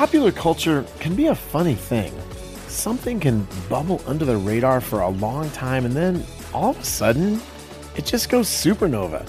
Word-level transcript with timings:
Popular 0.00 0.32
culture 0.32 0.86
can 0.98 1.14
be 1.14 1.26
a 1.26 1.34
funny 1.34 1.74
thing. 1.74 2.10
Something 2.68 3.20
can 3.20 3.46
bubble 3.68 4.00
under 4.06 4.24
the 4.24 4.38
radar 4.38 4.80
for 4.80 5.02
a 5.02 5.10
long 5.10 5.50
time 5.50 5.84
and 5.84 5.94
then 5.94 6.24
all 6.54 6.70
of 6.70 6.78
a 6.78 6.84
sudden 6.84 7.38
it 7.96 8.06
just 8.06 8.30
goes 8.30 8.48
supernova. 8.48 9.28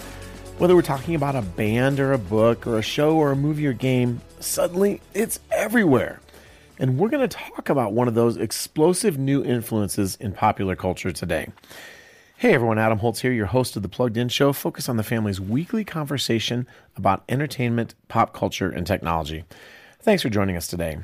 Whether 0.60 0.74
we're 0.74 0.82
talking 0.82 1.16
about 1.16 1.36
a 1.36 1.42
band 1.42 2.00
or 2.00 2.14
a 2.14 2.18
book 2.18 2.66
or 2.66 2.78
a 2.78 2.82
show 2.82 3.18
or 3.18 3.34
a 3.34 3.36
movie 3.36 3.68
or 3.68 3.74
game, 3.74 4.22
suddenly 4.40 5.02
it's 5.14 5.42
everywhere. 5.52 6.22
And 6.80 6.98
we're 6.98 7.10
going 7.10 7.28
to 7.28 7.38
talk 7.38 7.68
about 7.68 7.92
one 7.92 8.08
of 8.08 8.16
those 8.16 8.38
explosive 8.38 9.18
new 9.18 9.44
influences 9.44 10.16
in 10.22 10.32
popular 10.32 10.78
culture 10.78 11.12
today. 11.12 11.50
Hey 12.38 12.54
everyone, 12.54 12.80
Adam 12.80 13.00
Holz 13.00 13.20
here, 13.20 13.34
your 13.34 13.48
host 13.48 13.76
of 13.76 13.82
the 13.82 13.90
Plugged 13.90 14.16
In 14.16 14.30
Show, 14.30 14.54
focus 14.54 14.88
on 14.88 14.96
the 14.96 15.04
family's 15.04 15.42
weekly 15.42 15.84
conversation 15.84 16.66
about 16.96 17.26
entertainment, 17.28 17.94
pop 18.08 18.34
culture, 18.34 18.70
and 18.70 18.88
technology. 18.88 19.44
Thanks 20.02 20.24
for 20.24 20.30
joining 20.30 20.58
us 20.58 20.66
today. 20.66 20.98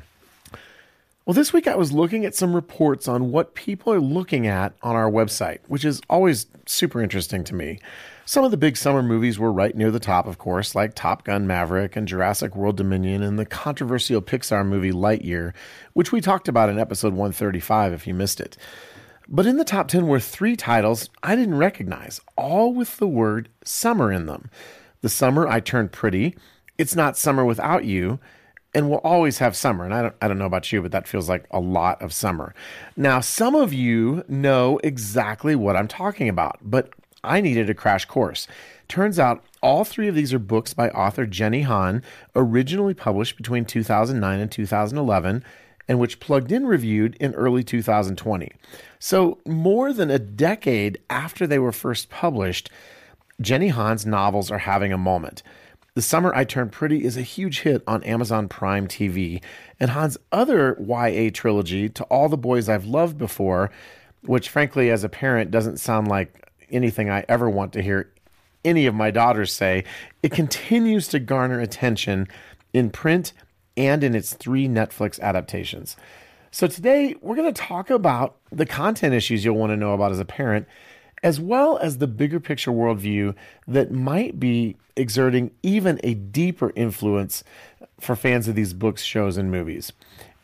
Well, 1.24 1.34
this 1.34 1.52
week 1.52 1.68
I 1.68 1.76
was 1.76 1.92
looking 1.92 2.24
at 2.24 2.34
some 2.34 2.52
reports 2.52 3.06
on 3.06 3.30
what 3.30 3.54
people 3.54 3.92
are 3.92 4.00
looking 4.00 4.48
at 4.48 4.72
on 4.82 4.96
our 4.96 5.08
website, 5.08 5.60
which 5.68 5.84
is 5.84 6.00
always 6.10 6.46
super 6.66 7.00
interesting 7.00 7.44
to 7.44 7.54
me. 7.54 7.78
Some 8.24 8.44
of 8.44 8.50
the 8.50 8.56
big 8.56 8.76
summer 8.76 9.02
movies 9.02 9.38
were 9.38 9.52
right 9.52 9.76
near 9.76 9.92
the 9.92 10.00
top, 10.00 10.26
of 10.26 10.38
course, 10.38 10.74
like 10.74 10.94
Top 10.94 11.22
Gun 11.22 11.46
Maverick 11.46 11.94
and 11.94 12.08
Jurassic 12.08 12.56
World 12.56 12.76
Dominion 12.76 13.22
and 13.22 13.38
the 13.38 13.46
controversial 13.46 14.20
Pixar 14.20 14.66
movie 14.66 14.90
Lightyear, 14.90 15.52
which 15.92 16.10
we 16.10 16.20
talked 16.20 16.48
about 16.48 16.68
in 16.68 16.78
episode 16.78 17.12
135 17.12 17.92
if 17.92 18.06
you 18.06 18.14
missed 18.14 18.40
it. 18.40 18.56
But 19.28 19.46
in 19.46 19.58
the 19.58 19.64
top 19.64 19.86
10 19.86 20.08
were 20.08 20.18
three 20.18 20.56
titles 20.56 21.08
I 21.22 21.36
didn't 21.36 21.58
recognize, 21.58 22.20
all 22.36 22.74
with 22.74 22.96
the 22.96 23.06
word 23.06 23.48
summer 23.64 24.10
in 24.10 24.26
them. 24.26 24.50
The 25.02 25.08
Summer 25.08 25.46
I 25.46 25.60
Turned 25.60 25.92
Pretty, 25.92 26.36
It's 26.78 26.96
Not 26.96 27.16
Summer 27.16 27.44
Without 27.44 27.84
You, 27.84 28.18
and 28.78 28.88
we'll 28.88 29.00
always 29.00 29.38
have 29.38 29.56
summer. 29.56 29.84
And 29.84 29.92
I 29.92 30.02
don't, 30.02 30.14
I 30.22 30.28
don't 30.28 30.38
know 30.38 30.46
about 30.46 30.70
you, 30.70 30.80
but 30.80 30.92
that 30.92 31.08
feels 31.08 31.28
like 31.28 31.48
a 31.50 31.58
lot 31.58 32.00
of 32.00 32.12
summer. 32.12 32.54
Now, 32.96 33.18
some 33.18 33.56
of 33.56 33.72
you 33.72 34.22
know 34.28 34.78
exactly 34.84 35.56
what 35.56 35.74
I'm 35.74 35.88
talking 35.88 36.28
about, 36.28 36.58
but 36.62 36.92
I 37.24 37.40
needed 37.40 37.68
a 37.68 37.74
crash 37.74 38.04
course. 38.04 38.46
Turns 38.86 39.18
out 39.18 39.42
all 39.64 39.84
three 39.84 40.06
of 40.06 40.14
these 40.14 40.32
are 40.32 40.38
books 40.38 40.74
by 40.74 40.90
author 40.90 41.26
Jenny 41.26 41.62
Han, 41.62 42.04
originally 42.36 42.94
published 42.94 43.36
between 43.36 43.64
2009 43.64 44.38
and 44.38 44.52
2011 44.52 45.44
and 45.88 45.98
which 45.98 46.20
Plugged 46.20 46.52
In 46.52 46.64
reviewed 46.64 47.16
in 47.16 47.34
early 47.34 47.64
2020. 47.64 48.52
So, 49.00 49.38
more 49.44 49.92
than 49.92 50.08
a 50.08 50.20
decade 50.20 50.98
after 51.10 51.48
they 51.48 51.58
were 51.58 51.72
first 51.72 52.10
published, 52.10 52.70
Jenny 53.40 53.68
Han's 53.68 54.06
novels 54.06 54.52
are 54.52 54.58
having 54.58 54.92
a 54.92 54.98
moment. 54.98 55.42
The 55.98 56.02
Summer 56.02 56.32
I 56.32 56.44
Turned 56.44 56.70
Pretty 56.70 57.04
is 57.04 57.16
a 57.16 57.22
huge 57.22 57.62
hit 57.62 57.82
on 57.84 58.04
Amazon 58.04 58.46
Prime 58.46 58.86
TV, 58.86 59.42
and 59.80 59.90
Han's 59.90 60.16
other 60.30 60.76
YA 60.78 61.30
trilogy, 61.34 61.88
To 61.88 62.04
All 62.04 62.28
the 62.28 62.36
Boys 62.36 62.68
I've 62.68 62.84
Loved 62.84 63.18
Before, 63.18 63.72
which 64.22 64.48
frankly, 64.48 64.92
as 64.92 65.02
a 65.02 65.08
parent, 65.08 65.50
doesn't 65.50 65.78
sound 65.78 66.06
like 66.06 66.52
anything 66.70 67.10
I 67.10 67.24
ever 67.28 67.50
want 67.50 67.72
to 67.72 67.82
hear 67.82 68.12
any 68.64 68.86
of 68.86 68.94
my 68.94 69.10
daughters 69.10 69.52
say, 69.52 69.82
it 70.22 70.30
continues 70.30 71.08
to 71.08 71.18
garner 71.18 71.58
attention 71.58 72.28
in 72.72 72.90
print 72.90 73.32
and 73.76 74.04
in 74.04 74.14
its 74.14 74.34
three 74.34 74.68
Netflix 74.68 75.18
adaptations. 75.18 75.96
So 76.52 76.68
today 76.68 77.16
we're 77.20 77.34
going 77.34 77.52
to 77.52 77.60
talk 77.60 77.90
about 77.90 78.36
the 78.52 78.66
content 78.66 79.14
issues 79.14 79.44
you'll 79.44 79.56
want 79.56 79.70
to 79.70 79.76
know 79.76 79.94
about 79.94 80.12
as 80.12 80.20
a 80.20 80.24
parent, 80.24 80.68
as 81.22 81.40
well 81.40 81.78
as 81.78 81.98
the 81.98 82.06
bigger 82.06 82.40
picture 82.40 82.70
worldview 82.70 83.34
that 83.66 83.90
might 83.90 84.38
be 84.38 84.76
exerting 84.96 85.50
even 85.62 86.00
a 86.02 86.14
deeper 86.14 86.72
influence 86.74 87.44
for 88.00 88.16
fans 88.16 88.48
of 88.48 88.54
these 88.54 88.72
books, 88.72 89.02
shows, 89.02 89.36
and 89.36 89.50
movies. 89.50 89.92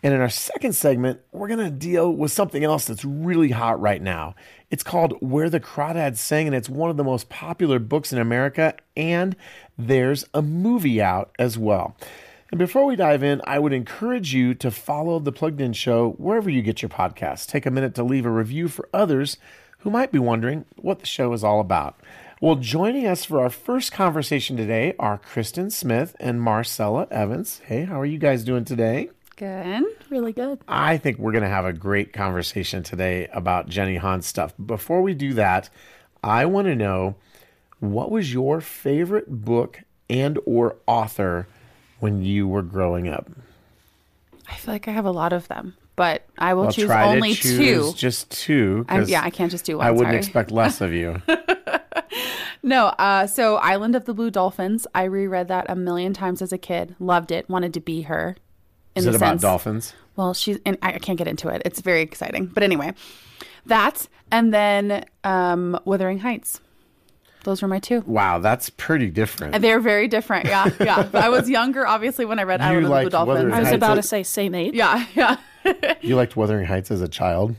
And 0.03 0.13
in 0.13 0.21
our 0.21 0.29
second 0.29 0.75
segment, 0.75 1.21
we're 1.33 1.49
going 1.49 1.65
to 1.65 1.71
deal 1.71 2.13
with 2.13 2.31
something 2.31 2.63
else 2.63 2.85
that's 2.85 3.07
really 3.07 3.51
hot 3.51 3.81
right 3.81 4.03
now. 4.03 4.35
It's 4.71 4.83
called 4.83 5.17
Where 5.21 5.49
the 5.49 5.61
Crawdads 5.61 6.19
Sing, 6.19 6.47
and 6.47 6.55
it's 6.55 6.69
one 6.69 6.91
of 6.91 6.99
the 6.99 7.05
most 7.05 7.31
popular 7.31 7.79
books 7.79 8.13
in 8.13 8.19
America, 8.19 8.75
and 8.97 9.35
there's 9.79 10.27
a 10.35 10.43
movie 10.43 11.01
out 11.01 11.35
as 11.39 11.57
well. 11.57 11.97
And 12.51 12.59
before 12.59 12.85
we 12.85 12.97
dive 12.97 13.23
in, 13.23 13.41
I 13.45 13.59
would 13.59 13.73
encourage 13.73 14.35
you 14.35 14.55
to 14.57 14.71
follow 14.71 15.19
the 15.19 15.33
Plugged 15.33 15.61
In 15.61 15.73
Show 15.73 16.11
wherever 16.19 16.51
you 16.51 16.61
get 16.61 16.83
your 16.83 16.91
podcasts. 16.91 17.47
Take 17.47 17.65
a 17.65 17.71
minute 17.71 17.95
to 17.95 18.05
leave 18.05 18.27
a 18.27 18.31
review 18.31 18.69
for 18.69 18.89
others 18.93 19.39
who 19.85 19.91
might 19.91 20.11
be 20.11 20.19
wondering 20.19 20.65
what 20.77 20.99
the 21.01 21.07
show 21.07 21.33
is 21.35 21.45
all 21.45 21.61
about. 21.61 22.01
Well, 22.41 22.57
joining 22.57 23.07
us 23.07 23.25
for 23.25 23.41
our 23.41 23.51
first 23.51 23.93
conversation 23.93 24.57
today 24.57 24.95
are 24.99 25.19
Kristen 25.19 25.71
Smith 25.71 26.17
and 26.19 26.41
Marsella 26.41 27.07
Evans. 27.11 27.61
Hey, 27.67 27.85
how 27.85 28.01
are 28.01 28.07
you 28.07 28.19
guys 28.19 28.45
doing 28.45 28.65
today? 28.65 29.11
Good. 29.37 29.85
Really 30.09 30.33
good. 30.33 30.59
I 30.67 30.97
think 30.97 31.19
we're 31.19 31.33
going 31.33 31.45
to 31.45 31.51
have 31.51 31.67
a 31.67 31.73
great 31.73 32.15
conversation 32.15 32.83
today 32.83 33.29
about 33.33 33.69
Jenny 33.69 33.97
Han 33.97 34.23
stuff. 34.23 34.55
Before 34.65 35.03
we 35.03 35.13
do 35.13 35.35
that, 35.35 35.69
I 36.23 36.47
want 36.47 36.67
to 36.67 36.75
know 36.75 37.17
what 37.79 38.11
was 38.11 38.33
your 38.33 38.63
favorite 38.63 39.45
book 39.45 39.83
and 40.09 40.39
or 40.47 40.77
author 40.87 41.47
when 42.01 42.23
you 42.23 42.49
were 42.49 42.63
growing 42.63 43.07
up? 43.07 43.31
I 44.49 44.55
feel 44.55 44.73
like 44.73 44.89
I 44.89 44.93
have 44.93 45.05
a 45.05 45.11
lot 45.11 45.35
of 45.35 45.49
them, 45.49 45.77
but 45.97 46.27
I 46.39 46.55
will 46.55 46.65
Well, 46.65 46.73
choose 46.73 46.87
try 46.87 47.05
to 47.05 47.11
only 47.11 47.35
choose 47.35 47.57
two. 47.57 47.93
Just 47.97 48.31
two. 48.31 48.85
Yeah, 49.07 49.23
I 49.23 49.31
can't 49.31 49.51
just 49.51 49.65
do 49.65 49.79
one. 49.79 49.87
I 49.87 49.91
wouldn't 49.91 50.09
sorry. 50.09 50.19
expect 50.19 50.51
less 50.51 50.81
of 50.81 50.93
you. 50.93 51.21
No, 52.65 52.87
uh, 52.87 53.27
so 53.27 53.57
Island 53.57 53.95
of 53.95 54.07
the 54.07 54.15
Blue 54.15 54.31
Dolphins. 54.31 54.87
I 54.95 55.05
reread 55.05 55.49
that 55.49 55.67
a 55.69 55.77
million 55.77 56.15
times 56.15 56.41
as 56.41 56.51
a 56.51 56.57
kid. 56.57 56.97
Loved 56.99 57.31
it. 57.31 57.49
Wanted 57.51 57.75
to 57.75 57.81
be 57.81 58.03
her. 58.03 58.37
In 58.95 59.01
Is 59.01 59.05
the 59.05 59.11
it 59.11 59.17
about 59.17 59.29
sense, 59.33 59.43
dolphins? 59.43 59.93
Well, 60.17 60.33
she's 60.33 60.59
and 60.65 60.79
I 60.81 60.95
I 60.95 60.99
can't 60.99 61.19
get 61.19 61.29
into 61.29 61.49
it. 61.49 61.61
It's 61.67 61.83
very 61.83 62.01
exciting. 62.01 62.47
But 62.47 62.63
anyway, 62.63 62.95
that 63.67 64.09
and 64.31 64.55
then 64.55 65.05
um, 65.25 65.79
Wuthering 65.85 66.21
Heights. 66.21 66.61
Those 67.43 67.61
were 67.61 67.69
my 67.69 67.81
two. 67.81 68.01
Wow, 68.07 68.39
that's 68.39 68.71
pretty 68.71 69.11
different. 69.11 69.55
And 69.55 69.63
they're 69.63 69.81
very 69.81 70.09
different. 70.09 70.47
Yeah, 70.47 70.71
yeah. 70.81 71.11
I 71.15 71.29
was 71.29 71.51
younger, 71.51 71.87
obviously, 71.87 72.25
when 72.25 72.39
I 72.39 72.45
read 72.45 72.61
You 72.61 72.67
Island 72.67 72.87
of 72.87 72.91
the 72.91 73.01
Blue 73.03 73.11
Dolphins. 73.11 73.53
I 73.53 73.61
was 73.61 73.73
about 73.73 73.97
to 73.97 74.03
say 74.03 74.23
same 74.23 74.55
age. 74.55 74.73
Yeah, 74.73 75.05
yeah. 75.15 75.37
you 76.01 76.17
liked 76.17 76.37
Wuthering 76.37 76.67
Heights 76.67 76.91
as 76.91 77.01
a 77.01 77.09
child? 77.09 77.55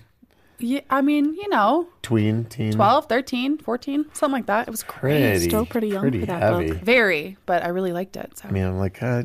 yeah. 0.60 0.82
I 0.90 1.02
mean, 1.02 1.34
you 1.36 1.50
know, 1.50 1.88
Tween, 2.02 2.46
teen? 2.46 2.72
12, 2.74 3.08
13, 3.08 3.58
14, 3.58 4.06
something 4.14 4.32
like 4.32 4.46
that. 4.46 4.68
It 4.68 4.72
was 4.72 4.84
crazy. 4.84 5.22
Pretty, 5.32 5.50
Still 5.50 5.66
pretty 5.66 5.88
young 5.90 6.02
pretty 6.02 6.20
for 6.22 6.26
that 6.28 6.42
heavy. 6.42 6.68
book. 6.70 6.78
Very, 6.78 7.38
but 7.46 7.64
I 7.64 7.70
really 7.70 7.92
liked 7.92 8.16
it. 8.18 8.38
So. 8.38 8.48
I 8.48 8.52
mean, 8.52 8.64
I'm 8.64 8.78
like, 8.78 9.02
uh, 9.04 9.24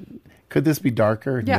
could 0.48 0.64
this 0.64 0.78
be 0.80 0.90
darker? 0.90 1.42
Yeah. 1.44 1.58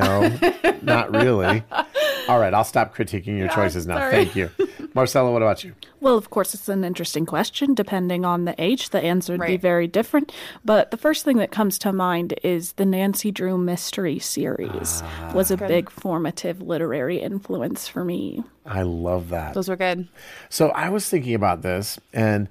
No, 0.62 0.72
not 0.82 1.12
really. 1.12 1.64
All 2.28 2.40
right, 2.40 2.54
I'll 2.54 2.64
stop 2.64 2.96
critiquing 2.96 3.38
your 3.38 3.48
choices 3.50 3.88
now. 3.88 3.98
sorry. 3.98 4.12
Thank 4.12 4.36
you. 4.36 4.50
Marsella, 4.94 5.32
what 5.32 5.42
about 5.42 5.64
you? 5.64 5.74
Well, 6.02 6.18
of 6.18 6.30
course, 6.30 6.54
it's 6.54 6.68
an 6.68 6.84
interesting 6.84 7.26
question. 7.26 7.74
Depending 7.74 8.26
on 8.26 8.46
the 8.46 8.56
age, 8.62 8.90
the 8.90 9.00
answer 9.00 9.38
would 9.38 9.48
be 9.48 9.58
very 9.58 9.88
different. 9.88 10.32
But 10.66 10.92
the 10.92 10.98
first 10.98 11.24
thing 11.24 11.38
that 11.38 11.52
comes 11.52 11.80
to 11.80 11.94
mind 11.94 12.34
is 12.44 12.74
the 12.74 12.86
Nancy 12.86 13.32
Drew 13.32 13.58
mystery 13.58 14.20
series 14.20 15.02
ah. 15.04 15.32
was 15.34 15.50
a 15.50 15.58
big 15.58 15.90
formative 15.90 16.62
literary 16.62 17.20
influence 17.20 17.88
for 17.88 18.04
me. 18.04 18.44
I 18.66 18.82
love 18.82 19.30
that. 19.30 19.54
Those 19.54 19.70
were 19.70 19.78
good. 19.78 20.08
So 20.50 20.70
I 20.70 20.90
was 20.90 21.08
thinking 21.08 21.36
about 21.36 21.62
this, 21.62 22.00
and 22.12 22.50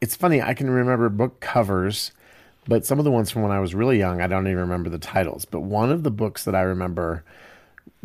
it's 0.00 0.16
funny. 0.16 0.42
I 0.42 0.54
can 0.54 0.70
remember 0.70 1.08
book 1.08 1.38
covers, 1.40 2.10
but 2.66 2.84
some 2.84 2.98
of 2.98 3.04
the 3.04 3.10
ones 3.10 3.30
from 3.30 3.42
when 3.42 3.52
I 3.52 3.60
was 3.60 3.74
really 3.74 3.98
young, 3.98 4.20
I 4.20 4.26
don't 4.26 4.46
even 4.46 4.58
remember 4.58 4.90
the 4.90 4.98
titles. 4.98 5.44
But 5.44 5.60
one 5.60 5.92
of 5.92 6.02
the 6.02 6.10
books 6.10 6.44
that 6.44 6.54
I 6.56 6.62
remember 6.62 7.24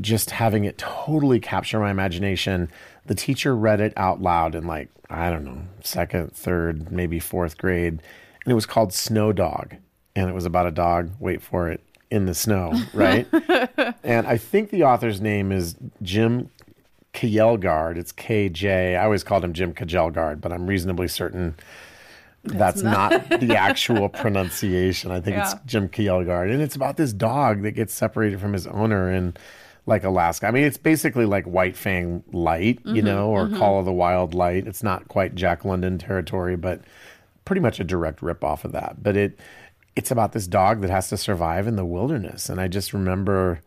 just 0.02 0.32
having 0.32 0.66
it 0.66 0.78
totally 0.78 1.40
capture 1.40 1.80
my 1.80 1.92
imagination, 1.92 2.70
the 3.06 3.16
teacher 3.16 3.56
read 3.56 3.80
it 3.80 3.94
out 3.96 4.22
loud 4.22 4.56
in 4.56 4.66
like, 4.66 4.90
I 5.10 5.30
don't 5.30 5.44
know, 5.44 5.62
second, 5.82 6.34
third, 6.34 6.92
maybe 6.92 7.20
fourth 7.20 7.58
grade. 7.58 8.02
And 8.44 8.52
it 8.52 8.56
was 8.56 8.66
called 8.66 8.94
Snow 8.94 9.32
Dog. 9.32 9.76
And 10.16 10.30
it 10.30 10.34
was 10.34 10.46
about 10.46 10.68
a 10.68 10.72
dog, 10.72 11.12
wait 11.20 11.42
for 11.42 11.70
it, 11.70 11.82
in 12.12 12.26
the 12.26 12.36
snow, 12.36 12.74
right? 12.94 13.28
and 14.04 14.28
I 14.28 14.38
think 14.38 14.70
the 14.70 14.84
author's 14.84 15.20
name 15.20 15.52
is 15.52 15.76
Jim 16.02 16.52
Kjelgaard. 17.14 17.98
It's 17.98 18.12
KJ. 18.14 18.98
I 18.98 19.04
always 19.04 19.24
called 19.24 19.44
him 19.44 19.54
Jim 19.54 19.74
Kjelgaard, 19.74 20.40
but 20.40 20.52
I'm 20.52 20.68
reasonably 20.68 21.08
certain 21.08 21.56
that's, 22.44 22.82
not, 22.82 23.12
the 23.40 23.56
actual 23.58 24.10
pronunciation. 24.10 25.12
I 25.12 25.22
think 25.22 25.38
it's 25.38 25.56
Jim 25.66 25.90
Kjelgaard. 25.90 26.52
And 26.52 26.62
it's 26.62 26.76
about 26.76 26.98
this 26.98 27.14
dog 27.14 27.64
that 27.64 27.72
gets 27.72 27.94
separated 27.94 28.40
from 28.40 28.54
his 28.54 28.68
owner 28.68 29.12
in 29.12 29.36
like 29.86 30.04
Alaska. 30.04 30.48
I 30.48 30.52
mean, 30.52 30.64
it's 30.64 30.78
basically 30.78 31.26
like 31.26 31.46
White 31.46 31.76
Fang 31.76 32.24
Light, 32.32 32.80
you 32.86 33.02
know, 33.02 33.30
or 33.30 33.50
Call 33.50 33.80
of 33.80 33.86
the 33.86 33.92
Wild 33.92 34.34
Light. 34.34 34.66
It's 34.68 34.84
not 34.84 35.08
quite 35.08 35.36
Jack 35.36 35.66
London 35.66 35.98
territory, 35.98 36.56
but 36.56 36.82
pretty 37.46 37.60
much 37.60 37.80
a 37.80 37.84
direct 37.84 38.22
rip 38.22 38.44
off 38.44 38.64
of 38.66 38.72
that. 38.72 39.04
But 39.04 39.18
it 39.18 39.40
it's 39.96 40.10
about 40.10 40.32
this 40.32 40.48
dog 40.48 40.82
that 40.82 40.90
has 40.90 41.10
to 41.10 41.18
survive 41.18 41.68
in 41.68 41.76
the 41.76 41.86
wilderness. 41.86 42.50
And 42.50 42.60
I 42.60 42.68
just 42.68 42.94
remember 42.94 43.62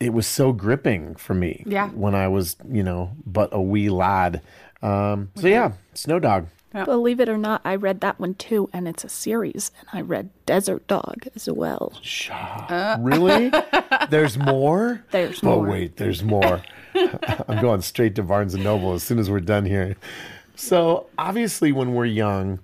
it 0.00 0.12
was 0.12 0.26
so 0.26 0.52
gripping 0.52 1.14
for 1.14 1.34
me 1.34 1.62
Yeah. 1.66 1.88
when 1.90 2.14
I 2.14 2.28
was, 2.28 2.56
you 2.70 2.82
know, 2.82 3.12
but 3.24 3.50
a 3.52 3.60
wee 3.62 3.88
lad. 3.90 4.42
Um, 4.82 5.30
so 5.36 5.46
yeah, 5.46 5.72
Snow 5.94 6.18
Dog. 6.18 6.46
Believe 6.72 7.18
it 7.20 7.28
or 7.28 7.36
not, 7.38 7.60
I 7.64 7.74
read 7.74 8.00
that 8.00 8.20
one 8.20 8.34
too, 8.34 8.70
and 8.72 8.86
it's 8.86 9.02
a 9.02 9.08
series. 9.08 9.72
And 9.80 9.98
I 9.98 10.02
read 10.02 10.30
Desert 10.46 10.86
Dog 10.86 11.26
as 11.34 11.48
well. 11.48 11.92
really? 13.00 13.50
There's 14.10 14.38
more? 14.38 15.04
There's 15.10 15.42
Oh, 15.42 15.46
more. 15.46 15.66
Oh, 15.66 15.70
wait, 15.70 15.96
there's 15.96 16.22
more. 16.22 16.62
I'm 17.48 17.60
going 17.60 17.82
straight 17.82 18.14
to 18.16 18.22
Barnes 18.22 18.54
and 18.54 18.62
Noble 18.64 18.92
as 18.94 19.02
soon 19.02 19.18
as 19.18 19.30
we're 19.30 19.40
done 19.40 19.64
here. 19.64 19.96
So, 20.56 21.06
obviously, 21.18 21.72
when 21.72 21.94
we're 21.94 22.04
young, 22.06 22.60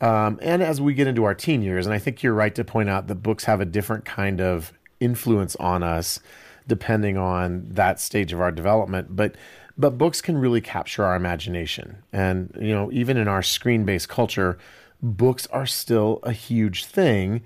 um, 0.00 0.38
and 0.42 0.62
as 0.62 0.80
we 0.80 0.94
get 0.94 1.06
into 1.06 1.24
our 1.24 1.34
teen 1.34 1.62
years, 1.62 1.86
and 1.86 1.94
I 1.94 1.98
think 1.98 2.22
you're 2.22 2.34
right 2.34 2.54
to 2.54 2.64
point 2.64 2.88
out 2.88 3.06
that 3.08 3.16
books 3.16 3.44
have 3.44 3.60
a 3.60 3.64
different 3.64 4.04
kind 4.04 4.40
of 4.40 4.72
influence 5.00 5.54
on 5.56 5.82
us 5.82 6.20
depending 6.68 7.16
on 7.16 7.64
that 7.70 8.00
stage 8.00 8.32
of 8.32 8.40
our 8.40 8.50
development. 8.50 9.14
But 9.14 9.36
but 9.78 9.98
books 9.98 10.20
can 10.20 10.38
really 10.38 10.60
capture 10.60 11.04
our 11.04 11.16
imagination, 11.16 11.98
and 12.12 12.56
you 12.60 12.74
know, 12.74 12.90
even 12.92 13.16
in 13.16 13.28
our 13.28 13.42
screen-based 13.42 14.08
culture, 14.08 14.58
books 15.02 15.46
are 15.48 15.66
still 15.66 16.20
a 16.22 16.32
huge 16.32 16.84
thing. 16.84 17.42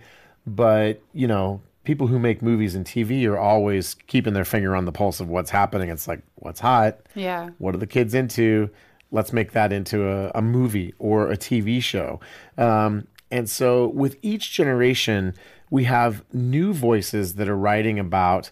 But 0.47 1.03
you 1.13 1.27
know, 1.27 1.61
people 1.85 2.07
who 2.07 2.19
make 2.19 2.43
movies 2.43 2.75
and 2.75 2.87
TV 2.87 3.27
are 3.27 3.39
always 3.39 3.95
keeping 4.07 4.33
their 4.33 4.45
finger 4.45 4.77
on 4.77 4.85
the 4.85 4.93
pulse 4.93 5.21
of 5.21 5.29
what's 5.29 5.51
happening. 5.51 5.89
It's 5.89 6.07
like, 6.07 6.23
what's 6.37 6.61
hot? 6.61 6.99
Yeah. 7.15 7.51
What 7.59 7.75
are 7.75 7.79
the 7.79 7.87
kids 7.87 8.15
into? 8.15 8.71
Let's 9.11 9.33
make 9.33 9.53
that 9.53 9.73
into 9.73 10.09
a, 10.09 10.31
a 10.37 10.43
movie 10.43 10.95
or 10.99 11.31
a 11.31 11.37
TV 11.37 11.83
show. 11.83 12.21
Um, 12.57 13.09
and 13.31 13.49
so, 13.49 13.89
with 13.89 14.17
each 14.23 14.53
generation, 14.53 15.35
we 15.71 15.85
have 15.85 16.25
new 16.33 16.73
voices 16.73 17.35
that 17.35 17.49
are 17.49 17.57
writing 17.57 17.99
about, 17.99 18.51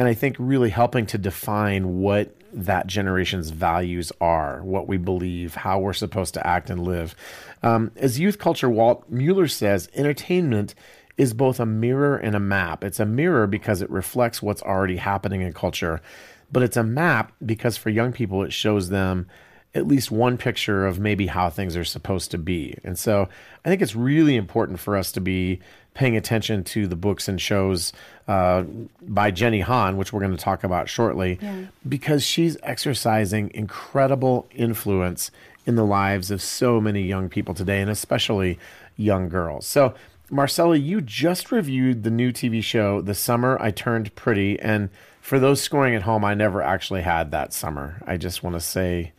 and 0.00 0.08
I 0.08 0.14
think 0.14 0.36
really 0.38 0.70
helping 0.70 1.04
to 1.08 1.18
define 1.18 1.98
what 1.98 2.34
that 2.54 2.86
generation's 2.86 3.50
values 3.50 4.10
are, 4.18 4.62
what 4.62 4.88
we 4.88 4.96
believe, 4.96 5.54
how 5.54 5.78
we're 5.78 5.92
supposed 5.92 6.32
to 6.34 6.46
act 6.46 6.70
and 6.70 6.82
live. 6.82 7.14
Um, 7.62 7.90
as 7.96 8.18
youth 8.18 8.38
culture, 8.38 8.70
Walt 8.70 9.04
Mueller 9.10 9.46
says, 9.46 9.90
entertainment 9.92 10.74
is 11.18 11.34
both 11.34 11.60
a 11.60 11.66
mirror 11.66 12.16
and 12.16 12.34
a 12.34 12.40
map. 12.40 12.82
It's 12.82 12.98
a 12.98 13.04
mirror 13.04 13.46
because 13.46 13.82
it 13.82 13.90
reflects 13.90 14.40
what's 14.40 14.62
already 14.62 14.96
happening 14.96 15.42
in 15.42 15.52
culture, 15.52 16.00
but 16.50 16.62
it's 16.62 16.78
a 16.78 16.82
map 16.82 17.32
because 17.44 17.76
for 17.76 17.90
young 17.90 18.10
people, 18.10 18.42
it 18.42 18.54
shows 18.54 18.88
them 18.88 19.26
at 19.74 19.86
least 19.86 20.10
one 20.10 20.38
picture 20.38 20.86
of 20.86 20.98
maybe 20.98 21.26
how 21.26 21.50
things 21.50 21.76
are 21.76 21.84
supposed 21.84 22.30
to 22.30 22.38
be. 22.38 22.74
And 22.84 22.98
so 22.98 23.28
I 23.66 23.68
think 23.68 23.82
it's 23.82 23.94
really 23.94 24.36
important 24.36 24.80
for 24.80 24.96
us 24.96 25.12
to 25.12 25.20
be 25.20 25.60
paying 25.94 26.16
attention 26.16 26.64
to 26.64 26.86
the 26.86 26.96
books 26.96 27.28
and 27.28 27.40
shows 27.40 27.92
uh, 28.28 28.62
by 29.02 29.30
Jenny 29.30 29.60
Han, 29.60 29.96
which 29.96 30.12
we're 30.12 30.20
going 30.20 30.36
to 30.36 30.42
talk 30.42 30.64
about 30.64 30.88
shortly, 30.88 31.38
because 31.88 32.24
she's 32.24 32.56
exercising 32.62 33.50
incredible 33.54 34.48
influence 34.54 35.30
in 35.66 35.74
the 35.76 35.84
lives 35.84 36.30
of 36.30 36.40
so 36.40 36.80
many 36.80 37.02
young 37.02 37.28
people 37.28 37.54
today, 37.54 37.80
and 37.80 37.90
especially 37.90 38.58
young 38.96 39.28
girls. 39.28 39.66
So, 39.66 39.94
Marsella, 40.30 40.82
you 40.82 41.00
just 41.00 41.50
reviewed 41.50 42.04
the 42.04 42.10
new 42.10 42.32
TV 42.32 42.62
show, 42.62 43.00
The 43.00 43.14
Summer 43.14 43.58
I 43.60 43.72
Turned 43.72 44.14
Pretty. 44.14 44.60
And 44.60 44.90
for 45.20 45.40
those 45.40 45.60
scoring 45.60 45.94
at 45.96 46.02
home, 46.02 46.24
I 46.24 46.34
never 46.34 46.62
actually 46.62 47.02
had 47.02 47.32
that 47.32 47.52
summer. 47.52 48.00
I 48.06 48.16
just 48.16 48.42
want 48.42 48.54
to 48.54 48.60
say, 48.60 49.12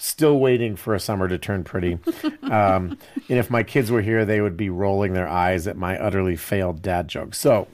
still 0.00 0.38
waiting 0.38 0.76
for 0.76 0.94
a 0.94 1.00
summer 1.00 1.28
to 1.28 1.38
turn 1.38 1.64
pretty. 1.64 1.98
Um, 2.50 2.98
and 3.28 3.38
if 3.38 3.48
my 3.48 3.62
kids 3.62 3.92
were 3.92 4.02
here, 4.02 4.24
they 4.24 4.40
would 4.40 4.56
be 4.56 4.70
rolling 4.70 5.12
their 5.12 5.28
eyes 5.28 5.68
at 5.68 5.76
my 5.76 5.96
utterly 5.96 6.34
failed 6.34 6.82
dad 6.82 7.06
joke. 7.06 7.32
So, 7.32 7.68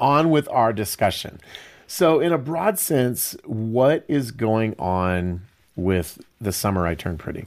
on 0.00 0.30
with 0.30 0.48
our 0.48 0.72
discussion. 0.72 1.38
So, 1.86 2.18
in 2.18 2.32
a 2.32 2.38
broad 2.38 2.76
sense, 2.76 3.36
what 3.44 4.04
is 4.08 4.32
going 4.32 4.74
on 4.80 5.42
with 5.76 6.20
The 6.40 6.50
Summer 6.50 6.88
I 6.88 6.96
Turned 6.96 7.20
Pretty? 7.20 7.46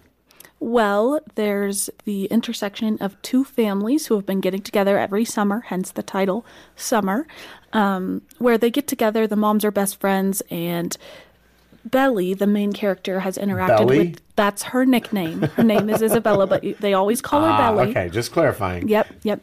Well, 0.61 1.21
there's 1.35 1.89
the 2.03 2.25
intersection 2.25 2.97
of 2.99 3.21
two 3.21 3.43
families 3.43 4.07
who 4.07 4.15
have 4.15 4.25
been 4.25 4.41
getting 4.41 4.61
together 4.61 4.97
every 4.97 5.23
summer, 5.25 5.61
hence 5.61 5.91
the 5.91 6.03
title 6.03 6.45
Summer, 6.75 7.27
um, 7.71 8.21
where 8.39 8.57
they 8.57 8.69
get 8.69 8.87
together. 8.87 9.25
The 9.25 9.37
moms 9.37 9.63
are 9.63 9.71
best 9.71 9.99
friends, 9.99 10.41
and 10.49 10.97
Belly, 11.85 12.33
the 12.33 12.47
main 12.47 12.73
character, 12.73 13.21
has 13.21 13.37
interacted 13.37 13.77
Belly? 13.77 13.97
with. 14.09 14.21
That's 14.35 14.63
her 14.63 14.85
nickname. 14.85 15.41
Her 15.41 15.63
name 15.63 15.89
is 15.89 16.01
Isabella, 16.01 16.47
but 16.47 16.63
they 16.79 16.93
always 16.93 17.21
call 17.21 17.41
her 17.41 17.49
Ah, 17.49 17.73
Belly. 17.73 17.89
okay, 17.91 18.07
just 18.09 18.31
clarifying. 18.31 18.87
Yep, 18.87 19.07
yep. 19.23 19.41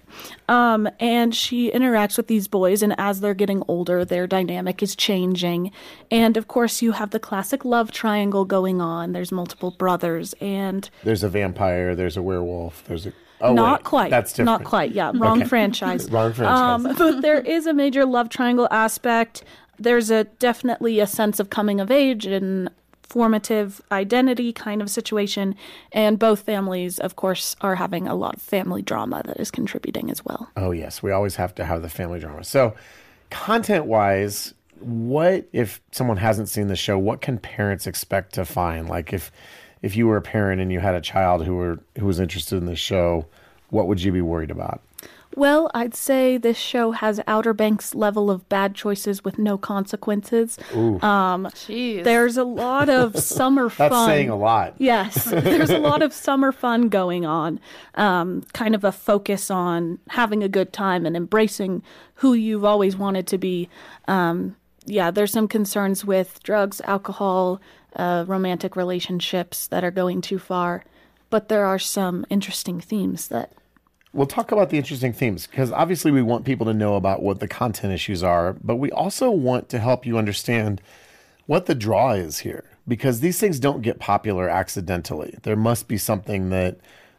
Um, 0.49 0.88
and 1.00 1.35
she 1.35 1.71
interacts 1.71 2.17
with 2.17 2.29
these 2.29 2.49
boys, 2.49 2.83
and 2.83 2.94
as 2.99 3.21
they're 3.21 3.35
getting 3.35 3.62
older, 3.69 4.05
their 4.06 4.27
dynamic 4.27 4.83
is 4.83 4.97
changing. 4.97 5.71
And 6.11 6.37
of 6.38 6.49
course, 6.49 6.81
you 6.81 6.93
have 6.93 7.11
the 7.11 7.21
classic 7.21 7.65
love 7.65 7.93
triangle 7.93 8.47
going 8.47 8.81
on. 8.81 9.12
There's 9.12 9.31
multiple 9.33 9.73
brothers, 9.73 10.35
and 10.41 10.88
There's 11.05 11.23
a 11.23 11.29
vampire, 11.29 11.94
there's 11.94 12.17
a 12.17 12.23
werewolf, 12.23 12.83
there's 12.87 13.06
a. 13.06 13.12
Oh, 13.43 13.53
not 13.53 13.81
wait, 13.81 13.85
quite. 13.85 14.11
That's 14.11 14.31
different. 14.33 14.47
Not 14.47 14.65
quite. 14.65 14.93
Yeah, 14.93 15.12
wrong 15.15 15.41
Okay. 15.41 15.49
franchise. 15.49 16.11
Wrong 16.11 16.33
franchise. 16.33 16.59
Um, 16.87 16.94
but 16.97 17.21
there 17.21 17.38
is 17.38 17.67
a 17.67 17.75
major 17.75 18.06
love 18.06 18.31
triangle 18.31 18.67
aspect. 18.71 19.44
There's 19.78 20.11
a 20.11 20.25
definitely 20.25 21.00
a 21.00 21.06
sense 21.06 21.40
of 21.40 21.50
coming 21.50 21.81
of 21.81 21.90
age 21.90 22.26
and 22.26 22.70
formative 23.02 23.81
identity 23.93 24.52
kind 24.52 24.82
of 24.82 24.90
situation, 24.90 25.55
and 25.93 26.19
both 26.19 26.40
families, 26.40 26.99
of 26.99 27.17
course, 27.17 27.55
are 27.61 27.76
having 27.76 28.08
a 28.08 28.14
lot 28.14 28.34
of 28.34 28.43
family 28.43 28.82
drama 28.82 29.23
that 29.25 29.38
is 29.38 29.50
contributing 29.50 30.11
as 30.11 30.25
well. 30.25 30.50
Oh 30.56 30.73
yes, 30.73 31.02
we 31.02 31.12
always 31.12 31.37
have 31.37 31.55
to 31.56 31.64
have 31.64 31.82
the 31.82 31.88
family 31.88 32.19
drama. 32.19 32.44
So, 32.44 32.75
content 33.31 33.87
wise, 33.87 34.55
what 34.81 35.46
if 35.52 35.81
someone 35.93 36.17
hasn't 36.17 36.49
seen 36.49 36.67
the 36.69 36.76
show? 36.76 36.99
What 36.99 37.20
can 37.20 37.38
parents 37.38 37.87
expect 37.87 38.34
to 38.34 38.44
find? 38.44 38.88
Like 38.88 39.12
if 39.12 39.31
if 39.82 39.96
you 39.96 40.06
were 40.06 40.17
a 40.17 40.23
parent 40.23 40.61
and 40.61 40.73
you 40.73 40.81
had 40.81 40.94
a 40.94 41.00
child 41.00 41.44
who 41.44 41.56
were 41.56 41.78
who 41.99 42.06
was 42.06 42.20
interested 42.20 42.56
in 42.56 42.67
the 42.67 42.76
show, 42.76 43.26
what 43.70 43.87
would 43.88 44.02
you 44.02 44.12
be 44.12 44.20
worried 44.20 44.50
about? 44.50 44.82
Well, 45.37 45.71
I'd 45.75 45.94
say 45.94 46.38
this 46.38 46.56
show 46.56 46.93
has 46.93 47.21
Outer 47.27 47.53
Banks 47.53 47.94
level 47.94 48.31
of 48.31 48.49
bad 48.49 48.75
choices 48.75 49.23
with 49.23 49.38
no 49.38 49.59
consequences. 49.59 50.59
Ooh, 50.75 50.99
Jeez. 50.99 52.05
There's 52.05 52.38
a 52.38 52.43
lot 52.44 52.88
of 52.88 53.19
summer 53.19 53.69
That's 53.69 53.91
fun. 53.93 54.09
saying 54.09 54.31
a 54.31 54.37
lot. 54.37 54.75
Yes, 54.79 55.25
there's 55.31 55.69
a 55.69 55.79
lot 55.79 56.00
of 56.00 56.15
summer 56.15 56.53
fun 56.53 56.88
going 56.88 57.27
on. 57.27 57.61
Um, 57.97 58.44
kind 58.55 58.75
of 58.75 58.83
a 58.83 58.91
focus 58.91 59.50
on 59.50 59.99
having 60.09 60.43
a 60.43 60.49
good 60.49 60.73
time 60.73 61.05
and 61.05 61.15
embracing 61.15 61.83
who 62.15 62.33
you've 62.33 62.65
always 62.65 62.97
wanted 62.97 63.27
to 63.27 63.37
be. 63.37 63.69
Um, 64.09 64.56
yeah, 64.87 65.11
there's 65.11 65.33
some 65.33 65.49
concerns 65.49 66.03
with 66.03 66.43
drugs, 66.44 66.81
alcohol, 66.85 67.61
uh, 67.94 68.25
romantic 68.27 68.75
relationships 68.75 69.67
that 69.67 69.85
are 69.85 69.91
going 69.91 70.23
too 70.23 70.38
far, 70.38 70.83
but 71.29 71.50
there 71.50 71.67
are 71.67 71.79
some 71.79 72.25
interesting 72.31 72.81
themes 72.81 73.29
that 73.29 73.53
We'll 74.16 74.26
talk 74.26 74.50
about 74.50 74.70
the 74.70 74.78
interesting 74.78 75.12
themes 75.12 75.46
because 75.46 75.70
obviously 75.70 76.10
we 76.10 76.22
want 76.22 76.46
people 76.46 76.64
to 76.64 76.72
know 76.72 76.96
about 76.96 77.22
what 77.22 77.38
the 77.38 77.46
content 77.46 77.92
issues 77.92 78.22
are, 78.22 78.54
but 78.54 78.76
we 78.76 78.90
also 78.90 79.30
want 79.30 79.68
to 79.68 79.78
help 79.78 80.06
you 80.06 80.16
understand 80.16 80.80
what 81.44 81.66
the 81.66 81.75
draw 81.75 82.12
is 82.12 82.38
here 82.38 82.64
because 82.88 83.20
these 83.20 83.38
things 83.38 83.61
don't 83.61 83.82
get 83.82 83.99
popular 83.99 84.49
accidentally. 84.49 85.37
There 85.42 85.54
must 85.54 85.87
be 85.87 85.99
something 85.99 86.49
that 86.49 86.78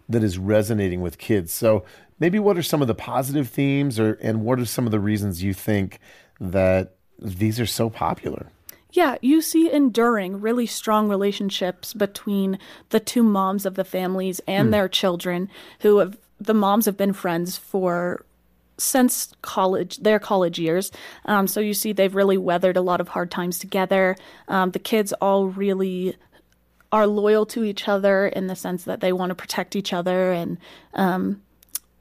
that 0.09 0.23
is 0.23 0.39
resonating 0.39 1.01
with 1.01 1.19
kids. 1.19 1.53
So 1.53 1.85
maybe 2.19 2.39
what 2.39 2.57
are 2.57 2.63
some 2.63 2.81
of 2.81 2.87
the 2.87 2.95
positive 2.95 3.47
themes 3.47 3.99
or 3.99 4.13
and 4.21 4.43
what 4.43 4.59
are 4.59 4.65
some 4.65 4.87
of 4.87 4.91
the 4.91 4.99
reasons 4.99 5.43
you 5.43 5.53
think 5.53 5.99
that 6.39 6.95
these 7.19 7.59
are 7.59 7.67
so 7.67 7.91
popular? 7.91 8.47
Yeah, 8.91 9.17
you 9.21 9.43
see 9.43 9.71
enduring, 9.71 10.41
really 10.41 10.65
strong 10.65 11.09
relationships 11.09 11.93
between 11.93 12.57
the 12.89 12.99
two 12.99 13.21
moms 13.21 13.67
of 13.67 13.75
the 13.75 13.83
families 13.83 14.41
and 14.47 14.67
hmm. 14.67 14.71
their 14.71 14.87
children, 14.87 15.49
who 15.81 15.97
have 15.99 16.17
the 16.39 16.53
moms 16.53 16.85
have 16.85 16.97
been 16.97 17.13
friends 17.13 17.57
for 17.57 18.25
since 18.77 19.33
college, 19.41 19.97
their 19.97 20.19
college 20.19 20.59
years. 20.59 20.91
Um, 21.25 21.47
so 21.47 21.59
you 21.59 21.73
see 21.73 21.93
they've 21.93 22.13
really 22.13 22.37
weathered 22.37 22.77
a 22.77 22.81
lot 22.81 23.01
of 23.01 23.09
hard 23.09 23.31
times 23.31 23.57
together. 23.57 24.15
Um, 24.47 24.71
the 24.71 24.79
kids 24.79 25.13
all 25.13 25.47
really 25.47 26.15
are 26.91 27.07
loyal 27.07 27.45
to 27.45 27.63
each 27.63 27.87
other 27.87 28.27
in 28.27 28.47
the 28.47 28.55
sense 28.55 28.83
that 28.83 29.01
they 29.01 29.11
want 29.11 29.29
to 29.29 29.35
protect 29.35 29.75
each 29.75 29.91
other 29.93 30.31
and 30.31 30.57
um, 30.93 31.41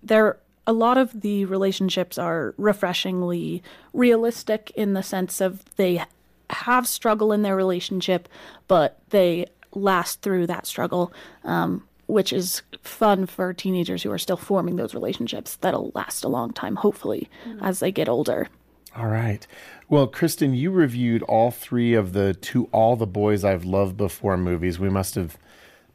there 0.03 0.39
a 0.69 0.73
lot 0.73 0.99
of 0.99 1.21
the 1.21 1.45
relationships 1.45 2.19
are 2.19 2.55
refreshingly 2.57 3.63
realistic 3.93 4.73
in 4.75 4.95
the 4.95 5.03
sense 5.03 5.41
of 5.41 5.65
they 5.77 6.03
have 6.51 6.87
struggle 6.87 7.33
in 7.33 7.43
their 7.43 7.57
relationship 7.57 8.29
but 8.69 9.01
they 9.11 9.47
last 9.75 10.23
through 10.23 10.47
that 10.47 10.67
struggle 10.67 11.13
um, 11.45 11.83
which 12.07 12.33
is 12.33 12.63
fun 12.87 13.27
for 13.27 13.53
teenagers 13.53 14.03
who 14.03 14.11
are 14.11 14.19
still 14.19 14.37
forming 14.37 14.77
those 14.77 14.95
relationships 14.95 15.57
that'll 15.57 15.91
last 15.95 16.25
a 16.25 16.29
long 16.29 16.53
time 16.53 16.77
hopefully 16.77 17.29
as 17.61 17.81
they 17.81 17.91
get 17.93 18.09
older 18.09 18.49
All 18.97 19.07
right. 19.09 19.47
Well, 19.89 20.07
Kristen, 20.07 20.55
you 20.55 20.71
reviewed 20.71 21.23
all 21.25 21.51
three 21.51 21.93
of 21.95 22.13
the 22.15 22.33
To 22.35 22.65
All 22.73 22.97
the 22.97 23.07
Boys 23.07 23.45
I've 23.45 23.65
Loved 23.65 23.97
Before 23.97 24.37
movies. 24.39 24.79
We 24.79 24.89
must 24.89 25.15
have 25.17 25.37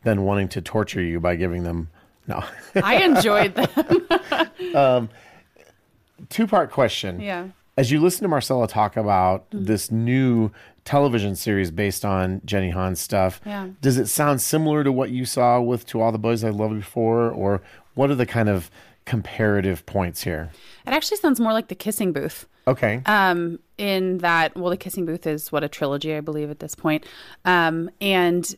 been 0.03 0.23
wanting 0.23 0.47
to 0.49 0.61
torture 0.61 1.01
you 1.01 1.19
by 1.19 1.35
giving 1.35 1.63
them. 1.63 1.89
No. 2.27 2.43
I 2.75 2.97
enjoyed 3.03 3.55
them. 3.55 5.09
Two 6.29 6.47
part 6.47 6.71
question. 6.71 7.19
yeah. 7.19 7.47
As 7.77 7.89
you 7.91 7.99
listen 7.99 8.29
to 8.29 8.33
Marsella 8.35 8.67
talk 8.67 8.95
about 8.97 9.49
Mm-hmm. 9.49 9.65
this 9.65 9.89
new 9.91 10.51
television 10.85 11.35
series 11.35 11.71
based 11.71 12.03
on 12.05 12.41
Jenny 12.45 12.71
Han's 12.71 12.99
stuff, 12.99 13.39
Yeah. 13.45 13.67
does 13.81 13.97
it 13.97 14.07
sound 14.07 14.41
similar 14.41 14.83
to 14.83 14.91
what 14.91 15.09
you 15.11 15.25
saw 15.25 15.59
with 15.61 15.85
To 15.87 16.01
All 16.01 16.11
the 16.11 16.17
Boys 16.19 16.43
I 16.43 16.49
Loved 16.49 16.75
Before? 16.75 17.29
Or 17.29 17.61
what 17.95 18.09
are 18.09 18.15
the 18.15 18.25
kind 18.25 18.49
of 18.49 18.71
comparative 19.05 19.85
points 19.85 20.23
here? 20.23 20.49
It 20.85 20.91
actually 20.93 21.17
sounds 21.17 21.39
more 21.39 21.53
like 21.53 21.67
the 21.67 21.75
kissing 21.75 22.11
booth. 22.13 22.47
Okay. 22.67 23.01
um, 23.07 23.57
in 23.79 24.19
that 24.19 24.55
well 24.55 24.69
the 24.69 24.77
kissing 24.77 25.03
booth 25.07 25.25
is 25.25 25.51
what 25.51 25.63
a 25.63 25.67
trilogy 25.67 26.13
i 26.15 26.19
believe 26.21 26.51
at 26.51 26.59
this 26.59 26.75
point 26.75 27.03
um, 27.45 27.89
and 27.99 28.55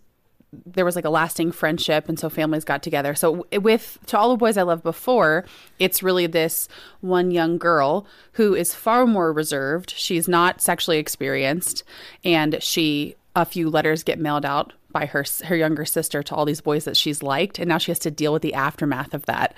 there 0.66 0.86
was 0.86 0.96
like 0.96 1.06
a 1.06 1.10
lasting 1.10 1.52
friendship 1.52 2.10
and 2.10 2.20
so 2.20 2.30
families 2.30 2.64
got 2.64 2.84
together. 2.84 3.16
So 3.16 3.46
with 3.54 3.98
to 4.08 4.18
all 4.18 4.30
the 4.30 4.38
boys 4.38 4.58
i 4.58 4.62
loved 4.62 4.84
before 4.84 5.46
it's 5.80 6.04
really 6.04 6.28
this 6.28 6.68
one 7.02 7.32
young 7.32 7.58
girl 7.58 8.06
who 8.34 8.56
is 8.56 8.74
far 8.74 9.06
more 9.06 9.34
reserved. 9.34 9.94
She's 9.96 10.28
not 10.28 10.62
sexually 10.62 10.98
experienced 10.98 11.84
and 12.24 12.62
she 12.62 13.16
a 13.36 13.46
few 13.46 13.70
letters 13.70 14.04
get 14.04 14.20
mailed 14.20 14.46
out 14.46 14.74
by 14.92 15.08
her 15.08 15.26
her 15.46 15.56
younger 15.56 15.86
sister 15.86 16.22
to 16.22 16.36
all 16.36 16.46
these 16.46 16.62
boys 16.62 16.86
that 16.86 16.96
she's 16.96 17.24
liked 17.24 17.58
and 17.58 17.68
now 17.68 17.80
she 17.80 17.90
has 17.90 18.00
to 18.00 18.12
deal 18.12 18.32
with 18.32 18.44
the 18.44 18.54
aftermath 18.54 19.14
of 19.14 19.26
that. 19.26 19.56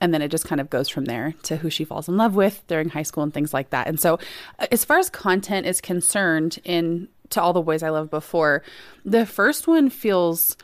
And 0.00 0.14
then 0.14 0.22
it 0.22 0.30
just 0.30 0.46
kind 0.46 0.60
of 0.60 0.70
goes 0.70 0.88
from 0.88 1.04
there 1.04 1.34
to 1.44 1.58
who 1.58 1.70
she 1.70 1.84
falls 1.84 2.08
in 2.08 2.16
love 2.16 2.34
with 2.34 2.66
during 2.66 2.88
high 2.88 3.02
school 3.02 3.22
and 3.22 3.32
things 3.32 3.52
like 3.52 3.70
that. 3.70 3.86
And 3.86 4.00
so 4.00 4.18
uh, 4.58 4.66
as 4.72 4.84
far 4.84 4.98
as 4.98 5.10
content 5.10 5.66
is 5.66 5.80
concerned 5.80 6.58
in 6.64 7.08
to 7.30 7.40
all 7.40 7.52
the 7.52 7.62
boys 7.62 7.82
i 7.82 7.88
loved 7.88 8.10
before 8.10 8.62
the 9.04 9.26
first 9.26 9.66
one 9.66 9.88
feels 9.88 10.56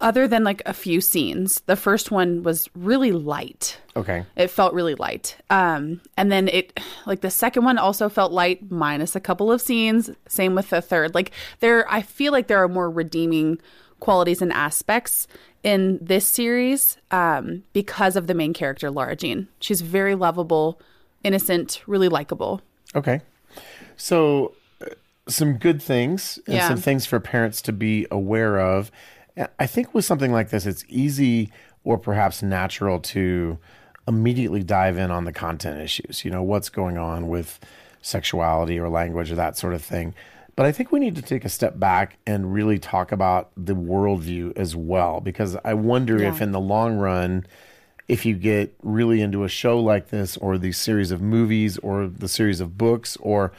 other 0.00 0.26
than 0.26 0.44
like 0.44 0.62
a 0.66 0.72
few 0.72 1.00
scenes 1.00 1.60
the 1.66 1.76
first 1.76 2.10
one 2.10 2.42
was 2.42 2.68
really 2.74 3.12
light. 3.12 3.78
Okay. 3.96 4.24
it 4.34 4.48
felt 4.48 4.72
really 4.72 4.94
light. 4.94 5.36
Um 5.50 6.00
and 6.16 6.32
then 6.32 6.48
it 6.48 6.80
like 7.06 7.20
the 7.20 7.30
second 7.30 7.64
one 7.64 7.78
also 7.78 8.08
felt 8.08 8.32
light 8.32 8.70
minus 8.70 9.14
a 9.14 9.20
couple 9.20 9.52
of 9.52 9.60
scenes. 9.60 10.10
Same 10.26 10.54
with 10.54 10.70
the 10.70 10.80
third. 10.80 11.14
Like 11.14 11.32
there 11.60 11.90
i 11.92 12.00
feel 12.00 12.32
like 12.32 12.46
there 12.46 12.62
are 12.62 12.68
more 12.68 12.90
redeeming 12.90 13.58
qualities 14.00 14.40
and 14.42 14.52
aspects 14.52 15.26
in 15.62 15.98
this 16.00 16.26
series 16.26 16.96
um 17.10 17.62
because 17.72 18.16
of 18.16 18.26
the 18.26 18.34
main 18.34 18.54
character 18.54 18.90
lara 18.90 19.16
jean. 19.16 19.48
She's 19.60 19.82
very 19.82 20.14
lovable 20.14 20.80
innocent 21.22 21.82
really 21.86 22.08
likable. 22.08 22.60
Okay. 22.94 23.20
So, 23.96 24.54
some 25.26 25.54
good 25.54 25.80
things 25.82 26.38
and 26.46 26.56
Yeah. 26.56 26.68
some 26.68 26.76
things 26.76 27.06
for 27.06 27.18
parents 27.20 27.62
to 27.62 27.72
be 27.72 28.06
aware 28.10 28.58
of. 28.58 28.90
I 29.58 29.66
think 29.66 29.94
with 29.94 30.04
something 30.04 30.32
like 30.32 30.50
this, 30.50 30.66
it's 30.66 30.84
easy 30.88 31.50
or 31.82 31.98
perhaps 31.98 32.42
natural 32.42 33.00
to 33.00 33.58
immediately 34.06 34.62
dive 34.62 34.98
in 34.98 35.10
on 35.10 35.24
the 35.24 35.32
content 35.32 35.80
issues. 35.80 36.24
You 36.24 36.30
know, 36.30 36.42
what's 36.42 36.68
going 36.68 36.98
on 36.98 37.28
with 37.28 37.58
sexuality 38.02 38.78
or 38.78 38.88
language 38.88 39.32
or 39.32 39.34
that 39.36 39.56
sort 39.56 39.74
of 39.74 39.82
thing. 39.82 40.14
But 40.56 40.66
I 40.66 40.72
think 40.72 40.92
we 40.92 41.00
need 41.00 41.16
to 41.16 41.22
take 41.22 41.44
a 41.44 41.48
step 41.48 41.80
back 41.80 42.16
and 42.26 42.54
really 42.54 42.78
talk 42.78 43.10
about 43.10 43.50
the 43.56 43.74
worldview 43.74 44.56
as 44.56 44.76
well, 44.76 45.20
because 45.20 45.56
I 45.64 45.74
wonder 45.74 46.22
if 46.22 46.40
in 46.40 46.52
the 46.52 46.60
long 46.60 46.96
run, 46.98 47.44
if 48.06 48.24
you 48.24 48.34
get 48.36 48.72
really 48.82 49.20
into 49.20 49.42
a 49.42 49.48
show 49.48 49.80
like 49.80 50.10
this 50.10 50.36
or 50.36 50.58
the 50.58 50.70
series 50.70 51.10
of 51.10 51.20
movies 51.20 51.78
or 51.78 52.06
the 52.06 52.28
series 52.28 52.60
of 52.60 52.78
books 52.78 53.16
or 53.20 53.50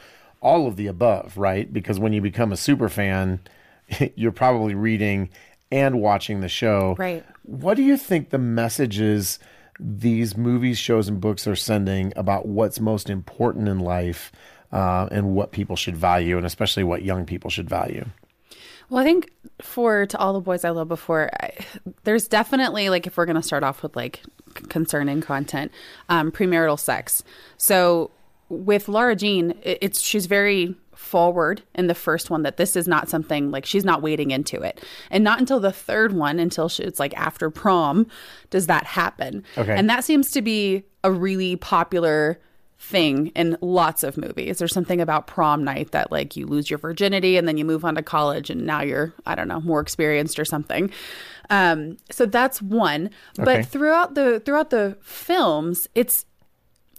all 0.46 0.68
of 0.68 0.76
the 0.76 0.86
above, 0.86 1.36
right? 1.36 1.72
Because 1.72 1.98
when 1.98 2.12
you 2.12 2.20
become 2.20 2.52
a 2.52 2.56
super 2.56 2.88
fan, 2.88 3.40
you're 4.14 4.30
probably 4.30 4.76
reading 4.76 5.28
and 5.72 6.00
watching 6.00 6.40
the 6.40 6.48
show. 6.48 6.94
Right. 6.96 7.26
What 7.42 7.76
do 7.76 7.82
you 7.82 7.96
think 7.96 8.30
the 8.30 8.38
messages 8.38 9.40
these 9.80 10.36
movies, 10.36 10.78
shows, 10.78 11.08
and 11.08 11.20
books 11.20 11.48
are 11.48 11.56
sending 11.56 12.12
about 12.14 12.46
what's 12.46 12.78
most 12.78 13.10
important 13.10 13.66
in 13.66 13.80
life 13.80 14.30
uh, 14.70 15.08
and 15.10 15.34
what 15.34 15.50
people 15.50 15.74
should 15.74 15.96
value, 15.96 16.36
and 16.36 16.46
especially 16.46 16.84
what 16.84 17.02
young 17.02 17.26
people 17.26 17.50
should 17.50 17.68
value? 17.68 18.06
Well, 18.88 19.02
I 19.02 19.04
think 19.04 19.32
for 19.60 20.06
to 20.06 20.16
all 20.16 20.32
the 20.32 20.40
boys 20.40 20.64
I 20.64 20.70
loved 20.70 20.88
before, 20.88 21.28
I, 21.40 21.52
there's 22.04 22.28
definitely 22.28 22.88
like 22.88 23.06
if 23.08 23.16
we're 23.16 23.26
gonna 23.26 23.42
start 23.42 23.64
off 23.64 23.82
with 23.82 23.96
like 23.96 24.22
c- 24.56 24.64
concerning 24.68 25.20
content, 25.20 25.72
um, 26.08 26.30
premarital 26.30 26.78
sex. 26.78 27.24
So 27.58 28.12
with 28.48 28.88
Lara 28.88 29.16
Jean, 29.16 29.54
it's 29.62 30.00
she's 30.00 30.26
very 30.26 30.74
forward 30.94 31.62
in 31.74 31.88
the 31.88 31.94
first 31.94 32.30
one 32.30 32.42
that 32.42 32.56
this 32.56 32.74
is 32.74 32.88
not 32.88 33.08
something 33.08 33.50
like 33.50 33.66
she's 33.66 33.84
not 33.84 34.02
wading 34.02 34.30
into 34.30 34.62
it, 34.62 34.82
and 35.10 35.22
not 35.22 35.38
until 35.38 35.60
the 35.60 35.72
third 35.72 36.12
one, 36.12 36.38
until 36.38 36.68
she, 36.68 36.82
it's 36.82 37.00
like 37.00 37.16
after 37.16 37.50
prom, 37.50 38.06
does 38.50 38.66
that 38.66 38.84
happen. 38.84 39.44
Okay. 39.58 39.76
and 39.76 39.90
that 39.90 40.04
seems 40.04 40.30
to 40.32 40.42
be 40.42 40.84
a 41.04 41.10
really 41.10 41.56
popular 41.56 42.40
thing 42.78 43.28
in 43.28 43.56
lots 43.60 44.02
of 44.02 44.16
movies. 44.16 44.58
There's 44.58 44.72
something 44.72 45.00
about 45.00 45.26
prom 45.26 45.64
night 45.64 45.92
that 45.92 46.12
like 46.12 46.36
you 46.36 46.46
lose 46.46 46.68
your 46.70 46.78
virginity 46.78 47.36
and 47.36 47.48
then 47.48 47.56
you 47.56 47.64
move 47.64 47.84
on 47.84 47.94
to 47.94 48.02
college 48.02 48.50
and 48.50 48.66
now 48.66 48.82
you're 48.82 49.14
I 49.24 49.34
don't 49.34 49.48
know 49.48 49.60
more 49.60 49.80
experienced 49.80 50.38
or 50.38 50.44
something. 50.44 50.90
Um, 51.48 51.96
so 52.10 52.26
that's 52.26 52.60
one. 52.60 53.10
Okay. 53.38 53.44
But 53.44 53.66
throughout 53.66 54.14
the 54.14 54.40
throughout 54.40 54.70
the 54.70 54.96
films, 55.00 55.88
it's 55.94 56.26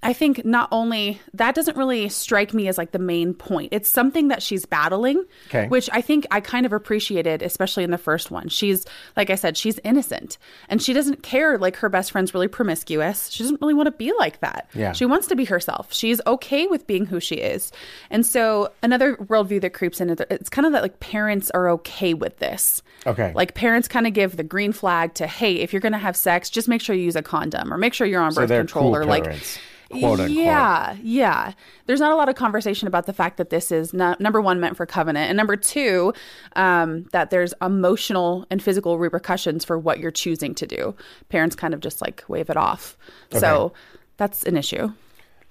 I 0.04 0.14
think 0.14 0.46
not 0.46 0.70
only 0.72 1.20
that 1.34 1.56
doesn't 1.56 1.76
really 1.76 2.08
strike 2.10 2.54
me 2.54 2.68
as 2.68 2.78
like 2.78 2.92
the 2.92 3.00
main 3.00 3.34
point. 3.34 3.70
It's 3.74 3.90
something 3.90 4.28
that 4.28 4.44
she's 4.44 4.64
battling, 4.66 5.26
Okay. 5.48 5.68
which 5.68 5.90
I 5.92 6.02
think 6.02 6.28
I 6.30 6.40
kind 6.40 6.68
of 6.68 6.72
appreciated, 6.74 7.42
especially 7.42 7.84
in 7.84 7.90
the 7.90 7.98
first 7.98 8.30
one. 8.30 8.48
She's 8.48 8.86
like 9.16 9.32
I 9.32 9.36
said, 9.36 9.58
she's 9.58 9.80
innocent 9.84 10.38
and 10.70 10.82
she 10.82 10.94
doesn't 10.94 11.24
care 11.24 11.58
like 11.58 11.78
her 11.78 11.90
best 11.90 12.12
friend's 12.12 12.34
really 12.36 12.48
promiscuous. 12.48 13.30
She 13.30 13.42
doesn't 13.44 13.60
really 13.60 13.74
want 13.74 13.88
to 13.88 13.92
be 13.92 14.14
like 14.20 14.40
that. 14.42 14.70
Yeah. 14.76 14.92
She 14.94 15.06
wants 15.06 15.26
to 15.28 15.36
be 15.36 15.46
herself. 15.46 15.92
She's 15.92 16.22
okay 16.28 16.68
with 16.68 16.86
being 16.86 17.08
who 17.08 17.20
she 17.20 17.36
is. 17.36 17.72
And 18.12 18.24
so 18.24 18.72
another 18.84 19.16
worldview 19.18 19.62
that 19.62 19.74
creeps 19.74 20.00
in, 20.00 20.16
it's 20.30 20.50
kind 20.50 20.68
of 20.68 20.74
that 20.74 20.84
like 20.84 21.00
parents 21.00 21.50
are 21.52 21.70
okay 21.70 22.14
with 22.14 22.38
this. 22.38 22.84
Okay. 23.08 23.32
Like 23.34 23.56
parents 23.56 23.88
kind 23.88 24.06
of 24.06 24.14
give 24.14 24.38
the 24.38 24.44
green 24.44 24.74
flag 24.74 25.16
to, 25.16 25.26
hey, 25.26 25.56
if 25.56 25.74
you're 25.74 25.80
going 25.80 25.94
to 25.94 25.98
have 25.98 26.16
sex, 26.16 26.52
just 26.52 26.68
make 26.68 26.82
sure 26.82 26.96
you 26.96 27.04
use 27.04 27.16
a 27.16 27.24
condom 27.24 27.74
or 27.74 27.78
make 27.78 27.96
sure 27.96 28.06
you're 28.06 28.22
on 28.22 28.34
birth 28.34 28.50
control 28.50 28.86
cool 28.86 28.96
or 28.96 29.06
like 29.06 29.24
parents, 29.24 29.58
quote 29.90 30.20
unquote. 30.20 30.30
yeah, 30.30 30.96
yeah. 31.02 31.54
There's 31.86 32.00
not 32.00 32.12
a 32.12 32.16
lot 32.16 32.30
of 32.30 32.36
conversation 32.36 32.88
about 32.88 33.06
the 33.06 33.14
fact 33.14 33.38
that 33.38 33.50
this 33.50 33.72
is 33.72 33.94
not, 33.94 34.20
number 34.20 34.42
one 34.42 34.60
meant 34.60 34.78
for 34.78 34.86
covenant, 34.86 35.30
and 35.30 35.38
number 35.38 35.56
two, 35.56 36.14
um, 36.56 37.04
that 37.12 37.30
there's 37.30 37.54
emotional 37.62 38.46
and 38.50 38.62
physical 38.62 38.98
repercussions 38.98 39.64
for 39.64 39.78
what 39.78 40.00
you're 40.00 40.12
choosing 40.12 40.54
to 40.56 40.68
do. 40.68 40.96
Parents 41.30 41.56
kind 41.56 41.74
of 41.74 41.80
just 41.80 42.02
like 42.02 42.24
wave 42.28 42.50
it 42.50 42.58
off. 42.58 42.98
So 43.32 43.74
that's 44.18 44.44
an 44.44 44.58
issue. 44.58 44.94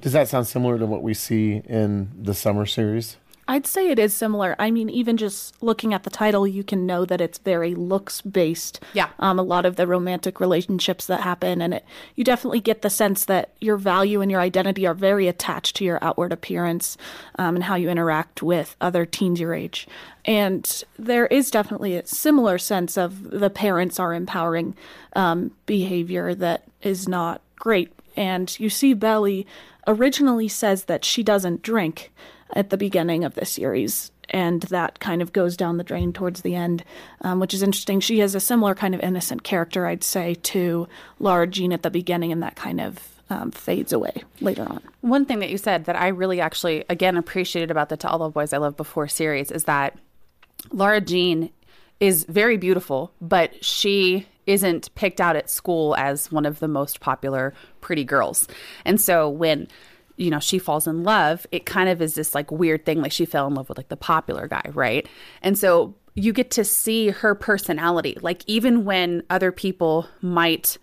Does 0.00 0.12
that 0.12 0.28
sound 0.28 0.46
similar 0.46 0.78
to 0.78 0.86
what 0.86 1.02
we 1.02 1.14
see 1.14 1.62
in 1.64 2.10
the 2.14 2.34
summer 2.34 2.66
series? 2.66 3.16
I'd 3.48 3.66
say 3.66 3.90
it 3.90 3.98
is 3.98 4.12
similar. 4.12 4.56
I 4.58 4.70
mean, 4.70 4.90
even 4.90 5.16
just 5.16 5.62
looking 5.62 5.94
at 5.94 6.02
the 6.02 6.10
title, 6.10 6.46
you 6.46 6.64
can 6.64 6.84
know 6.84 7.04
that 7.04 7.20
it's 7.20 7.38
very 7.38 7.74
looks 7.74 8.20
based. 8.20 8.80
Yeah. 8.92 9.10
Um, 9.20 9.38
a 9.38 9.42
lot 9.42 9.64
of 9.64 9.76
the 9.76 9.86
romantic 9.86 10.40
relationships 10.40 11.06
that 11.06 11.20
happen, 11.20 11.62
and 11.62 11.74
it 11.74 11.84
you 12.16 12.24
definitely 12.24 12.60
get 12.60 12.82
the 12.82 12.90
sense 12.90 13.24
that 13.26 13.52
your 13.60 13.76
value 13.76 14.20
and 14.20 14.30
your 14.30 14.40
identity 14.40 14.86
are 14.86 14.94
very 14.94 15.28
attached 15.28 15.76
to 15.76 15.84
your 15.84 16.02
outward 16.02 16.32
appearance 16.32 16.96
um, 17.36 17.54
and 17.54 17.64
how 17.64 17.76
you 17.76 17.88
interact 17.88 18.42
with 18.42 18.74
other 18.80 19.06
teens 19.06 19.38
your 19.38 19.54
age. 19.54 19.86
And 20.24 20.84
there 20.98 21.26
is 21.26 21.50
definitely 21.52 21.96
a 21.96 22.06
similar 22.06 22.58
sense 22.58 22.98
of 22.98 23.30
the 23.30 23.50
parents 23.50 24.00
are 24.00 24.12
empowering 24.12 24.74
um, 25.14 25.52
behavior 25.66 26.34
that 26.34 26.64
is 26.82 27.06
not 27.06 27.42
great. 27.56 27.92
And 28.16 28.58
you 28.58 28.70
see 28.70 28.92
Belly 28.92 29.46
originally 29.86 30.48
says 30.48 30.84
that 30.84 31.04
she 31.04 31.22
doesn't 31.22 31.62
drink 31.62 32.12
at 32.52 32.70
the 32.70 32.76
beginning 32.76 33.24
of 33.24 33.34
the 33.34 33.44
series, 33.44 34.10
and 34.30 34.62
that 34.62 34.98
kind 35.00 35.22
of 35.22 35.32
goes 35.32 35.56
down 35.56 35.76
the 35.76 35.84
drain 35.84 36.12
towards 36.12 36.42
the 36.42 36.54
end, 36.54 36.84
um, 37.22 37.40
which 37.40 37.54
is 37.54 37.62
interesting. 37.62 38.00
She 38.00 38.18
has 38.20 38.34
a 38.34 38.40
similar 38.40 38.74
kind 38.74 38.94
of 38.94 39.00
innocent 39.00 39.42
character, 39.42 39.86
I'd 39.86 40.04
say, 40.04 40.34
to 40.34 40.88
Lara 41.18 41.46
Jean 41.46 41.72
at 41.72 41.82
the 41.82 41.90
beginning, 41.90 42.32
and 42.32 42.42
that 42.42 42.56
kind 42.56 42.80
of 42.80 43.00
um, 43.30 43.50
fades 43.50 43.92
away 43.92 44.22
later 44.40 44.62
on. 44.62 44.80
One 45.00 45.24
thing 45.24 45.40
that 45.40 45.50
you 45.50 45.58
said 45.58 45.86
that 45.86 45.96
I 45.96 46.08
really 46.08 46.40
actually 46.40 46.84
again 46.88 47.16
appreciated 47.16 47.70
about 47.70 47.88
the 47.88 47.96
To 47.98 48.08
All 48.08 48.18
the 48.18 48.28
Boys 48.28 48.52
I 48.52 48.58
Loved 48.58 48.76
Before 48.76 49.08
series 49.08 49.50
is 49.50 49.64
that 49.64 49.98
Lara 50.70 51.00
Jean 51.00 51.50
is 52.00 52.24
very 52.24 52.56
beautiful, 52.56 53.12
but 53.20 53.64
she 53.64 54.26
isn't 54.46 54.94
picked 54.94 55.20
out 55.20 55.34
at 55.34 55.50
school 55.50 55.96
as 55.96 56.30
one 56.30 56.46
of 56.46 56.60
the 56.60 56.68
most 56.68 57.00
popular 57.00 57.52
pretty 57.80 58.04
girls. 58.04 58.46
And 58.84 59.00
so 59.00 59.28
when 59.28 59.66
you 60.16 60.30
know 60.30 60.40
she 60.40 60.58
falls 60.58 60.86
in 60.86 61.02
love, 61.02 61.46
it 61.52 61.66
kind 61.66 61.88
of 61.88 62.00
is 62.02 62.14
this 62.14 62.34
like 62.34 62.50
weird 62.50 62.84
thing 62.84 63.00
like 63.00 63.12
she 63.12 63.26
fell 63.26 63.46
in 63.46 63.54
love 63.54 63.68
with 63.68 63.78
like 63.78 63.88
the 63.88 63.96
popular 63.96 64.46
guy, 64.48 64.70
right? 64.72 65.08
And 65.42 65.58
so 65.58 65.94
you 66.14 66.32
get 66.32 66.50
to 66.52 66.64
see 66.64 67.10
her 67.10 67.34
personality. 67.34 68.16
Like 68.20 68.42
even 68.46 68.84
when 68.84 69.22
other 69.28 69.52
people 69.52 70.08
might 70.22 70.78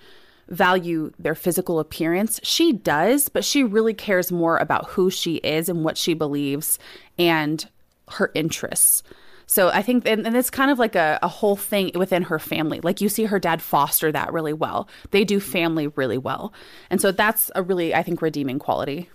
value 0.50 1.12
their 1.20 1.36
physical 1.36 1.80
appearance. 1.80 2.40
She 2.44 2.74
does, 2.74 3.30
but 3.30 3.46
she 3.46 3.64
really 3.64 3.94
cares 3.94 4.32
more 4.32 4.58
about 4.58 4.90
who 4.90 5.10
she 5.10 5.36
is 5.36 5.70
and 5.70 5.84
what 5.84 5.98
she 5.98 6.14
believes 6.14 6.80
and 7.18 7.68
her 8.10 8.32
interests. 8.34 9.04
So 9.46 9.70
I 9.70 9.82
think, 9.82 10.08
and, 10.08 10.26
and 10.26 10.36
it's 10.36 10.50
kind 10.50 10.72
of 10.72 10.80
like 10.80 10.96
a, 10.96 11.20
a 11.22 11.28
whole 11.28 11.56
thing 11.56 11.92
within 11.96 12.24
her 12.24 12.40
family. 12.40 12.80
Like 12.82 13.02
you 13.02 13.10
see 13.10 13.26
her 13.26 13.40
dad 13.40 13.62
foster 13.62 14.12
that 14.12 14.34
really 14.34 14.54
well. 14.54 14.88
They 15.12 15.24
do 15.24 15.40
family 15.40 15.88
really 15.88 16.18
well. 16.18 16.54
And 16.90 17.02
so 17.02 17.12
that's 17.12 17.52
a 17.56 17.62
really, 17.62 17.94
I 17.94 18.04
think, 18.04 18.22
redeeming 18.22 18.60
quality. 18.60 19.10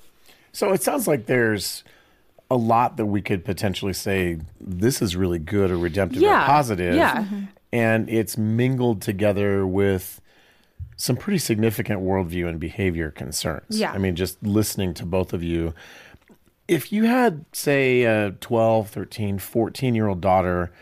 So 0.53 0.73
it 0.73 0.83
sounds 0.83 1.07
like 1.07 1.27
there's 1.27 1.85
a 2.51 2.57
lot 2.57 2.97
that 2.97 3.07
we 3.07 3.21
could 3.21 3.45
potentially 3.45 3.93
say 3.93 4.39
this 4.61 5.03
is 5.03 5.15
really 5.17 5.39
good 5.39 5.71
or 5.71 5.77
redemptive 5.79 6.23
Yeah, 6.23 6.43
or 6.45 6.47
positive. 6.47 6.95
yeah. 6.95 7.25
And 7.73 8.09
it's 8.09 8.39
mingled 8.39 9.03
together 9.03 9.67
with 9.67 10.21
some 10.97 11.17
pretty 11.17 11.39
significant 11.39 12.01
worldview 12.01 12.49
and 12.49 12.59
behavior 12.59 13.11
concerns. 13.11 13.79
Yeah. 13.79 13.93
I 13.93 13.99
mean, 13.99 14.17
just 14.17 14.43
listening 14.43 14.95
to 14.95 15.05
both 15.07 15.33
of 15.33 15.43
you. 15.43 15.75
If 16.67 16.93
you 16.93 17.05
had, 17.05 17.45
say, 17.53 18.03
a 18.05 18.33
12, 18.41 18.89
13, 18.91 19.39
14 19.39 19.95
year 19.95 20.09
old 20.09 20.21
daughter 20.21 20.73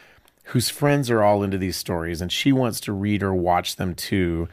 whose 0.44 0.70
friends 0.70 1.10
are 1.10 1.22
all 1.22 1.42
into 1.42 1.58
these 1.58 1.76
stories 1.76 2.20
and 2.20 2.30
she 2.30 2.52
wants 2.52 2.80
to 2.82 2.92
read 2.92 3.22
or 3.22 3.34
watch 3.34 3.76
them 3.76 3.94
too, 3.94 4.48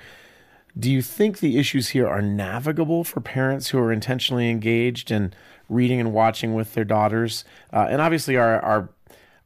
do 0.78 0.92
you 0.92 1.02
think 1.02 1.40
the 1.40 1.58
issues 1.58 1.90
here 1.90 2.08
are 2.08 2.22
navigable 2.22 3.04
for 3.04 3.22
parents 3.22 3.70
who 3.70 3.78
are 3.80 3.92
intentionally 3.92 4.50
engaged 4.50 5.12
in 5.12 5.34
reading 5.70 6.00
and 6.00 6.14
watching 6.14 6.54
with 6.56 6.74
their 6.74 6.84
daughters? 6.84 7.46
Uh, 7.72 7.88
and 7.90 8.02
obviously, 8.02 8.38
our, 8.38 8.60
our 8.62 8.90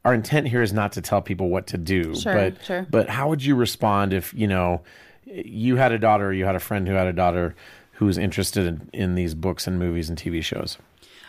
our 0.04 0.14
intent 0.14 0.48
here 0.48 0.62
is 0.62 0.72
not 0.72 0.92
to 0.92 1.02
tell 1.02 1.20
people 1.20 1.48
what 1.50 1.66
to 1.66 1.76
do, 1.76 2.14
Sure, 2.14 2.32
but 2.34 2.64
sure. 2.64 2.86
but 2.88 3.08
how 3.10 3.28
would 3.28 3.44
you 3.44 3.54
respond 3.56 4.12
if 4.12 4.32
you 4.32 4.46
know 4.46 4.80
you 5.26 5.76
had 5.76 5.92
a 5.92 5.98
daughter, 5.98 6.28
or 6.28 6.32
you 6.32 6.44
had 6.46 6.54
a 6.54 6.60
friend 6.60 6.88
who 6.88 6.94
had 6.94 7.06
a 7.06 7.12
daughter 7.12 7.54
who 7.92 8.06
was 8.06 8.16
interested 8.16 8.64
in, 8.66 8.88
in 8.92 9.14
these 9.16 9.34
books 9.34 9.66
and 9.66 9.78
movies 9.78 10.08
and 10.08 10.16
TV 10.18 10.42
shows? 10.42 10.78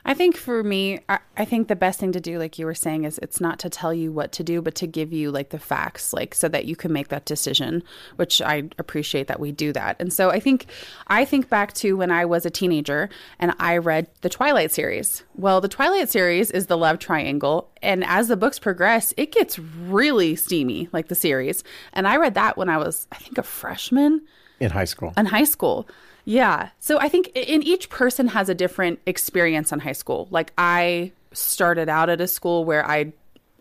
I 0.06 0.14
think 0.14 0.38
for 0.38 0.64
me, 0.64 1.00
I, 1.10 1.20
I 1.38 1.46
think 1.46 1.68
the 1.68 1.76
best 1.76 2.00
thing 2.00 2.12
to 2.14 2.20
do, 2.20 2.40
like 2.40 2.58
you 2.58 2.66
were 2.66 2.74
saying, 2.74 3.04
is 3.04 3.20
it's 3.20 3.42
not 3.42 3.60
to 3.60 3.70
tell 3.70 3.94
you 3.94 4.12
what 4.12 4.32
to 4.34 4.44
do, 4.44 4.62
but 4.62 4.76
to 4.76 4.88
give 4.88 5.12
you 5.12 5.32
like 5.32 5.50
the 5.50 5.60
facts, 5.60 6.14
like 6.14 6.34
so 6.34 6.48
that 6.50 6.66
you 6.66 6.76
can 6.76 6.92
make 6.94 7.10
that 7.10 7.26
decision. 7.26 7.84
Which 8.16 8.42
I 8.42 8.70
appreciate 8.78 9.28
that 9.28 9.40
we 9.40 9.52
do 9.52 9.74
that. 9.74 9.98
And 10.00 10.12
so 10.12 10.30
I 10.30 10.40
think 10.40 10.68
I 11.08 11.26
think 11.26 11.50
back 11.50 11.74
to 11.76 11.98
when 11.98 12.12
I 12.12 12.26
was 12.26 12.46
a 12.46 12.50
teenager 12.50 13.10
and 13.40 13.54
I 13.60 13.78
read 13.78 14.08
the 14.22 14.30
Twilight 14.30 14.72
series. 14.72 15.24
Well, 15.36 15.62
the 15.62 15.68
Twilight 15.68 16.10
series 16.10 16.52
is 16.52 16.68
the 16.68 16.78
love 16.78 17.00
triangle, 17.00 17.70
and 17.82 18.04
as 18.06 18.28
the 18.28 18.38
books 18.38 18.60
progress, 18.60 19.14
it 19.18 19.32
gets 19.32 19.60
really 19.60 20.36
steamy, 20.36 20.90
like 20.92 21.08
the 21.08 21.16
series. 21.16 21.64
And 21.94 22.08
I 22.08 22.18
read 22.18 22.34
that 22.36 22.58
when 22.58 22.70
I 22.70 22.78
was, 22.78 23.08
I 23.12 23.16
think, 23.16 23.38
a 23.38 23.44
freshman 23.44 24.22
In 24.60 24.72
high 24.72 24.86
school, 24.86 25.14
in 25.18 25.28
high 25.28 25.44
school. 25.46 25.88
Yeah. 26.26 26.70
So 26.80 27.00
I 27.00 27.10
think 27.10 27.28
in 27.36 27.64
each 27.64 27.90
person 27.90 28.28
has 28.28 28.50
a 28.50 28.56
different 28.56 29.00
experience 29.06 29.72
in 29.72 29.80
high 29.80 29.94
school. 29.94 30.28
Like 30.32 30.54
I 30.58 31.12
started 31.32 31.90
out 31.90 32.10
at 32.10 32.22
a 32.22 32.28
school 32.28 32.66
where 32.66 32.86
I 32.86 33.14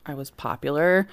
I 0.06 0.14
was 0.14 0.30
popular. 0.30 1.06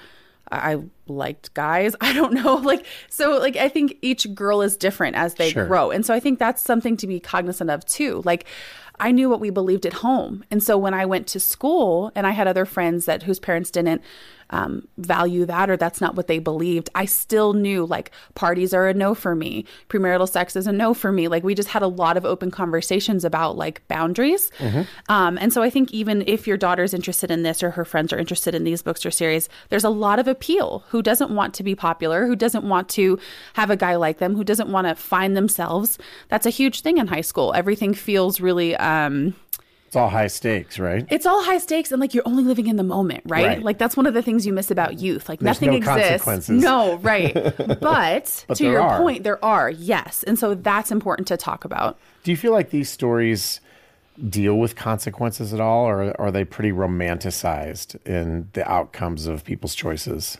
I 0.50 0.78
liked 1.08 1.52
guys. 1.54 1.94
I 2.00 2.12
don't 2.12 2.32
know. 2.34 2.56
Like 2.62 2.84
so 3.08 3.38
like 3.38 3.56
I 3.56 3.68
think 3.68 3.96
each 4.02 4.32
girl 4.34 4.62
is 4.62 4.76
different 4.76 5.16
as 5.16 5.34
they 5.34 5.50
Sure. 5.50 5.66
grow. 5.66 5.90
And 5.90 6.04
so 6.04 6.14
I 6.14 6.20
think 6.20 6.38
that's 6.38 6.62
something 6.62 6.96
to 6.98 7.06
be 7.06 7.20
cognizant 7.20 7.70
of 7.70 7.84
too. 7.86 8.22
Like 8.24 8.44
I 8.98 9.12
knew 9.12 9.28
what 9.28 9.40
we 9.40 9.50
believed 9.50 9.84
at 9.86 9.92
home. 9.92 10.42
And 10.50 10.62
so 10.62 10.78
when 10.78 10.94
I 10.94 11.04
went 11.04 11.26
to 11.28 11.40
school 11.40 12.10
and 12.14 12.26
I 12.26 12.30
had 12.30 12.48
other 12.48 12.64
friends 12.64 13.04
that 13.04 13.22
whose 13.24 13.38
parents 13.38 13.70
didn't 13.70 14.00
um, 14.50 14.86
value 14.98 15.44
that 15.46 15.70
or 15.70 15.76
that's 15.76 16.00
not 16.00 16.14
what 16.14 16.26
they 16.26 16.38
believed, 16.38 16.90
I 16.94 17.04
still 17.04 17.52
knew 17.52 17.86
like 17.86 18.10
parties 18.34 18.72
are 18.72 18.88
a 18.88 18.94
no 18.94 19.14
for 19.14 19.34
me. 19.34 19.64
Premarital 19.88 20.28
sex 20.28 20.56
is 20.56 20.66
a 20.66 20.72
no 20.72 20.94
for 20.94 21.12
me. 21.12 21.28
Like 21.28 21.42
we 21.44 21.54
just 21.54 21.68
had 21.68 21.82
a 21.82 21.88
lot 21.88 22.16
of 22.16 22.24
open 22.24 22.50
conversations 22.50 23.24
about 23.24 23.56
like 23.56 23.86
boundaries. 23.88 24.50
Um, 25.08 25.38
and 25.38 25.52
so 25.52 25.62
I 25.62 25.70
think 25.70 25.92
even 25.92 26.22
if 26.26 26.46
your 26.46 26.56
daughter's 26.56 26.94
interested 26.94 27.30
in 27.30 27.42
this 27.42 27.62
or 27.62 27.70
her 27.70 27.84
friends 27.84 28.12
are 28.12 28.18
interested 28.18 28.54
in 28.54 28.64
these 28.64 28.82
books 28.82 29.04
or 29.04 29.10
series, 29.10 29.48
there's 29.68 29.84
a 29.84 29.90
lot 29.90 30.18
of 30.18 30.28
appeal. 30.28 30.84
Who 30.88 31.02
doesn't 31.02 31.30
want 31.30 31.54
to 31.54 31.62
be 31.62 31.74
popular? 31.74 32.26
Who 32.26 32.36
doesn't 32.36 32.64
want 32.64 32.88
to 32.90 33.18
have 33.54 33.70
a 33.70 33.76
guy 33.76 33.96
like 33.96 34.18
them? 34.18 34.34
Who 34.34 34.44
doesn't 34.44 34.68
want 34.68 34.86
to 34.86 34.94
find 34.94 35.36
themselves? 35.36 35.98
That's 36.28 36.46
a 36.46 36.50
huge 36.50 36.80
thing 36.82 36.98
in 36.98 37.06
high 37.08 37.20
school. 37.20 37.52
Everything 37.54 37.94
feels 37.94 38.40
really. 38.40 38.76
Um, 38.76 39.34
it's 39.96 40.02
all 40.02 40.10
high 40.10 40.26
stakes, 40.26 40.78
right? 40.78 41.06
it's 41.10 41.24
all 41.24 41.42
high 41.42 41.56
stakes 41.56 41.90
and 41.90 42.00
like 42.00 42.12
you're 42.12 42.26
only 42.26 42.44
living 42.44 42.66
in 42.66 42.76
the 42.76 42.82
moment, 42.82 43.22
right? 43.26 43.46
Right. 43.46 43.62
Like 43.62 43.78
that's 43.78 43.96
one 43.96 44.06
of 44.06 44.12
the 44.12 44.20
things 44.20 44.44
you 44.44 44.52
miss 44.52 44.70
about 44.70 44.98
youth. 45.00 45.26
Like 45.26 45.40
There's 45.40 45.60
nothing 45.62 45.80
no 45.80 45.94
exists. 45.96 46.50
No, 46.50 46.96
right. 46.98 47.32
But, 47.80 48.44
But 48.46 48.58
to 48.58 48.64
your 48.64 48.82
are. 48.82 48.98
point, 48.98 49.24
there 49.24 49.42
are, 49.42 49.70
yes. 49.70 50.22
And 50.24 50.38
so 50.38 50.54
that's 50.54 50.90
important 50.92 51.28
to 51.28 51.36
talk 51.38 51.64
about. 51.64 51.98
Do 52.24 52.30
you 52.30 52.36
feel 52.36 52.52
like 52.52 52.68
these 52.70 52.90
stories 52.90 53.60
deal 54.28 54.58
with 54.58 54.76
consequences 54.76 55.54
at 55.54 55.60
all, 55.60 55.86
or 55.86 56.18
are 56.20 56.30
they 56.30 56.44
pretty 56.44 56.72
romanticized 56.72 57.96
in 58.06 58.48
the 58.52 58.70
outcomes 58.70 59.26
of 59.26 59.44
people's 59.44 59.74
choices? 59.74 60.38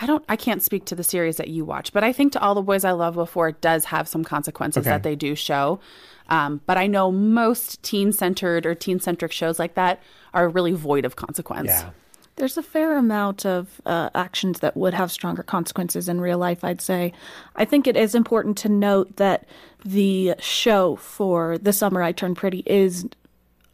I 0.00 0.06
don't 0.06 0.24
I 0.28 0.36
can't 0.36 0.62
speak 0.62 0.86
to 0.86 0.94
the 0.94 1.04
series 1.04 1.36
that 1.36 1.48
you 1.48 1.64
watch, 1.64 1.92
but 1.92 2.02
I 2.02 2.12
think 2.12 2.32
to 2.32 2.40
all 2.40 2.54
the 2.54 2.62
boys 2.62 2.84
I 2.84 2.92
love 2.92 3.14
before 3.14 3.48
it 3.48 3.60
does 3.60 3.84
have 3.86 4.08
some 4.08 4.24
consequences 4.24 4.82
Okay. 4.86 4.90
that 4.90 5.02
they 5.02 5.14
do 5.14 5.34
show. 5.34 5.80
Um, 6.28 6.60
but 6.64 6.78
I 6.78 6.86
know 6.86 7.10
most 7.12 7.82
teen 7.82 8.12
centered 8.12 8.64
or 8.64 8.74
teen 8.74 9.00
centric 9.00 9.32
shows 9.32 9.58
like 9.58 9.74
that 9.74 10.00
are 10.32 10.48
really 10.48 10.72
void 10.72 11.04
of 11.04 11.16
consequence. 11.16 11.68
Yeah. 11.68 11.90
There's 12.36 12.56
a 12.56 12.62
fair 12.62 12.96
amount 12.96 13.44
of 13.44 13.82
uh, 13.84 14.08
actions 14.14 14.60
that 14.60 14.74
would 14.76 14.94
have 14.94 15.12
stronger 15.12 15.42
consequences 15.42 16.08
in 16.08 16.20
real 16.22 16.38
life, 16.38 16.64
I'd 16.64 16.80
say. 16.80 17.12
I 17.56 17.66
think 17.66 17.86
it 17.86 17.96
is 17.96 18.14
important 18.14 18.56
to 18.58 18.68
note 18.70 19.16
that 19.16 19.44
the 19.84 20.34
show 20.38 20.96
for 20.96 21.58
The 21.58 21.72
Summer 21.72 22.00
I 22.02 22.12
Turned 22.12 22.36
Pretty 22.38 22.62
is 22.64 23.06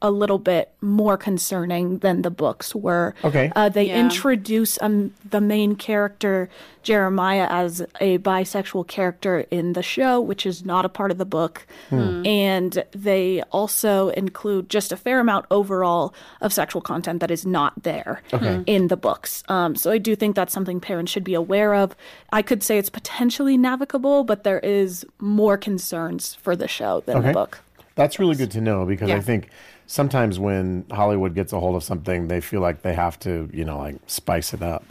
a 0.02 0.10
little 0.10 0.38
bit 0.38 0.70
more 0.82 1.16
concerning 1.16 1.98
than 1.98 2.22
the 2.22 2.30
books 2.30 2.74
were. 2.74 3.14
Okay. 3.24 3.50
Uh, 3.56 3.68
they 3.70 3.84
Yeah. 3.88 4.00
introduce 4.00 4.78
um, 4.82 5.12
the 5.30 5.40
main 5.40 5.74
character, 5.74 6.50
Jeremiah, 6.82 7.46
as 7.50 7.80
a 8.00 8.18
bisexual 8.18 8.86
character 8.88 9.46
in 9.50 9.72
the 9.72 9.82
show, 9.82 10.20
which 10.20 10.44
is 10.44 10.64
not 10.66 10.84
a 10.84 10.88
part 10.90 11.10
of 11.10 11.18
the 11.18 11.24
book. 11.24 11.66
And 11.90 12.84
they 12.92 13.42
also 13.52 14.10
include 14.10 14.68
just 14.68 14.92
a 14.92 14.96
fair 14.96 15.18
amount 15.20 15.46
overall 15.50 16.14
of 16.40 16.52
sexual 16.52 16.82
content 16.82 17.20
that 17.20 17.30
is 17.30 17.46
not 17.46 17.82
there 17.82 18.20
in 18.66 18.88
the 18.88 18.96
books. 18.96 19.42
Um, 19.48 19.74
so 19.76 19.90
I 19.90 19.98
do 19.98 20.14
think 20.14 20.36
that's 20.36 20.52
something 20.52 20.78
parents 20.80 21.10
should 21.10 21.24
be 21.24 21.34
aware 21.34 21.74
of. 21.74 21.96
I 22.32 22.42
could 22.42 22.62
say 22.62 22.78
it's 22.78 22.90
potentially 22.90 23.56
navigable, 23.56 24.24
but 24.24 24.44
there 24.44 24.60
is 24.60 25.06
more 25.18 25.56
concerns 25.56 26.34
for 26.34 26.54
the 26.54 26.68
show 26.68 27.02
than 27.06 27.16
Okay. 27.18 27.28
the 27.28 27.32
book. 27.32 27.60
That's 27.94 28.18
really 28.18 28.36
good 28.36 28.50
to 28.50 28.60
know 28.60 28.84
because 28.84 29.10
I 29.10 29.20
think 29.20 29.48
sometimes 29.86 30.38
when 30.38 30.84
Hollywood 30.90 31.34
gets 31.34 31.52
a 31.52 31.60
hold 31.60 31.76
of 31.76 31.84
something, 31.84 32.28
they 32.28 32.40
feel 32.40 32.60
like 32.60 32.82
they 32.82 32.94
have 32.94 33.18
to, 33.20 33.48
you 33.52 33.64
know, 33.64 33.78
like 33.78 33.96
spice 34.06 34.52
it 34.52 34.62
up. 34.62 34.84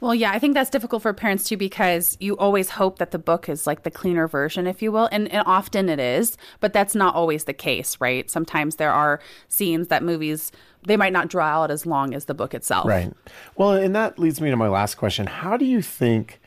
Well, 0.00 0.14
yeah, 0.14 0.32
I 0.32 0.38
think 0.38 0.52
that's 0.52 0.68
difficult 0.68 1.02
for 1.02 1.14
parents 1.14 1.44
too 1.44 1.56
because 1.56 2.16
you 2.20 2.36
always 2.36 2.70
hope 2.70 2.98
that 2.98 3.10
the 3.10 3.18
book 3.18 3.48
is 3.48 3.66
like 3.66 3.84
the 3.84 3.90
cleaner 3.90 4.28
version, 4.28 4.66
if 4.66 4.82
you 4.82 4.92
will. 4.92 5.08
And, 5.10 5.32
and 5.32 5.42
often 5.46 5.88
it 5.88 5.98
is, 5.98 6.36
but 6.60 6.74
that's 6.74 6.94
not 6.94 7.14
always 7.14 7.44
the 7.44 7.54
case, 7.54 7.98
right? 8.00 8.30
Sometimes 8.30 8.76
there 8.76 8.92
are 8.92 9.18
scenes 9.48 9.88
that 9.88 10.02
movies, 10.02 10.52
they 10.86 10.98
might 10.98 11.14
not 11.14 11.28
draw 11.28 11.46
out 11.46 11.70
as 11.70 11.86
long 11.86 12.12
as 12.12 12.26
the 12.26 12.34
book 12.34 12.52
itself. 12.52 12.86
Right. 12.86 13.14
Well, 13.56 13.72
and 13.72 13.96
that 13.96 14.18
leads 14.18 14.42
me 14.42 14.50
to 14.50 14.56
my 14.56 14.68
last 14.68 14.96
question. 14.96 15.26
How 15.26 15.56
do 15.56 15.64
you 15.64 15.80
think 15.80 16.38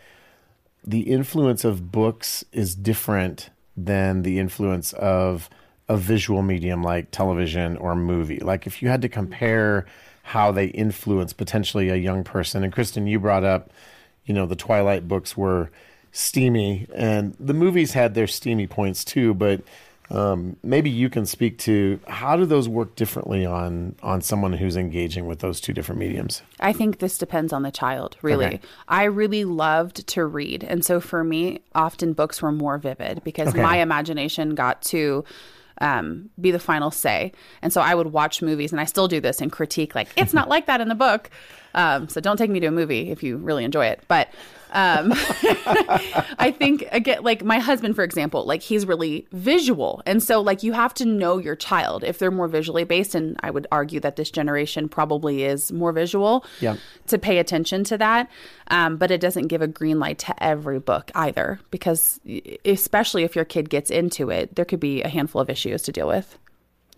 the 0.86 1.02
influence 1.02 1.64
of 1.64 1.92
books 1.92 2.46
is 2.52 2.76
different 2.76 3.50
than 3.76 4.22
the 4.22 4.38
influence 4.38 4.94
of 4.94 5.50
a 5.90 5.98
visual 5.98 6.42
medium 6.42 6.84
like 6.84 7.12
television 7.12 7.78
or 7.78 7.96
movie? 7.96 8.40
Like 8.40 8.68
if 8.68 8.82
you 8.82 8.90
had 8.90 9.02
to 9.02 9.10
compare 9.10 9.86
how 10.24 10.52
they 10.52 10.66
influence 10.68 11.34
potentially 11.34 11.90
a 11.90 11.96
young 11.96 12.24
person, 12.24 12.64
and 12.64 12.74
Kristen, 12.74 13.08
you 13.08 13.20
brought 13.20 13.44
up, 13.44 13.72
you 14.26 14.34
know, 14.34 14.46
the 14.46 14.56
Twilight 14.56 15.08
books 15.08 15.38
were 15.38 15.70
steamy, 16.12 16.88
and 16.94 17.36
the 17.40 17.54
movies 17.54 17.94
had 17.94 18.14
their 18.14 18.28
steamy 18.28 18.68
points 18.68 19.06
too, 19.06 19.34
but 19.34 19.62
um, 20.10 20.56
maybe 20.64 20.90
you 20.90 21.10
can 21.10 21.26
speak 21.26 21.58
to 21.60 22.00
how 22.08 22.38
do 22.38 22.46
those 22.46 22.70
work 22.70 22.96
differently 22.96 23.46
on 23.46 23.96
on 24.02 24.22
someone 24.22 24.54
who's 24.54 24.78
engaging 24.78 25.28
with 25.28 25.40
those 25.40 25.60
two 25.60 25.74
different 25.74 26.00
mediums. 26.00 26.42
I 26.62 26.72
think 26.72 27.00
this 27.00 27.18
depends 27.18 27.52
on 27.52 27.64
the 27.64 27.72
child, 27.72 28.16
really. 28.22 28.46
Okay. 28.46 28.60
I 28.88 29.04
really 29.04 29.44
loved 29.44 30.08
to 30.08 30.26
read. 30.26 30.64
And 30.64 30.84
so 30.86 31.02
for 31.02 31.24
me, 31.26 31.60
often 31.76 32.14
books 32.14 32.42
were 32.42 32.54
more 32.54 32.78
vivid 32.78 33.22
because 33.26 33.50
Okay. 33.50 33.62
my 33.62 33.78
imagination 33.78 34.56
got 34.56 34.82
to 34.84 35.26
um, 35.82 36.30
be 36.40 36.52
the 36.52 36.60
final 36.60 36.92
say. 36.92 37.32
And 37.62 37.72
so 37.72 37.82
I 37.82 37.96
would 37.96 38.08
watch 38.08 38.42
movies, 38.42 38.72
and 38.72 38.82
I 38.82 38.86
still 38.86 39.08
do 39.08 39.20
this 39.20 39.42
and 39.42 39.52
critique, 39.52 39.96
like, 39.96 40.10
it's 40.16 40.34
not 40.34 40.50
like 40.50 40.66
that 40.68 40.82
in 40.82 40.88
the 40.88 40.96
book. 40.96 41.30
Um, 41.74 42.10
so 42.10 42.20
don't 42.20 42.38
take 42.38 42.50
me 42.50 42.60
to 42.60 42.68
a 42.68 42.72
movie 42.72 43.12
if 43.12 43.22
you 43.24 43.38
really 43.38 43.64
enjoy 43.64 43.86
it. 43.86 44.02
But 44.08 44.30
um, 44.72 45.14
I 46.40 46.54
think 46.58 46.88
again, 46.92 47.24
like 47.24 47.44
my 47.44 47.60
husband, 47.60 47.96
for 47.96 48.04
example, 48.04 48.46
like 48.46 48.62
he's 48.62 48.86
really 48.86 49.28
visual, 49.32 50.02
and 50.06 50.22
so 50.22 50.42
like 50.42 50.64
you 50.64 50.74
have 50.74 50.94
to 50.96 51.06
know 51.06 51.38
your 51.38 51.56
child 51.56 52.04
if 52.04 52.20
they're 52.20 52.32
more 52.32 52.48
visually 52.48 52.84
based. 52.84 53.16
And 53.16 53.38
I 53.42 53.52
would 53.52 53.68
argue 53.72 54.00
that 54.02 54.16
this 54.16 54.32
generation 54.32 54.90
probably 54.90 55.44
is 55.44 55.72
more 55.72 55.92
visual. 55.92 56.46
Yeah. 56.60 56.78
To 57.08 57.18
pay 57.18 57.38
attention 57.38 57.84
to 57.86 57.98
that, 57.98 58.30
um, 58.70 58.98
but 58.98 59.12
it 59.12 59.22
doesn't 59.22 59.48
give 59.48 59.62
a 59.62 59.68
green 59.68 60.00
light 60.00 60.20
to 60.20 60.44
every 60.44 60.80
book 60.80 61.10
either, 61.16 61.60
because 61.72 62.20
especially 62.66 63.24
if 63.24 63.36
your 63.36 63.46
kid 63.46 63.70
gets 63.70 63.90
into 63.90 64.30
it, 64.30 64.56
there 64.56 64.66
could 64.66 64.80
be 64.80 65.02
a 65.04 65.08
handful 65.08 65.42
of 65.42 65.50
issues 65.50 65.84
to 65.84 65.92
deal 65.92 66.08
with. 66.08 66.38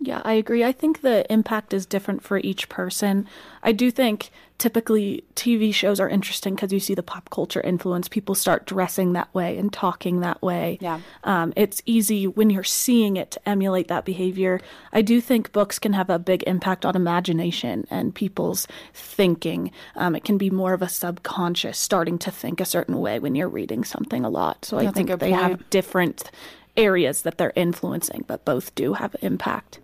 Yeah, 0.02 0.22
I 0.24 0.32
agree. 0.32 0.64
I 0.64 0.72
think 0.72 1.02
the 1.02 1.30
impact 1.30 1.74
is 1.74 1.84
different 1.84 2.22
for 2.22 2.38
each 2.38 2.70
person. 2.70 3.26
I 3.62 3.72
do 3.72 3.90
think 3.90 4.30
typically 4.56 5.24
TV 5.36 5.74
shows 5.74 6.00
are 6.00 6.08
interesting 6.08 6.54
because 6.54 6.72
you 6.72 6.80
see 6.80 6.94
the 6.94 7.02
pop 7.02 7.28
culture 7.28 7.60
influence. 7.60 8.08
People 8.08 8.34
start 8.34 8.64
dressing 8.64 9.12
that 9.12 9.32
way 9.34 9.58
and 9.58 9.70
talking 9.70 10.20
that 10.20 10.40
way. 10.40 10.78
Yeah. 10.80 11.00
Um, 11.24 11.52
it's 11.54 11.82
easy 11.84 12.26
when 12.26 12.48
you're 12.48 12.64
seeing 12.64 13.18
it 13.18 13.32
to 13.32 13.48
emulate 13.48 13.88
that 13.88 14.06
behavior. 14.06 14.62
I 14.90 15.02
do 15.02 15.20
think 15.20 15.52
books 15.52 15.78
can 15.78 15.92
have 15.92 16.08
a 16.08 16.18
big 16.18 16.44
impact 16.46 16.86
on 16.86 16.96
imagination 16.96 17.86
and 17.90 18.14
people's 18.14 18.66
thinking. 18.94 19.70
Um, 19.96 20.16
it 20.16 20.24
can 20.24 20.38
be 20.38 20.48
more 20.48 20.72
of 20.72 20.80
a 20.80 20.88
subconscious 20.88 21.78
starting 21.78 22.18
to 22.20 22.30
think 22.30 22.58
a 22.58 22.64
certain 22.64 23.00
way 23.00 23.18
when 23.18 23.34
you're 23.34 23.48
reading 23.48 23.84
something 23.84 24.24
a 24.24 24.30
lot. 24.30 24.64
So 24.64 24.78
I 24.78 24.84
That's 24.84 24.92
a 24.92 25.04
think 25.04 25.20
they 25.20 25.30
point. 25.30 25.42
have 25.42 25.70
different 25.70 26.30
areas 26.74 27.22
that 27.22 27.36
they're 27.36 27.52
influencing, 27.54 28.24
but 28.26 28.46
both 28.46 28.74
do 28.74 28.94
have 28.94 29.14
impact. 29.20 29.80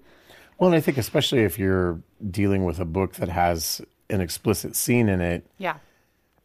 Well, 0.58 0.68
and 0.68 0.76
I 0.76 0.80
think 0.80 0.96
especially 0.98 1.40
if 1.44 1.58
you're 1.58 2.00
dealing 2.30 2.64
with 2.64 2.78
a 2.80 2.84
book 2.84 3.14
that 3.14 3.28
has 3.28 3.82
an 4.08 4.20
explicit 4.20 4.74
scene 4.76 5.08
in 5.08 5.20
it, 5.20 5.46
Yeah. 5.58 5.76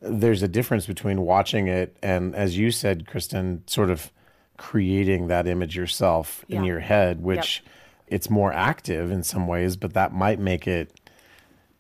there's 0.02 0.43
a 0.43 0.47
difference 0.47 0.86
between 0.86 1.21
watching 1.21 1.67
it 1.67 1.95
and, 2.02 2.36
as 2.36 2.58
you 2.58 2.71
said, 2.71 3.08
Kristen, 3.08 3.63
sort 3.67 3.89
of 3.89 4.12
creating 4.58 5.28
that 5.28 5.47
image 5.47 5.76
yourself 5.76 6.43
in 6.50 6.63
your 6.63 6.80
head, 6.80 7.21
which 7.21 7.63
it's 8.08 8.30
more 8.30 8.52
active 8.52 9.12
in 9.12 9.24
some 9.24 9.47
ways, 9.47 9.76
but 9.76 9.93
that 9.93 10.13
might 10.13 10.39
make 10.39 10.67
it 10.67 10.91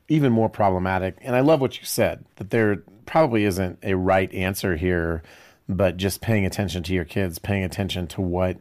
even 0.07 0.31
more 0.31 0.49
problematic. 0.49 1.17
And 1.21 1.35
I 1.35 1.41
love 1.41 1.61
what 1.61 1.79
you 1.79 1.85
said 1.85 2.25
that 2.37 2.49
there 2.49 2.77
probably 3.05 3.43
isn't 3.43 3.79
a 3.83 3.95
right 3.95 4.33
answer 4.33 4.77
here, 4.77 5.21
but 5.67 5.97
just 5.97 6.21
paying 6.21 6.45
attention 6.45 6.83
to 6.83 6.93
your 6.93 7.05
kids, 7.05 7.39
paying 7.39 7.63
attention 7.63 8.07
to 8.07 8.21
what 8.21 8.57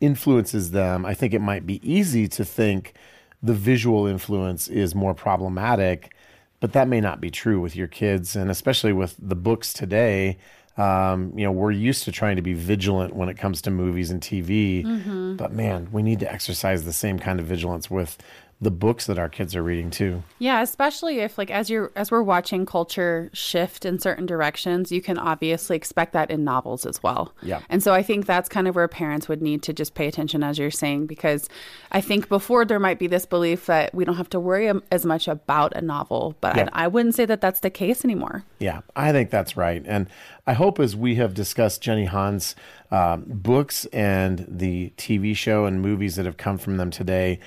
influences 0.00 0.70
them. 0.70 1.04
I 1.04 1.14
think 1.14 1.34
it 1.34 1.40
might 1.40 1.66
be 1.66 1.80
easy 1.88 2.28
to 2.28 2.44
think 2.44 2.94
the 3.42 3.54
visual 3.54 4.06
influence 4.06 4.68
is 4.68 4.94
more 4.94 5.14
problematic, 5.14 6.14
but 6.60 6.72
that 6.72 6.88
may 6.88 7.00
not 7.00 7.20
be 7.20 7.30
true 7.30 7.60
with 7.60 7.74
your 7.74 7.86
kids. 7.88 8.36
And 8.36 8.50
especially 8.50 8.92
with 8.92 9.16
the 9.18 9.34
books 9.36 9.72
today, 9.72 10.36
um, 10.76 11.32
you 11.36 11.44
know, 11.44 11.52
we're 11.52 11.72
used 11.72 12.04
to 12.04 12.12
trying 12.12 12.36
to 12.36 12.42
be 12.42 12.54
vigilant 12.54 13.14
when 13.14 13.28
it 13.28 13.36
comes 13.36 13.60
to 13.62 13.70
movies 13.70 14.10
and 14.10 14.20
TV, 14.20 15.36
but 15.36 15.52
man, 15.52 15.88
we 15.92 16.02
need 16.02 16.20
to 16.20 16.32
exercise 16.32 16.84
the 16.84 16.92
same 16.92 17.18
kind 17.18 17.40
of 17.40 17.46
vigilance 17.46 17.90
with 17.90 18.16
the 18.62 18.70
books 18.70 19.06
that 19.06 19.18
our 19.18 19.28
kids 19.30 19.56
are 19.56 19.62
reading 19.62 19.90
too. 19.90 20.22
Yeah, 20.38 20.60
especially 20.60 21.20
if 21.20 21.38
like 21.38 21.50
as 21.50 21.70
you're 21.70 21.90
as 21.96 22.10
we're 22.10 22.22
watching 22.22 22.66
culture 22.66 23.30
shift 23.32 23.86
in 23.86 23.98
certain 23.98 24.26
directions, 24.26 24.92
you 24.92 25.00
can 25.00 25.16
obviously 25.16 25.76
expect 25.76 26.12
that 26.12 26.30
in 26.30 26.44
novels 26.44 26.84
as 26.84 27.02
well. 27.02 27.32
Yeah. 27.42 27.60
And 27.70 27.82
so 27.82 27.94
I 27.94 28.02
think 28.02 28.26
that's 28.26 28.50
kind 28.50 28.68
of 28.68 28.74
where 28.76 28.86
parents 28.86 29.28
would 29.28 29.40
need 29.40 29.62
to 29.62 29.72
just 29.72 29.94
pay 29.94 30.06
attention 30.06 30.42
as 30.42 30.58
you're 30.58 30.70
saying 30.70 31.06
because 31.06 31.48
I 31.90 32.02
think 32.02 32.28
before 32.28 32.66
there 32.66 32.78
might 32.78 32.98
be 32.98 33.06
this 33.06 33.24
belief 33.24 33.64
that 33.64 33.94
we 33.94 34.04
don't 34.04 34.16
have 34.16 34.30
to 34.30 34.40
worry 34.40 34.70
as 34.92 35.06
much 35.06 35.26
about 35.26 35.74
a 35.74 35.80
novel, 35.80 36.36
but 36.42 36.56
Yeah. 36.56 36.68
I, 36.74 36.84
I 36.84 36.88
wouldn't 36.88 37.14
say 37.14 37.24
that 37.24 37.40
that's 37.40 37.60
the 37.60 37.70
case 37.70 38.04
anymore. 38.04 38.44
Yeah, 38.58 38.80
I 38.94 39.10
think 39.12 39.30
that's 39.30 39.56
right. 39.56 39.82
And 39.86 40.06
I 40.46 40.52
hope 40.52 40.78
as 40.78 40.94
we 40.94 41.14
have 41.14 41.32
discussed 41.32 41.80
Jenny 41.80 42.04
Han's 42.04 42.54
um, 42.90 43.24
books 43.26 43.86
and 43.86 44.44
the 44.46 44.92
TV 44.98 45.34
show 45.34 45.64
and 45.64 45.80
movies 45.80 46.16
that 46.16 46.26
have 46.26 46.36
come 46.36 46.58
from 46.58 46.76
them 46.76 46.90
today, 46.90 47.40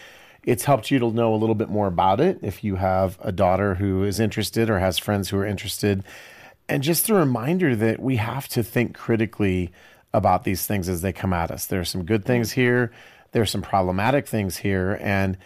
it's 0.45 0.65
helped 0.65 0.91
you 0.91 0.99
to 0.99 1.11
know 1.11 1.33
a 1.33 1.37
little 1.37 1.55
bit 1.55 1.69
more 1.69 1.87
about 1.87 2.19
it 2.19 2.39
if 2.41 2.63
you 2.63 2.75
have 2.75 3.17
a 3.21 3.31
daughter 3.31 3.75
who 3.75 4.03
is 4.03 4.19
interested 4.19 4.69
or 4.69 4.79
has 4.79 4.99
friends 4.99 5.29
who 5.29 5.37
are 5.37 5.45
interested. 5.45 6.03
And 6.67 6.83
just 6.83 7.09
a 7.09 7.13
reminder 7.13 7.75
that 7.75 7.99
we 7.99 8.17
have 8.17 8.47
to 8.49 8.63
think 8.63 8.95
critically 8.95 9.71
about 10.13 10.43
these 10.43 10.65
things 10.65 10.89
as 10.89 11.01
they 11.01 11.13
come 11.13 11.33
at 11.33 11.51
us. 11.51 11.65
There 11.65 11.79
are 11.79 11.85
some 11.85 12.05
good 12.05 12.25
things 12.25 12.51
here, 12.51 12.91
there 13.31 13.41
are 13.41 13.47
some 13.47 13.61
problematic 13.61 14.27
things 14.27 14.57
here, 14.57 14.97
and 15.01 15.37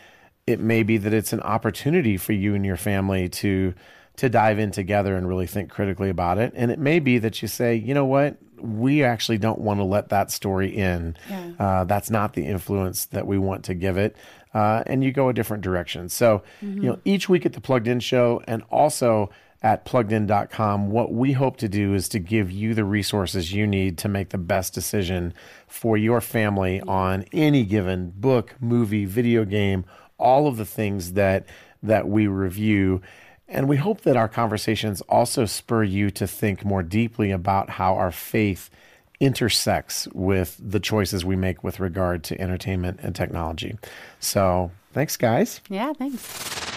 it 0.45 0.59
may 0.59 0.83
be 0.83 0.97
that 0.97 1.13
it's 1.13 1.33
an 1.33 1.41
opportunity 1.41 2.17
for 2.17 2.33
you 2.33 2.55
and 2.55 2.65
your 2.65 2.77
family 2.77 3.29
to 3.29 3.73
to 4.17 4.29
dive 4.29 4.57
in 4.57 4.71
together 4.71 5.15
and 5.15 5.29
really 5.29 5.45
think 5.45 5.69
critically 5.69 6.09
about 6.09 6.39
it. 6.39 6.51
And 6.55 6.71
it 6.71 6.79
may 6.79 6.97
be 6.97 7.19
that 7.19 7.39
you 7.43 7.47
say, 7.47 7.75
you 7.75 7.93
know 7.93 8.05
what, 8.05 8.35
we 8.59 9.03
actually 9.03 9.37
don't 9.37 9.59
want 9.59 9.79
to 9.79 9.83
let 9.83 10.09
that 10.09 10.31
story 10.31 10.75
in. 10.75 11.15
Yeah. 11.29 11.51
Uh, 11.59 11.83
that's 11.83 12.09
not 12.09 12.33
the 12.33 12.45
influence 12.45 13.05
that 13.05 13.27
we 13.27 13.37
want 13.37 13.65
to 13.65 13.75
give 13.75 13.97
it. 13.97 14.15
Uh, 14.53 14.83
and 14.85 15.03
you 15.03 15.11
go 15.11 15.29
a 15.29 15.33
different 15.33 15.63
direction. 15.63 16.09
So, 16.09 16.41
you 16.61 16.89
know, 16.89 16.99
each 17.05 17.29
week 17.29 17.45
at 17.45 17.53
the 17.53 17.61
Plugged 17.61 17.87
In 17.87 17.99
Show 17.99 18.41
and 18.47 18.63
also 18.71 19.29
at 19.61 19.85
pluggedin.com, 19.85 20.91
what 20.91 21.11
we 21.11 21.33
hope 21.33 21.57
to 21.57 21.67
do 21.67 21.93
is 21.93 22.07
to 22.09 22.19
give 22.19 22.51
you 22.51 22.73
the 22.73 22.85
resources 22.85 23.53
you 23.53 23.65
need 23.65 23.97
to 23.99 24.07
make 24.07 24.29
the 24.29 24.37
best 24.37 24.73
decision 24.73 25.33
for 25.67 25.97
your 25.97 26.21
family 26.21 26.79
on 26.81 27.25
any 27.31 27.65
given 27.65 28.11
book, 28.15 28.55
movie, 28.59 29.05
video 29.05 29.45
game, 29.45 29.83
all 30.17 30.47
of 30.47 30.57
the 30.57 30.65
things 30.65 31.13
that 31.13 31.45
that 31.81 32.07
we 32.07 32.27
review. 32.27 33.01
And 33.47 33.67
we 33.67 33.77
hope 33.77 34.01
that 34.01 34.17
our 34.17 34.27
conversations 34.27 35.01
also 35.01 35.45
spur 35.45 35.83
you 35.83 36.09
to 36.11 36.27
think 36.27 36.65
more 36.65 36.83
deeply 36.83 37.31
about 37.31 37.71
how 37.71 37.95
our 37.95 38.11
faith 38.11 38.69
intersects 39.19 40.07
with 40.13 40.59
the 40.59 40.79
choices 40.79 41.25
we 41.25 41.35
make 41.35 41.63
with 41.63 41.79
regard 41.79 42.23
to 42.25 42.39
entertainment 42.39 42.99
and 43.01 43.15
technology. 43.15 43.77
So, 44.19 44.71
thanks, 44.93 45.17
guys. 45.17 45.61
Yeah, 45.69 45.93
thanks. 45.93 46.67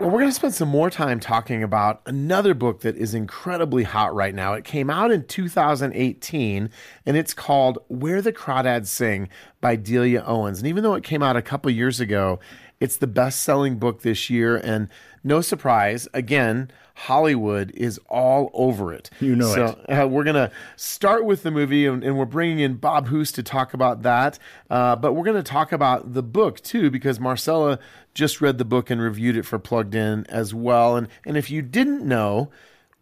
Well, 0.00 0.10
we're 0.10 0.20
going 0.20 0.30
to 0.30 0.34
spend 0.34 0.54
some 0.54 0.68
more 0.68 0.90
time 0.90 1.18
talking 1.18 1.64
about 1.64 2.02
another 2.06 2.54
book 2.54 2.82
that 2.82 2.96
is 2.96 3.14
incredibly 3.14 3.82
hot 3.82 4.14
right 4.14 4.32
now. 4.32 4.52
It 4.52 4.62
came 4.62 4.90
out 4.90 5.10
in 5.10 5.24
2018 5.24 6.70
and 7.04 7.16
it's 7.16 7.34
called 7.34 7.78
Where 7.88 8.22
the 8.22 8.32
Crawdads 8.32 8.86
Sing 8.86 9.28
by 9.60 9.74
Delia 9.74 10.22
Owens. 10.24 10.58
And 10.58 10.68
even 10.68 10.84
though 10.84 10.94
it 10.94 11.02
came 11.02 11.20
out 11.20 11.36
a 11.36 11.42
couple 11.42 11.68
years 11.72 11.98
ago, 11.98 12.38
it's 12.78 12.98
the 12.98 13.08
best 13.08 13.42
selling 13.42 13.80
book 13.80 14.02
this 14.02 14.30
year. 14.30 14.56
And 14.56 14.88
no 15.24 15.40
surprise, 15.40 16.06
again, 16.14 16.70
Hollywood 16.98 17.70
is 17.74 18.00
all 18.08 18.50
over 18.52 18.92
it. 18.92 19.08
You 19.20 19.36
know 19.36 19.54
so, 19.54 19.80
Uh, 19.88 20.08
we're 20.08 20.24
going 20.24 20.34
to 20.34 20.50
start 20.74 21.24
with 21.24 21.44
the 21.44 21.50
movie, 21.52 21.86
and, 21.86 22.02
and 22.02 22.18
we're 22.18 22.24
bringing 22.24 22.58
in 22.58 22.74
Bob 22.74 23.06
Hoose 23.06 23.30
to 23.32 23.42
talk 23.42 23.72
about 23.72 24.02
that. 24.02 24.38
Uh, 24.68 24.96
but 24.96 25.12
we're 25.12 25.24
going 25.24 25.36
to 25.36 25.42
talk 25.42 25.70
about 25.70 26.12
the 26.14 26.24
book 26.24 26.60
too, 26.60 26.90
because 26.90 27.20
Marsella 27.20 27.78
just 28.14 28.40
read 28.40 28.58
the 28.58 28.64
book 28.64 28.90
and 28.90 29.00
reviewed 29.00 29.36
it 29.36 29.44
for 29.44 29.60
Plugged 29.60 29.94
In 29.94 30.26
as 30.28 30.52
well. 30.52 30.96
And 30.96 31.06
and 31.24 31.36
if 31.36 31.50
you 31.50 31.62
didn't 31.62 32.04
know, 32.04 32.50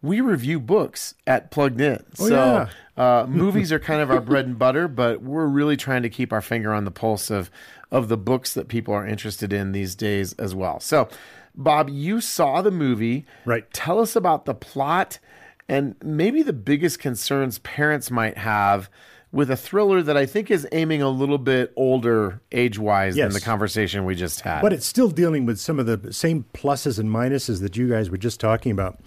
we 0.03 0.21
review 0.21 0.59
books 0.59 1.15
at 1.25 1.49
Plugged 1.49 1.81
In. 1.81 2.03
Oh, 2.19 2.27
so 2.27 2.69
yeah. 2.97 3.21
uh, 3.21 3.25
movies 3.27 3.71
are 3.71 3.79
kind 3.79 4.01
of 4.01 4.11
our 4.11 4.21
bread 4.21 4.45
and 4.45 4.59
butter, 4.59 4.87
but 4.87 5.23
we're 5.23 5.47
really 5.47 5.75
trying 5.75 6.03
to 6.03 6.09
keep 6.09 6.31
our 6.31 6.41
finger 6.41 6.71
on 6.71 6.85
the 6.85 6.91
pulse 6.91 7.31
of 7.31 7.49
of 7.91 8.09
the 8.09 8.17
books 8.17 8.53
that 8.53 8.67
people 8.67 8.93
are 8.93 9.07
interested 9.07 9.51
in 9.51 9.71
these 9.71 9.95
days 9.95 10.33
as 10.33 10.53
well. 10.53 10.79
So, 10.79 11.09
Bob, 11.57 11.89
you 11.89 12.21
saw 12.21 12.61
the 12.61 12.71
movie. 12.71 13.25
Right. 13.43 13.71
Tell 13.73 13.99
us 13.99 14.15
about 14.15 14.45
the 14.45 14.53
plot 14.53 15.19
and 15.67 15.95
maybe 16.03 16.43
the 16.43 16.53
biggest 16.53 16.99
concerns 16.99 17.59
parents 17.59 18.09
might 18.09 18.37
have 18.37 18.89
with 19.31 19.51
a 19.51 19.57
thriller 19.57 20.01
that 20.01 20.15
I 20.15 20.25
think 20.25 20.49
is 20.49 20.65
aiming 20.71 21.01
a 21.01 21.09
little 21.09 21.37
bit 21.37 21.73
older 21.75 22.41
age 22.51 22.79
wise 22.79 23.15
than 23.17 23.33
the 23.33 23.41
conversation 23.41 24.05
we 24.05 24.15
just 24.15 24.39
had. 24.41 24.61
But 24.61 24.71
it's 24.71 24.85
still 24.85 25.09
dealing 25.09 25.45
with 25.45 25.59
some 25.59 25.79
of 25.79 25.85
the 25.85 26.13
same 26.13 26.45
pluses 26.53 26.97
and 26.97 27.09
minuses 27.09 27.61
that 27.61 27.75
you 27.75 27.89
guys 27.89 28.09
were 28.09 28.17
just 28.17 28.39
talking 28.39 28.71
about. 28.71 28.99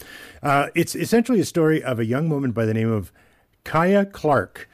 Uh, 0.43 0.69
it's 0.75 0.95
essentially 0.95 1.41
a 1.41 1.45
story 1.45 1.83
of 1.83 1.99
a 1.99 2.05
young 2.05 2.29
woman 2.29 2.53
by 2.53 2.67
the 2.67 2.75
name 2.75 2.93
of 2.93 3.11
Kya 3.65 4.13
Clark. 4.13 4.69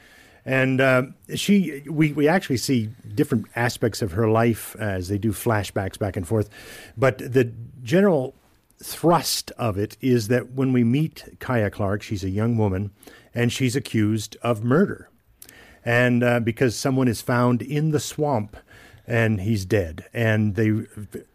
And 0.46 0.80
uh, 0.80 1.02
she, 1.35 1.82
we, 1.90 2.12
we 2.12 2.28
actually 2.28 2.59
see 2.59 2.88
different 3.14 3.46
aspects 3.56 4.00
of 4.00 4.12
her 4.12 4.28
life 4.28 4.76
as 4.76 5.09
they 5.09 5.18
do 5.18 5.32
flashbacks 5.32 5.98
back 5.98 6.16
and 6.16 6.26
forth. 6.26 6.48
But 6.96 7.18
the 7.18 7.52
general 7.82 8.37
thrust 8.80 9.50
of 9.59 9.76
it 9.76 9.96
is 10.00 10.28
that 10.28 10.52
when 10.52 10.72
we 10.72 10.85
meet 10.85 11.24
Kya 11.40 11.72
Clark, 11.72 12.02
she's 12.02 12.22
a 12.22 12.30
young 12.30 12.56
woman 12.56 12.92
and 13.35 13.52
she's 13.52 13.74
accused 13.74 14.37
of 14.40 14.62
murder. 14.62 15.11
And 15.85 16.22
uh, 16.22 16.40
because 16.40 16.76
someone 16.76 17.09
is 17.09 17.20
found 17.20 17.61
in 17.61 17.90
the 17.90 18.00
swamp 18.00 18.56
and 19.04 19.40
he's 19.40 19.64
dead. 19.64 20.06
And 20.12 20.54
they 20.54 20.72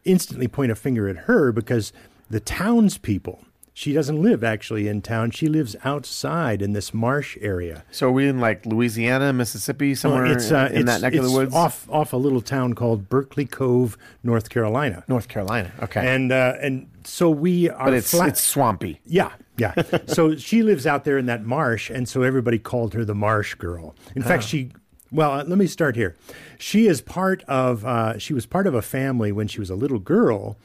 instantly 0.06 0.48
point 0.48 0.72
a 0.72 0.76
finger 0.76 1.10
at 1.10 1.18
her 1.18 1.52
because 1.52 1.92
the 2.30 2.40
townspeople, 2.40 3.44
she 3.82 3.94
doesn't 3.94 4.22
live 4.22 4.44
actually 4.44 4.88
in 4.88 5.02
town, 5.02 5.32
she 5.32 5.48
lives 5.48 5.76
outside 5.84 6.62
in 6.62 6.74
this 6.74 6.94
marsh 6.94 7.36
area. 7.42 7.84
so 7.90 8.10
are 8.10 8.12
we 8.12 8.28
in 8.28 8.40
like 8.40 8.64
Louisiana, 8.64 9.34
Mississippi, 9.34 9.96
somewhere 9.96 10.28
it's 10.28 10.52
uh, 10.52 10.70
in 10.72 10.82
it's, 10.82 10.86
that 10.86 11.02
neck 11.02 11.16
of 11.16 11.24
the 11.24 11.32
woods? 11.32 11.56
Off, 11.56 11.90
off 11.90 12.14
a 12.14 12.18
little 12.18 12.42
town 12.42 12.76
called 12.76 13.10
Barkley 13.10 13.46
Cove, 13.46 13.98
North 14.24 14.52
Carolina. 14.52 15.04
North 15.08 15.28
Carolina. 15.28 15.72
Okay. 15.82 16.14
And, 16.14 16.32
uh, 16.32 16.58
and 16.62 16.92
so 17.06 17.32
we 17.32 17.72
are 17.72 17.86
but 17.86 17.96
it's 17.96 18.12
flat- 18.12 18.30
it's 18.30 18.42
swampy. 18.42 19.02
yeah, 19.04 19.32
yeah. 19.58 19.74
so 20.06 20.36
she 20.36 20.62
lives 20.62 20.86
out 20.86 21.04
there 21.04 21.18
in 21.18 21.26
that 21.26 21.44
marsh, 21.44 21.90
and 21.90 22.08
so 22.08 22.22
everybody 22.22 22.60
called 22.60 22.94
her 22.94 23.04
the 23.04 23.16
Marsh 23.16 23.56
Girl. 23.56 23.96
In 24.16 24.22
fact, 24.22 24.44
she. 24.44 24.74
Well, 25.12 25.32
uh, 25.32 25.44
let 25.44 25.58
me 25.58 25.68
start 25.68 25.96
here. 25.96 26.16
She 26.60 26.86
is 26.86 27.02
part 27.02 27.44
of. 27.48 27.84
Uh, 27.84 28.20
she 28.20 28.36
was 28.36 28.46
part 28.46 28.68
of 28.68 28.76
a 28.76 28.82
family 28.84 29.32
when 29.32 29.48
she 29.48 29.60
was 29.60 29.72
a 29.72 29.76
little 29.76 30.00
girl, 30.00 30.58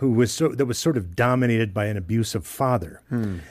who 0.00 0.10
was 0.10 0.32
so 0.32 0.48
that 0.48 0.66
was 0.66 0.78
sort 0.78 0.96
of 0.96 1.14
dominated 1.14 1.72
by 1.72 1.86
an 1.86 1.96
abusive 1.96 2.46
father, 2.46 3.00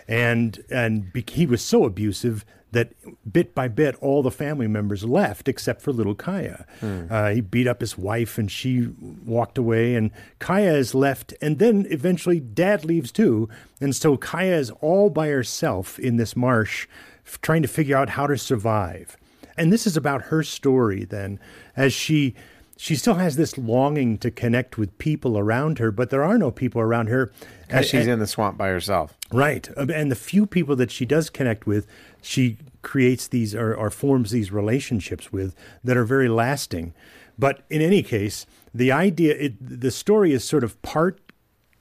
and 0.07 0.63
and 0.69 1.13
be, 1.13 1.23
he 1.27 1.45
was 1.45 1.61
so 1.63 1.85
abusive 1.85 2.43
that 2.71 2.91
bit 3.31 3.55
by 3.55 3.67
bit 3.67 3.95
all 3.95 4.21
the 4.21 4.29
family 4.29 4.67
members 4.67 5.03
left 5.03 5.47
except 5.47 5.81
for 5.81 5.91
little 5.91 6.13
Kya. 6.13 6.65
Uh, 7.09 7.29
he 7.31 7.41
beat 7.41 7.65
up 7.67 7.81
his 7.81 7.97
wife 7.97 8.37
and 8.37 8.51
she 8.51 8.89
walked 9.25 9.57
away, 9.57 9.95
and 9.95 10.11
Kya 10.39 10.75
is 10.77 10.93
left, 10.93 11.33
and 11.41 11.57
then 11.57 11.87
eventually 11.89 12.39
Dad 12.39 12.85
leaves 12.85 13.11
too, 13.11 13.49
and 13.81 13.95
so 13.95 14.17
Kya 14.17 14.59
is 14.59 14.69
all 14.81 15.09
by 15.09 15.29
herself 15.29 15.97
in 15.97 16.17
this 16.17 16.35
marsh, 16.35 16.87
f- 17.25 17.41
trying 17.41 17.63
to 17.63 17.67
figure 17.67 17.97
out 17.97 18.09
how 18.09 18.27
to 18.27 18.37
survive. 18.37 19.17
And 19.57 19.73
this 19.73 19.87
is 19.87 19.97
about 19.97 20.23
her 20.23 20.43
story 20.43 21.05
then, 21.05 21.39
as 21.75 21.91
she 21.91 22.35
she 22.81 22.95
still 22.95 23.15
has 23.15 23.35
this 23.35 23.57
longing 23.57 24.17
to 24.19 24.31
connect 24.31 24.77
with 24.77 24.97
people 24.99 25.37
around 25.37 25.79
her, 25.79 25.91
but 25.91 26.09
there 26.11 26.23
are 26.23 26.37
no 26.37 26.49
people 26.49 26.79
around 26.79 27.07
her. 27.07 27.29
Because 27.67 27.87
she's 27.87 28.03
And- 28.03 28.11
in 28.13 28.19
the 28.19 28.25
swamp 28.25 28.57
by 28.57 28.69
herself. 28.69 29.17
Right. 29.33 29.67
Um, 29.75 29.89
And 29.89 30.09
the 30.09 30.15
few 30.15 30.45
people 30.45 30.77
that 30.77 30.89
she 30.89 31.05
does 31.05 31.29
connect 31.29 31.67
with, 31.67 31.85
she 32.21 32.57
creates 32.81 33.27
these 33.27 33.53
or, 33.53 33.75
or 33.75 33.89
forms 33.89 34.31
these 34.31 34.53
relationships 34.53 35.29
with 35.33 35.55
that 35.83 35.97
are 35.97 36.05
very 36.05 36.29
lasting. 36.29 36.93
But 37.37 37.63
in 37.69 37.81
any 37.81 38.01
case, 38.01 38.45
the 38.73 38.93
idea, 38.93 39.35
it, 39.35 39.55
the 39.59 39.91
story 39.91 40.31
is 40.31 40.45
sort 40.45 40.63
of 40.63 40.81
part 40.81 41.19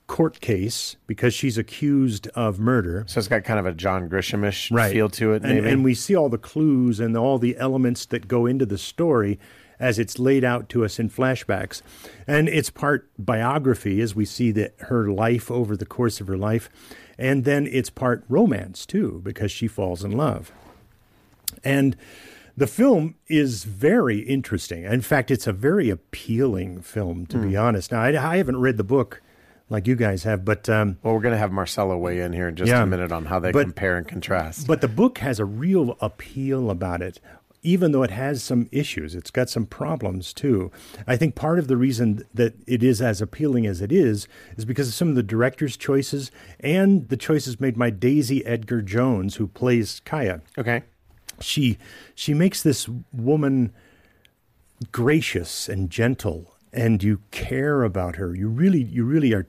court 0.09 0.41
case 0.41 0.97
because 1.07 1.33
she's 1.33 1.57
accused 1.57 2.27
of 2.35 2.59
murder. 2.59 3.05
So 3.07 3.21
it's 3.21 3.29
got 3.29 3.45
kind 3.45 3.61
of 3.61 3.67
a 3.67 3.73
John 3.73 4.09
Grishamish 4.09 4.91
feel 4.91 5.09
to 5.11 5.33
it, 5.35 5.45
And, 5.45 5.55
maybe. 5.63 5.69
and 5.71 5.85
we 5.85 5.95
see 5.95 6.17
all 6.17 6.29
the 6.29 6.39
clues 6.39 6.99
and 6.99 7.17
all 7.17 7.39
the 7.39 7.57
elements 7.57 8.05
that 8.07 8.27
go 8.27 8.47
into 8.47 8.67
the 8.67 8.79
story 8.79 9.39
as 9.81 9.99
it's 9.99 10.19
laid 10.19 10.45
out 10.45 10.69
to 10.71 10.85
us 10.85 10.99
in 10.99 11.09
flashbacks. 11.11 11.83
And 12.27 12.49
it's 12.49 12.71
part 12.71 13.09
biography 13.19 14.01
as 14.01 14.15
we 14.15 14.25
see 14.25 14.51
that 14.53 14.75
her 14.81 15.11
life 15.11 15.51
over 15.51 15.77
the 15.77 15.87
course 15.87 16.21
of 16.21 16.27
her 16.27 16.37
life. 16.39 16.69
And 17.19 17.45
then 17.45 17.67
it's 17.71 17.91
part 17.91 18.25
romance 18.29 18.87
too, 18.87 19.21
because 19.25 19.51
she 19.53 19.67
falls 19.69 20.05
in 20.05 20.13
love. 20.13 20.53
And 21.65 21.97
the 22.57 22.67
film 22.67 23.15
is 23.29 23.65
very 23.65 24.21
interesting. 24.21 24.85
In 24.85 25.01
fact, 25.01 25.31
it's 25.31 25.47
a 25.47 25.53
very 25.53 25.91
appealing 25.91 26.83
film, 26.83 27.27
to 27.27 27.39
be 27.39 27.57
honest. 27.57 27.93
Now, 27.93 28.03
I, 28.03 28.33
I 28.33 28.37
haven't 28.37 28.61
read 28.61 28.77
the 28.77 28.85
book 28.85 29.23
like 29.71 29.87
you 29.87 29.95
guys 29.97 30.23
have, 30.25 30.45
but 30.45 30.69
um, 30.69 30.97
well, 31.03 31.15
we're 31.15 31.21
going 31.21 31.35
to 31.35 31.39
have 31.39 31.51
Marsella 31.51 31.99
weigh 31.99 32.21
in 32.21 32.33
here 32.33 32.49
in 32.49 32.57
just 32.57 32.71
Yeah. 32.71 32.83
a 32.83 32.87
minute 32.87 33.13
on 33.13 33.27
how 33.27 33.39
they 33.39 33.53
But- 33.53 33.63
compare 33.65 33.97
and 33.99 34.09
contrast. 34.09 34.67
But 34.67 34.81
the 34.81 34.89
book 34.89 35.19
has 35.19 35.39
a 35.39 35.45
real 35.45 35.97
appeal 36.01 36.71
about 36.71 37.03
it, 37.03 37.21
even 37.69 37.93
though 37.93 38.03
it 38.03 38.11
has 38.11 38.43
some 38.43 38.67
issues. 38.73 39.15
It's 39.15 39.31
got 39.31 39.51
some 39.51 39.67
problems 39.67 40.33
too. 40.33 40.73
I 41.07 41.17
think 41.19 41.35
part 41.35 41.59
of 41.59 41.69
the 41.69 41.77
reason 41.77 42.25
that 42.33 42.55
it 42.67 42.83
is 42.83 43.03
as 43.03 43.21
appealing 43.21 43.67
as 43.67 43.83
it 43.83 43.93
is 43.93 44.27
is 44.57 44.65
because 44.65 44.89
of 44.89 44.95
some 44.95 45.09
of 45.11 45.17
the 45.17 45.23
director's 45.23 45.77
choices 45.77 46.31
and 46.61 47.07
the 47.11 47.17
choices 47.19 47.61
made 47.61 47.79
by 47.79 47.91
Daisy 47.91 48.45
Edgar 48.47 48.81
Jones, 48.81 49.37
who 49.37 49.49
plays 49.49 50.01
Kya. 50.07 50.41
okay. 50.57 50.83
She 51.41 51.77
she 52.15 52.33
makes 52.33 52.63
this 52.63 52.89
woman 53.13 53.73
gracious 54.91 55.69
and 55.69 55.91
gentle, 55.91 56.55
and 56.73 57.03
you 57.03 57.21
care 57.31 57.85
about 57.85 58.17
her. 58.17 58.35
You 58.35 58.49
really 58.49 58.83
you 58.83 59.05
really 59.05 59.35
are. 59.35 59.47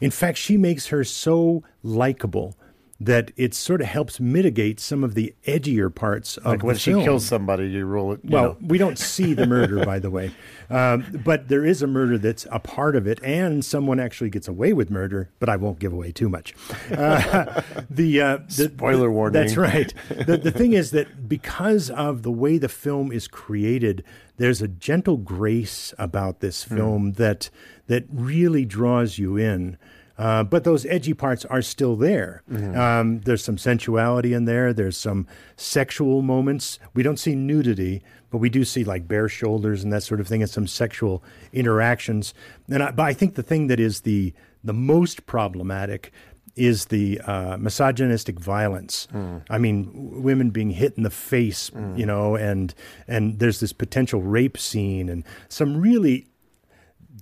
In 0.00 0.10
fact, 0.10 0.36
she 0.36 0.58
makes 0.58 0.88
her 0.88 1.04
so 1.04 1.62
likable 1.82 2.56
that 2.98 3.30
it 3.36 3.52
sort 3.52 3.82
of 3.82 3.86
helps 3.88 4.18
mitigate 4.20 4.80
some 4.80 5.04
of 5.04 5.14
the 5.14 5.34
edgier 5.46 5.94
parts 5.94 6.38
of 6.38 6.46
Like 6.46 6.62
when 6.62 6.74
the 6.74 6.78
she 6.80 6.92
film. 6.92 7.04
kills 7.04 7.26
somebody, 7.26 7.68
you 7.68 7.84
roll 7.84 8.12
it. 8.12 8.20
you 8.24 8.30
Well, 8.30 8.44
know. 8.44 8.56
we 8.62 8.78
don't 8.78 8.98
see 8.98 9.34
the 9.34 9.46
murder, 9.46 9.84
by 9.84 9.98
the 9.98 10.08
way, 10.18 10.30
um, 10.70 11.04
but 11.22 11.48
there 11.48 11.62
is 11.62 11.82
a 11.82 11.86
murder 11.86 12.16
that's 12.16 12.46
a 12.50 12.58
part 12.58 12.96
of 12.96 13.06
it, 13.06 13.20
and 13.22 13.62
someone 13.62 14.00
actually 14.00 14.30
gets 14.30 14.48
away 14.48 14.72
with 14.72 14.90
murder. 14.90 15.28
But 15.40 15.50
I 15.50 15.56
won't 15.56 15.78
give 15.78 15.92
away 15.92 16.10
too 16.10 16.30
much. 16.30 16.54
Uh, 16.90 17.60
the, 17.90 18.20
uh, 18.20 18.38
the 18.56 18.70
Spoiler 18.74 19.10
warning. 19.12 19.34
That's 19.42 19.58
right. 19.58 19.92
The, 20.08 20.38
the 20.38 20.50
thing 20.50 20.72
is 20.72 20.90
that 20.92 21.28
because 21.28 21.90
of 21.90 22.22
the 22.22 22.32
way 22.32 22.56
the 22.56 22.68
film 22.70 23.12
is 23.12 23.28
created, 23.28 24.04
there's 24.38 24.62
a 24.62 24.68
gentle 24.68 25.18
grace 25.18 25.92
about 25.98 26.40
this 26.40 26.64
Hmm. 26.64 26.76
film 26.76 27.12
that 27.12 27.50
that 27.88 28.04
really 28.10 28.64
draws 28.64 29.18
you 29.18 29.36
in. 29.36 29.76
Uh, 30.18 30.42
but 30.42 30.64
those 30.64 30.86
edgy 30.86 31.12
parts 31.14 31.44
are 31.44 31.62
still 31.62 31.94
there. 31.96 32.42
Mm-hmm. 32.50 32.78
Um, 32.78 33.20
there's 33.20 33.44
some 33.44 33.58
sensuality 33.58 34.32
in 34.32 34.46
there. 34.46 34.72
There's 34.72 34.96
some 34.96 35.26
sexual 35.56 36.22
moments. 36.22 36.78
We 36.94 37.02
don't 37.02 37.18
see 37.18 37.34
nudity, 37.34 38.02
but 38.30 38.38
we 38.38 38.48
do 38.48 38.64
see 38.64 38.82
like 38.84 39.06
bare 39.06 39.28
shoulders 39.28 39.84
and 39.84 39.92
that 39.92 40.02
sort 40.02 40.20
of 40.20 40.26
thing, 40.26 40.42
and 40.42 40.50
some 40.50 40.66
sexual 40.66 41.22
interactions. 41.52 42.32
And 42.68 42.82
I, 42.82 42.90
but 42.92 43.02
I 43.02 43.12
think 43.12 43.34
the 43.34 43.42
thing 43.42 43.66
that 43.66 43.78
is 43.80 44.00
the 44.02 44.32
the 44.64 44.72
most 44.72 45.26
problematic 45.26 46.12
is 46.56 46.86
the 46.86 47.20
uh, 47.20 47.58
misogynistic 47.58 48.40
violence. 48.40 49.06
I 49.50 49.58
mean, 49.58 49.84
w- 49.84 50.20
women 50.22 50.48
being 50.50 50.70
hit 50.70 50.94
in 50.96 51.02
the 51.02 51.10
face, 51.10 51.70
you 51.94 52.06
know, 52.06 52.34
and 52.36 52.74
and 53.06 53.38
there's 53.38 53.60
this 53.60 53.74
potential 53.74 54.22
rape 54.22 54.56
scene 54.56 55.10
and 55.10 55.22
some 55.50 55.76
really 55.76 56.26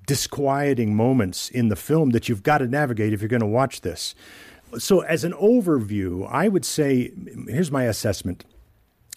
disquieting 0.07 0.95
moments 0.95 1.49
in 1.49 1.69
the 1.69 1.77
film 1.77 2.11
that 2.11 2.29
you've 2.29 2.43
got 2.43 2.59
to 2.59 2.67
navigate 2.67 3.13
if 3.13 3.21
you're 3.21 3.29
going 3.29 3.41
to 3.41 3.47
watch 3.47 3.81
this. 3.81 4.15
So, 4.79 5.01
as 5.01 5.25
an 5.25 5.33
overview, 5.35 6.29
I 6.31 6.49
would 6.49 6.65
say 6.65 7.13
here's 7.47 7.71
my 7.71 7.85
assessment. 7.85 8.45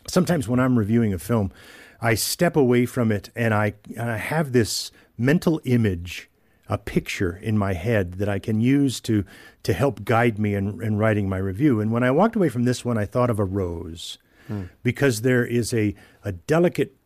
Sometimes 0.07 0.47
when 0.47 0.59
I'm 0.59 0.77
reviewing 0.77 1.13
a 1.13 1.19
film, 1.19 1.51
I 1.99 2.13
step 2.13 2.55
away 2.55 2.85
from 2.85 3.11
it 3.11 3.29
and 3.35 3.53
I, 3.53 3.73
and 3.95 4.11
I 4.11 4.17
have 4.17 4.51
this 4.51 4.91
mental 5.17 5.59
image, 5.65 6.29
a 6.69 6.77
picture 6.77 7.39
in 7.41 7.57
my 7.57 7.73
head 7.73 8.13
that 8.15 8.29
I 8.29 8.39
can 8.39 8.61
use 8.61 8.99
to, 9.01 9.25
to 9.63 9.73
help 9.73 10.03
guide 10.03 10.37
me 10.37 10.53
in, 10.53 10.81
in 10.81 10.97
writing 10.97 11.27
my 11.27 11.37
review. 11.37 11.79
And 11.79 11.91
when 11.91 12.03
I 12.03 12.11
walked 12.11 12.35
away 12.35 12.49
from 12.49 12.63
this 12.63 12.85
one, 12.85 12.97
I 12.97 13.05
thought 13.05 13.29
of 13.29 13.39
a 13.39 13.45
rose 13.45 14.17
hmm. 14.47 14.63
because 14.83 15.21
there 15.21 15.45
is 15.45 15.73
a, 15.73 15.95
a 16.23 16.33
delicate 16.33 16.96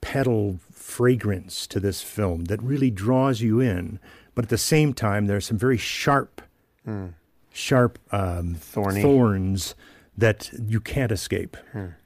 petal 0.00 0.58
fragrance 0.72 1.66
to 1.68 1.80
this 1.80 2.02
film 2.02 2.44
that 2.46 2.62
really 2.62 2.90
draws 2.90 3.40
you 3.40 3.60
in. 3.60 3.98
But 4.34 4.44
at 4.44 4.48
the 4.48 4.58
same 4.58 4.94
time, 4.94 5.26
there's 5.26 5.46
some 5.46 5.58
very 5.58 5.76
sharp, 5.76 6.40
sharp 7.52 7.98
um, 8.12 8.54
Thorny. 8.54 9.02
thorns 9.02 9.74
that 10.16 10.50
you 10.66 10.80
can't 10.80 11.12
escape. 11.12 11.56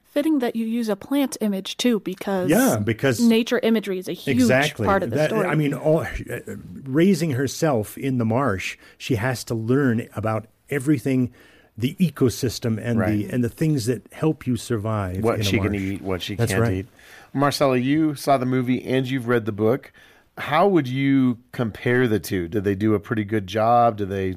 Fitting 0.03 0.39
that 0.39 0.55
you 0.55 0.65
use 0.65 0.87
a 0.87 0.95
plant 0.95 1.35
image 1.41 1.75
too, 1.77 1.99
because 1.99 2.49
Yeah, 2.49 2.77
because 2.83 3.19
nature 3.19 3.59
imagery 3.61 3.99
is 3.99 4.07
a 4.07 4.13
huge 4.13 4.37
exactly 4.37 4.85
part 4.85 5.03
of 5.03 5.09
the 5.09 5.17
That- 5.17 5.29
story. 5.29 5.45
I 5.47 5.55
mean, 5.55 5.73
all, 5.73 5.99
uh, 6.01 6.39
raising 6.83 7.31
herself 7.31 7.97
in 7.97 8.17
the 8.17 8.25
marsh, 8.25 8.77
she 8.97 9.15
has 9.15 9.43
to 9.45 9.55
learn 9.55 10.07
about 10.15 10.47
everything. 10.69 11.31
The 11.77 11.95
ecosystem 11.95 12.79
and 12.81 13.01
the 13.01 13.29
and 13.29 13.43
the 13.43 13.49
things 13.49 13.85
that 13.87 14.11
help 14.13 14.47
you 14.47 14.55
survive. 14.55 15.23
what 15.23 15.43
she 15.43 15.59
can 15.59 15.75
eat, 15.75 16.01
what 16.01 16.21
she 16.21 16.35
That's 16.35 16.51
can't 16.51 16.61
right. 16.61 16.73
eat. 16.73 16.87
Marsella, 17.35 17.81
you 17.83 18.15
saw 18.15 18.37
the 18.37 18.45
movie 18.45 18.83
and 18.83 19.09
you've 19.09 19.27
read 19.27 19.45
the 19.45 19.51
book. 19.51 19.91
How 20.37 20.67
would 20.67 20.87
you 20.87 21.39
compare 21.51 22.07
the 22.07 22.19
two? 22.19 22.47
Did 22.47 22.63
they 22.63 22.75
do 22.75 22.93
a 22.93 22.99
pretty 22.99 23.25
good 23.25 23.47
job? 23.47 23.97
Do 23.97 24.05
they 24.05 24.35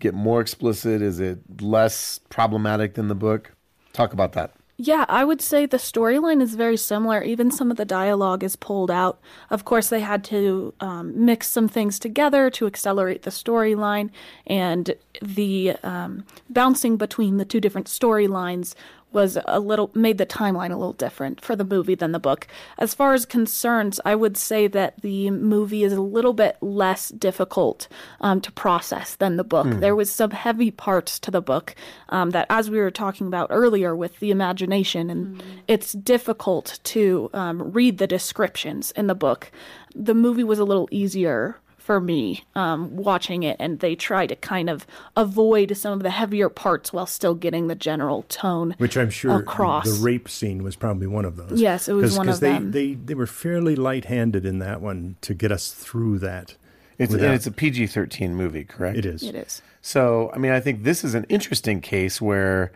get 0.00 0.14
more 0.14 0.40
explicit? 0.40 1.00
Is 1.00 1.20
it 1.20 1.38
less 1.60 2.18
problematic 2.28 2.94
than 2.94 3.06
the 3.08 3.14
book? 3.14 3.52
Talk 3.92 4.12
about 4.12 4.32
that. 4.32 4.52
Yeah, 4.76 5.04
I 5.08 5.24
would 5.24 5.40
say 5.40 5.66
the 5.66 5.76
storyline 5.76 6.42
is 6.42 6.56
very 6.56 6.76
similar. 6.76 7.22
Even 7.22 7.52
some 7.52 7.70
of 7.70 7.76
the 7.76 7.84
dialogue 7.84 8.42
is 8.42 8.56
pulled 8.56 8.90
out. 8.90 9.20
Of 9.48 9.64
course, 9.64 9.88
they 9.88 10.00
had 10.00 10.24
to 10.24 10.74
um, 10.80 11.24
mix 11.24 11.48
some 11.48 11.68
things 11.68 12.00
together 12.00 12.50
to 12.50 12.66
accelerate 12.66 13.22
the 13.22 13.30
storyline, 13.30 14.10
and 14.48 14.96
the 15.22 15.76
um, 15.84 16.24
bouncing 16.50 16.96
between 16.96 17.36
the 17.36 17.44
two 17.44 17.60
different 17.60 17.86
storylines 17.86 18.74
was 19.14 19.38
a 19.46 19.60
little 19.60 19.90
made 19.94 20.18
the 20.18 20.26
timeline 20.26 20.70
a 20.72 20.76
little 20.76 20.92
different 20.92 21.40
for 21.40 21.56
the 21.56 21.64
movie 21.64 21.94
than 21.94 22.12
the 22.12 22.18
book. 22.18 22.46
As 22.78 22.94
far 22.94 23.14
as 23.14 23.24
concerns, 23.24 24.00
I 24.04 24.14
would 24.14 24.36
say 24.36 24.66
that 24.68 25.00
the 25.02 25.30
movie 25.30 25.84
is 25.84 25.92
a 25.92 26.00
little 26.00 26.32
bit 26.32 26.56
less 26.60 27.10
difficult 27.10 27.88
um, 28.20 28.40
to 28.40 28.52
process 28.52 29.14
than 29.16 29.36
the 29.36 29.44
book. 29.44 29.66
There 29.80 29.96
was 29.96 30.10
some 30.10 30.30
heavy 30.30 30.70
parts 30.70 31.18
to 31.20 31.30
the 31.30 31.40
book 31.40 31.74
um, 32.08 32.30
that, 32.30 32.46
as 32.50 32.70
we 32.70 32.78
were 32.78 32.90
talking 32.90 33.26
about 33.26 33.48
earlier, 33.50 33.94
with 33.94 34.18
the 34.20 34.30
imagination, 34.30 35.10
and 35.10 35.42
it's 35.68 35.92
difficult 35.92 36.80
to 36.84 37.30
um, 37.32 37.72
read 37.72 37.98
the 37.98 38.06
descriptions 38.06 38.90
in 38.92 39.06
the 39.06 39.14
book. 39.14 39.50
The 39.94 40.14
movie 40.14 40.44
was 40.44 40.58
a 40.58 40.64
little 40.64 40.88
easier 40.90 41.56
for 41.84 42.00
me 42.00 42.42
um, 42.54 42.96
watching 42.96 43.42
it, 43.42 43.58
and 43.60 43.80
they 43.80 43.94
try 43.94 44.26
to 44.26 44.34
kind 44.34 44.70
of 44.70 44.86
avoid 45.16 45.76
some 45.76 45.92
of 45.92 46.02
the 46.02 46.08
heavier 46.08 46.48
parts 46.48 46.94
while 46.94 47.04
still 47.04 47.34
getting 47.34 47.66
the 47.66 47.74
general 47.74 48.22
tone. 48.30 48.74
Which 48.78 48.96
I'm 48.96 49.10
sure 49.10 49.38
across. 49.38 49.84
the 49.84 50.02
rape 50.02 50.26
scene 50.30 50.62
was 50.62 50.76
probably 50.76 51.06
one 51.06 51.26
of 51.26 51.36
those. 51.36 51.60
Yes, 51.60 51.86
it 51.86 51.92
was 51.92 52.16
one 52.16 52.30
of 52.30 52.40
they, 52.40 52.52
them. 52.52 52.70
They, 52.70 52.94
they 52.94 53.12
were 53.12 53.26
fairly 53.26 53.76
light-handed 53.76 54.46
in 54.46 54.60
that 54.60 54.80
one 54.80 55.16
to 55.20 55.34
get 55.34 55.52
us 55.52 55.72
through 55.72 56.20
that. 56.20 56.56
It's, 56.96 57.12
without- 57.12 57.34
it's 57.34 57.46
a 57.46 57.52
PG 57.52 57.88
13 57.88 58.34
movie, 58.34 58.64
correct? 58.64 58.96
it 58.96 59.04
is. 59.04 59.22
It 59.22 59.34
is. 59.34 59.60
So, 59.82 60.30
I 60.34 60.38
mean, 60.38 60.52
I 60.52 60.60
think 60.60 60.84
this 60.84 61.04
is 61.04 61.14
an 61.14 61.24
interesting 61.28 61.82
case 61.82 62.18
where 62.18 62.72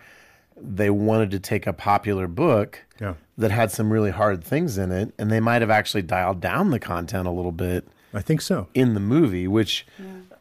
they 0.61 0.90
wanted 0.90 1.31
to 1.31 1.40
take 1.40 1.66
a 1.66 1.73
popular 1.73 2.27
book 2.27 2.85
Yeah. 3.01 3.14
that 3.38 3.53
had 3.53 3.71
some 3.71 3.90
really 3.90 4.11
hard 4.11 4.44
things 4.44 4.77
in 4.77 4.92
it, 4.92 5.14
and 5.18 5.33
they 5.33 5.40
might 5.40 5.62
have 5.62 5.71
actually 5.71 6.03
dialed 6.03 6.42
down 6.42 6.73
the 6.73 6.79
content 6.79 7.27
a 7.27 7.31
little 7.31 7.53
bit 7.53 7.88
I 8.14 8.21
think 8.23 8.40
so. 8.40 8.68
in 8.75 8.94
the 8.94 9.01
movie, 9.01 9.47
which 9.49 9.87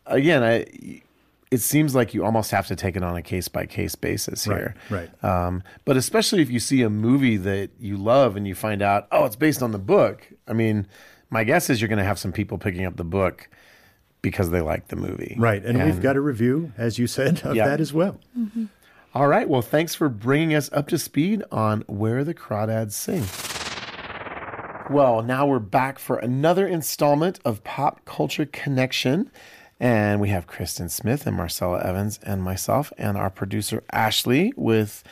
again, 0.05 0.43
I, 0.43 1.01
it 1.51 1.59
seems 1.61 1.95
like 1.95 2.13
you 2.13 2.25
almost 2.25 2.51
have 2.51 2.67
to 2.67 2.75
take 2.75 2.95
it 2.95 3.03
on 3.03 3.15
a 3.15 3.21
case 3.21 3.47
by 3.47 3.65
case 3.65 3.95
basis 3.95 4.43
here. 4.45 4.75
right. 4.89 5.09
Um, 5.23 5.63
but 5.85 5.95
especially 5.97 6.41
if 6.41 6.49
you 6.49 6.59
see 6.59 6.81
a 6.81 6.89
movie 6.89 7.37
that 7.37 7.69
you 7.79 7.97
love 7.97 8.35
and 8.35 8.47
you 8.47 8.53
find 8.55 8.81
out, 8.81 9.07
oh, 9.11 9.25
it's 9.25 9.35
based 9.37 9.61
on 9.63 9.71
the 9.71 9.79
book. 9.79 10.27
I 10.47 10.53
mean, 10.53 10.87
my 11.29 11.43
guess 11.43 11.69
is 11.69 11.81
you're 11.81 11.87
going 11.89 11.99
to 11.99 12.05
have 12.05 12.19
some 12.19 12.31
people 12.31 12.57
picking 12.57 12.85
up 12.85 12.95
the 12.97 13.03
book 13.05 13.49
because 14.21 14.49
they 14.49 14.61
like 14.61 14.87
the 14.89 14.95
movie. 14.97 15.35
Right. 15.37 15.63
And, 15.63 15.81
we've 15.83 16.01
got 16.01 16.15
a 16.17 16.21
review, 16.21 16.73
as 16.77 16.97
you 16.99 17.07
said, 17.07 17.41
of 17.45 17.55
Yeah. 17.55 17.67
that 17.67 17.79
as 17.79 17.93
well. 17.93 18.19
All 19.13 19.27
right. 19.27 19.47
Well, 19.47 19.61
thanks 19.61 19.95
for 19.95 20.09
bringing 20.09 20.53
us 20.53 20.69
up 20.73 20.87
to 20.89 20.97
speed 20.97 21.43
on 21.51 21.81
Where 21.87 22.23
the 22.23 22.33
Crawdads 22.33 22.91
Sing. 22.91 23.23
Well, 24.89 25.21
now 25.21 25.45
we're 25.45 25.59
back 25.59 25.99
for 25.99 26.17
another 26.17 26.65
installment 26.65 27.41
of 27.43 27.61
Pop 27.65 28.05
Culture 28.05 28.45
Connection. 28.45 29.29
And 29.81 30.21
we 30.21 30.29
have 30.29 30.47
Kristen 30.47 30.87
Smith 30.87 31.27
and 31.27 31.37
Marsella 31.37 31.83
Evans 31.83 32.19
and 32.23 32.41
myself 32.41 32.93
and 32.97 33.17
our 33.17 33.29
producer 33.29 33.83
Ashley 33.91 34.53
with 34.55 35.03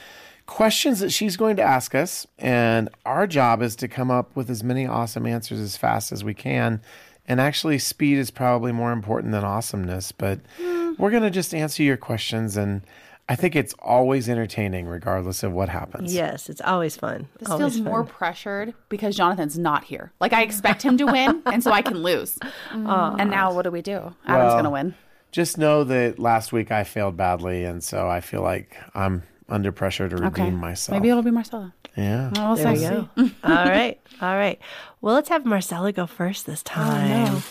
questions 0.45 0.99
that 1.01 1.11
she's 1.11 1.35
going 1.35 1.57
to 1.57 1.61
ask 1.61 1.93
us. 1.93 2.25
And 2.39 2.87
our 3.05 3.27
job 3.27 3.61
is 3.61 3.75
to 3.77 3.89
come 3.89 4.09
up 4.09 4.33
with 4.33 4.49
as 4.49 4.63
many 4.63 4.87
awesome 4.87 5.25
answers 5.25 5.59
as 5.59 5.75
fast 5.75 6.13
as 6.13 6.23
we 6.23 6.33
can. 6.33 6.81
And 7.27 7.41
actually, 7.41 7.77
speed 7.79 8.17
is 8.17 8.31
probably 8.31 8.71
more 8.71 8.93
important 8.93 9.33
than 9.33 9.43
awesomeness. 9.43 10.13
But 10.13 10.39
hmm. 10.57 10.93
we're 10.97 11.11
going 11.11 11.23
to 11.23 11.29
just 11.29 11.53
answer 11.53 11.83
your 11.83 11.97
questions. 11.97 12.55
And 12.55 12.81
I 13.27 13.35
think 13.35 13.55
it's 13.55 13.73
always 13.79 14.29
entertaining, 14.29 14.85
regardless 14.87 15.41
of 15.41 15.51
what 15.51 15.67
happens. 15.69 16.13
Yes, 16.13 16.47
it's 16.47 16.61
always 16.61 16.95
fun. 16.95 17.27
This 17.39 17.49
always 17.49 17.73
feels 17.73 17.83
fun. 17.83 17.91
more 17.91 18.03
pressured 18.03 18.75
because 18.87 19.15
Jonathan's 19.15 19.57
not 19.57 19.83
here. 19.83 20.11
Like 20.19 20.31
I 20.31 20.43
expect 20.43 20.83
him 20.83 20.95
to 20.97 21.05
win, 21.05 21.41
and 21.47 21.63
so 21.63 21.71
I 21.71 21.81
can 21.81 22.03
lose. 22.03 22.37
And 22.71 23.31
now 23.31 23.51
what 23.53 23.63
do 23.63 23.71
we 23.71 23.81
do? 23.81 23.97
Adam's 23.97 24.15
Well, 24.27 24.55
gonna 24.57 24.69
win. 24.69 24.95
Just 25.31 25.57
know 25.57 25.83
that 25.83 26.19
last 26.19 26.53
week 26.53 26.71
I 26.71 26.83
failed 26.83 27.17
badly. 27.17 27.63
And 27.65 27.83
so 27.83 28.07
I 28.07 28.21
feel 28.21 28.41
like 28.41 28.77
I'm 28.93 29.23
under 29.49 29.71
pressure 29.71 30.07
to 30.07 30.15
redeem 30.15 30.27
Okay. 30.45 30.49
myself. 30.51 30.93
Maybe 30.95 31.09
it'll 31.09 31.23
be 31.23 31.31
Marsella. 31.31 31.73
yeah. 31.97 32.31
Well, 32.35 32.55
we'll 32.55 32.63
There 32.63 32.73
we 32.73 32.79
go. 32.79 33.09
all 33.43 33.65
right. 33.65 33.99
All 34.21 34.35
right. 34.35 34.59
Well, 35.01 35.13
let's 35.15 35.29
have 35.29 35.43
Marsella 35.43 35.93
go 35.93 36.05
first 36.07 36.45
this 36.45 36.63
oh, 36.67 36.69
time. 36.69 37.43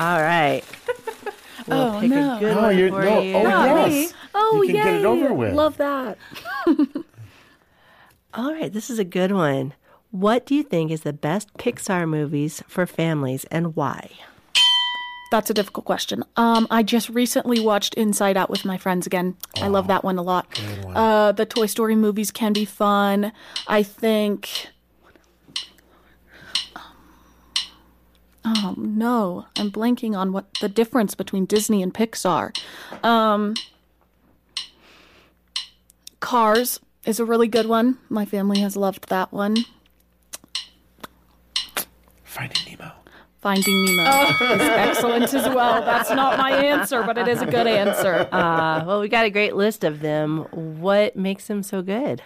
All 0.00 0.22
right. 0.22 0.62
We'll 1.68 1.78
Oh, 1.96 2.00
pick 2.00 2.10
no. 2.10 2.36
a 2.36 2.40
good 2.40 2.54
No, 2.56 2.62
one 2.62 2.78
you're, 2.78 2.88
for 2.90 3.04
no, 3.04 3.20
you. 3.20 3.34
oh, 3.36 3.86
yes. 3.86 4.14
Oh, 4.34 4.62
you 4.62 4.66
can 4.68 4.76
yay. 4.76 4.82
get 4.84 4.94
it 5.00 5.04
over 5.04 5.32
with. 5.34 5.54
Love 5.54 5.76
that. 5.78 6.18
All 8.34 8.52
right. 8.52 8.72
This 8.72 8.88
is 8.90 8.98
a 8.98 9.04
good 9.04 9.32
one. 9.32 9.74
What 10.10 10.46
do 10.46 10.54
you 10.54 10.62
think 10.62 10.90
is 10.90 11.02
the 11.02 11.12
best 11.12 11.52
Pixar 11.54 12.08
movies 12.08 12.62
for 12.68 12.86
families 12.86 13.44
and 13.50 13.74
why? 13.76 14.10
That's 15.30 15.48
a 15.48 15.54
difficult 15.54 15.86
question. 15.86 16.24
Um, 16.36 16.66
I 16.70 16.82
just 16.82 17.08
recently 17.08 17.58
watched 17.58 17.94
Inside 17.94 18.36
Out 18.36 18.50
with 18.50 18.66
my 18.66 18.76
friends 18.76 19.06
again. 19.06 19.34
I 19.62 19.68
love 19.68 19.86
that 19.86 20.04
one 20.04 20.18
a 20.18 20.22
lot. 20.22 20.46
Uh, 20.94 21.32
the 21.32 21.46
Toy 21.46 21.64
Story 21.66 21.96
movies 21.96 22.30
can 22.30 22.52
be 22.52 22.66
fun. 22.66 23.32
I 23.66 23.82
think. 23.82 24.68
Oh 28.44 28.74
no, 28.76 29.46
I'm 29.58 29.70
blanking 29.70 30.16
on 30.16 30.32
what 30.32 30.46
the 30.60 30.68
difference 30.68 31.14
between 31.14 31.44
Disney 31.46 31.82
and 31.82 31.94
Pixar. 31.94 32.56
Um, 33.04 33.54
Cars 36.20 36.80
is 37.04 37.20
a 37.20 37.24
really 37.24 37.48
good 37.48 37.66
one. 37.66 37.98
My 38.08 38.24
family 38.24 38.60
has 38.60 38.76
loved 38.76 39.08
that 39.08 39.32
one. 39.32 39.56
Finding 42.24 42.62
Nemo. 42.78 42.92
Finding 43.40 43.84
Nemo 43.84 44.10
is 44.54 44.60
excellent 44.60 45.34
as 45.34 45.54
well. 45.54 45.82
That's 45.84 46.10
not 46.10 46.38
my 46.38 46.52
answer, 46.52 47.02
but 47.02 47.18
it 47.18 47.28
is 47.28 47.42
a 47.42 47.46
good 47.46 47.66
answer. 47.66 48.28
Uh, 48.32 48.84
well, 48.86 49.00
we 49.00 49.08
got 49.08 49.24
a 49.24 49.30
great 49.30 49.54
list 49.56 49.84
of 49.84 50.00
them. 50.00 50.38
What 50.52 51.16
makes 51.16 51.46
them 51.48 51.62
so 51.62 51.82
good 51.82 52.22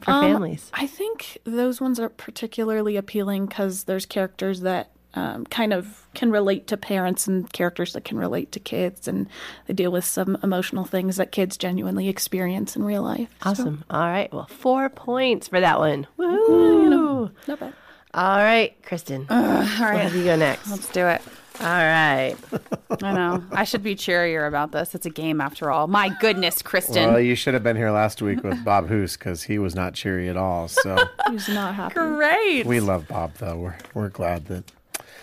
for 0.00 0.10
Um, 0.12 0.22
families? 0.22 0.70
I 0.74 0.86
think 0.86 1.38
those 1.44 1.80
ones 1.80 1.98
are 1.98 2.08
particularly 2.10 2.96
appealing 2.96 3.46
because 3.46 3.84
there's 3.84 4.06
characters 4.06 4.60
that 4.60 4.90
um, 5.14 5.44
kind 5.46 5.72
of 5.72 6.06
can 6.14 6.30
relate 6.30 6.66
to 6.68 6.76
parents 6.76 7.26
and 7.26 7.52
characters 7.52 7.92
that 7.94 8.04
can 8.04 8.16
relate 8.18 8.52
to 8.52 8.60
kids, 8.60 9.08
and 9.08 9.28
they 9.66 9.74
deal 9.74 9.90
with 9.92 10.04
some 10.04 10.36
emotional 10.42 10.84
things 10.84 11.16
that 11.16 11.32
kids 11.32 11.56
genuinely 11.56 12.08
experience 12.08 12.76
in 12.76 12.84
real 12.84 13.02
life. 13.02 13.28
So, 13.42 13.50
Awesome. 13.50 13.84
All 13.90 14.00
right. 14.06 14.32
Well, 14.32 14.46
four 14.46 14.88
points 14.88 15.48
for 15.48 15.60
that 15.60 15.78
one. 15.78 16.06
Woo! 16.16 17.30
not 17.46 17.60
bad. 17.60 17.74
All 18.12 18.38
right, 18.38 18.74
Kristen. 18.82 19.26
All 19.30 19.40
We'll 19.40 19.56
right, 19.56 20.00
have 20.00 20.14
you 20.16 20.24
go 20.24 20.36
next. 20.36 20.68
let's 20.70 20.88
do 20.88 21.06
it. 21.06 21.22
All 21.60 21.66
right. 21.66 22.34
I 23.02 23.12
know. 23.12 23.44
I 23.52 23.64
should 23.64 23.82
be 23.82 23.94
cheerier 23.94 24.46
about 24.46 24.72
this. 24.72 24.94
It's 24.94 25.06
a 25.06 25.10
game 25.10 25.40
after 25.40 25.70
all. 25.70 25.86
My 25.88 26.08
goodness, 26.20 26.62
Kristen. 26.62 27.10
Well, 27.12 27.20
you 27.20 27.34
should 27.34 27.54
have 27.54 27.62
been 27.62 27.76
here 27.76 27.90
last 27.90 28.22
week 28.22 28.42
with 28.42 28.64
Bob 28.64 28.88
Hoose 28.88 29.16
because 29.16 29.42
he 29.42 29.58
was 29.58 29.74
not 29.74 29.92
cheery 29.94 30.28
at 30.28 30.36
all. 30.38 30.68
So 30.68 30.96
Who's 31.28 31.48
not 31.48 31.74
happy? 31.74 31.94
Great. 31.94 32.64
we 32.64 32.80
love 32.80 33.06
Bob, 33.06 33.34
though. 33.34 33.56
We're, 33.58 33.76
we're 33.94 34.08
glad 34.08 34.46
that, 34.46 34.64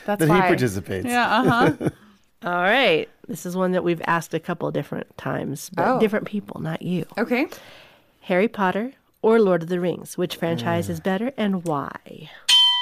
That's 0.07 0.25
that 0.25 0.33
he 0.33 0.41
participates. 0.41 1.05
Yeah. 1.05 1.27
Uh 1.41 1.43
huh. 1.77 1.89
All 2.43 2.51
right. 2.61 3.07
This 3.27 3.45
is 3.45 3.55
one 3.55 3.71
that 3.73 3.83
we've 3.83 4.01
asked 4.07 4.33
a 4.33 4.39
couple 4.39 4.71
different 4.71 5.15
times, 5.17 5.69
but 5.69 5.87
Oh. 5.87 5.99
different 5.99 6.25
people, 6.25 6.59
not 6.61 6.81
you. 6.81 7.05
okay. 7.17 7.47
Harry 8.21 8.47
Potter 8.47 8.93
or 9.21 9.39
Lord 9.39 9.63
of 9.63 9.69
the 9.69 9.79
Rings? 9.79 10.17
Which 10.17 10.35
franchise 10.35 10.89
is 10.89 10.99
better 10.99 11.31
and 11.37 11.63
why? 11.65 12.29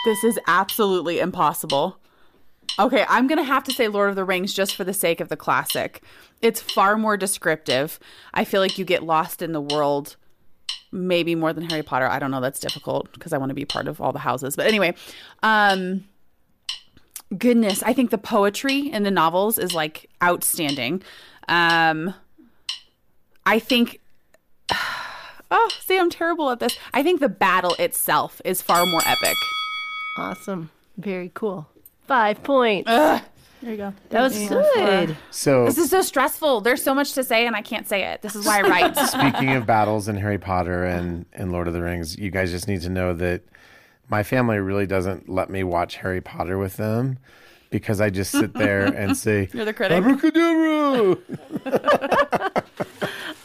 This 0.06 0.24
is 0.24 0.40
absolutely 0.48 1.20
impossible. 1.20 1.98
Okay, 2.80 3.06
I'm 3.08 3.28
going 3.28 3.38
to 3.38 3.44
have 3.44 3.64
to 3.66 3.72
say 3.72 3.88
Lord 3.88 4.10
of 4.10 4.16
the 4.16 4.24
Rings 4.26 4.54
just 4.54 4.76
for 4.76 4.84
the 4.84 4.94
sake 4.94 5.20
of 5.22 5.30
the 5.30 5.38
classic. 5.38 6.04
It's 6.42 6.62
far 6.62 6.98
more 6.98 7.16
descriptive. 7.16 8.00
I 8.34 8.44
feel 8.44 8.60
like 8.60 8.78
you 8.78 8.86
get 8.86 9.04
lost 9.04 9.42
in 9.42 9.52
the 9.54 9.62
world 9.62 10.16
maybe 10.92 11.36
more 11.36 11.54
than 11.54 11.70
Harry 11.70 11.84
Potter. 11.84 12.08
I 12.08 12.20
don't 12.20 12.32
know, 12.32 12.42
that's 12.42 12.60
difficult 12.60 13.12
because 13.14 13.34
I 13.34 13.38
want 13.38 13.50
to 13.50 13.56
be 13.56 13.66
part 13.66 13.88
of 13.88 14.02
all 14.02 14.12
the 14.12 14.20
houses. 14.20 14.56
But 14.56 14.68
anyway, 14.68 14.94
um 15.44 16.06
goodness, 17.38 17.84
I 17.84 17.94
think 17.94 18.12
the 18.12 18.18
poetry 18.18 18.92
in 18.92 19.04
the 19.04 19.12
novels 19.12 19.58
is 19.58 19.74
like 19.74 20.10
outstanding. 20.24 21.02
Um 21.48 22.14
I 23.46 23.60
think 23.60 24.00
Oh, 25.52 25.70
see, 25.80 25.98
I'm 26.00 26.10
terrible 26.10 26.50
at 26.50 26.60
this. 26.60 26.78
I 26.94 27.04
think 27.04 27.20
the 27.20 27.30
battle 27.30 27.76
itself 27.78 28.42
is 28.44 28.62
far 28.64 28.84
more 28.88 29.02
epic. 29.06 29.38
Awesome. 30.18 30.72
Very 30.98 31.30
cool. 31.34 31.68
Five 32.08 32.42
points. 32.44 32.90
There 32.90 33.22
you 33.72 33.78
go. 33.78 33.94
that 34.10 34.22
was 34.22 34.38
good. 34.48 35.16
So 35.32 35.66
This 35.66 35.78
is 35.78 35.90
so 35.90 36.02
stressful. 36.02 36.62
There's 36.62 36.84
so 36.84 36.94
much 36.94 37.14
to 37.14 37.24
say, 37.24 37.48
and 37.48 37.56
I 37.56 37.62
can't 37.62 37.88
say 37.88 38.04
it. 38.04 38.22
This 38.22 38.36
is 38.36 38.46
why 38.46 38.60
I 38.60 38.62
write. 38.62 38.98
speaking 39.08 39.52
of 39.52 39.66
battles 39.66 40.08
in 40.08 40.16
Harry 40.18 40.38
Potter 40.38 40.84
and, 40.84 41.26
and 41.34 41.52
Lord 41.52 41.68
of 41.68 41.74
the 41.74 41.82
Rings, 41.82 42.18
you 42.18 42.32
guys 42.32 42.52
just 42.52 42.68
need 42.68 42.82
to 42.82 42.90
know 42.90 43.14
that 43.14 43.42
my 44.10 44.24
family 44.24 44.58
really 44.58 44.86
doesn't 44.86 45.30
let 45.30 45.50
me 45.50 45.64
watch 45.64 45.98
Harry 45.98 46.22
Potter 46.22 46.58
with 46.58 46.78
them 46.78 47.18
because 47.70 48.00
I 48.00 48.10
just 48.10 48.32
sit 48.32 48.54
there 48.54 48.86
and 48.86 49.18
say, 49.26 49.50
You're 49.54 49.66
the 49.66 49.74
critic. 49.74 49.98
Abracadabra! 49.98 51.18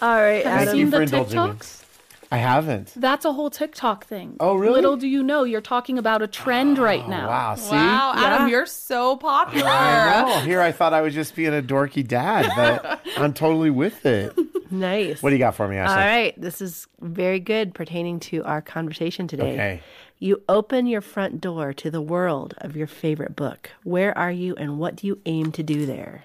All 0.03 0.15
right, 0.15 0.45
Have 0.45 0.45
you 0.45 0.45
Thank 0.45 0.47
Adam. 0.47 0.67
you 0.67 0.73
seen 0.73 0.91
the 0.91 0.97
for 0.97 1.03
indulging 1.03 1.41
me. 1.41 1.49
TikToks? 1.49 1.85
I 2.33 2.37
haven't. 2.39 2.93
That's 2.95 3.25
a 3.25 3.33
whole 3.33 3.51
TikTok 3.51 4.05
thing. 4.05 4.37
Oh, 4.39 4.55
really? 4.55 4.75
Little 4.75 4.97
do 4.97 5.09
you 5.09 5.23
know, 5.25 5.43
you're 5.43 5.61
talking 5.61 5.99
about 5.99 6.23
a 6.23 6.29
trend 6.29 6.79
oh, 6.79 6.85
right 6.85 7.07
now. 7.09 7.27
Wow, 7.29 7.55
see? 7.57 7.75
Wow, 7.75 8.13
Adam, 8.15 8.49
you're 8.49 8.67
so 8.67 9.17
popular. 9.17 9.69
I 9.69 10.23
know. 10.23 10.41
Here 10.41 10.61
I 10.61 10.71
thought 10.71 10.95
I 10.95 11.01
was 11.01 11.13
just 11.13 11.35
being 11.35 11.53
a 11.53 11.61
dorky 11.61 12.07
dad, 12.07 12.49
but 12.55 13.01
I'm 13.17 13.33
totally 13.33 13.71
with 13.71 14.07
it. 14.07 14.33
Nice. 14.71 15.21
What 15.21 15.31
do 15.31 15.35
you 15.37 15.41
got 15.41 15.57
for 15.57 15.67
me, 15.67 15.77
Ashley? 15.77 15.93
All 15.93 16.09
right. 16.09 16.41
This 16.41 16.61
is 16.61 16.87
very 17.01 17.41
good 17.41 17.75
pertaining 17.75 18.21
to 18.21 18.45
our 18.45 18.63
conversation 18.63 19.27
today. 19.27 19.53
Okay. 19.53 19.83
You 20.23 20.43
open 20.51 20.87
your 20.87 21.01
front 21.01 21.41
door 21.41 21.73
to 21.73 21.91
the 21.91 22.03
world 22.03 22.53
of 22.59 22.77
your 22.77 22.87
favorite 22.87 23.35
book. 23.35 23.71
Where 23.85 24.17
are 24.19 24.31
you 24.31 24.55
and 24.57 24.79
what 24.79 24.97
do 24.97 25.07
you 25.07 25.19
aim 25.25 25.51
to 25.53 25.63
do 25.63 25.87
there? 25.87 26.25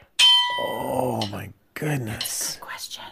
Oh 0.60 1.26
my 1.32 1.54
goodness. 1.76 2.58
Question. 2.60 3.06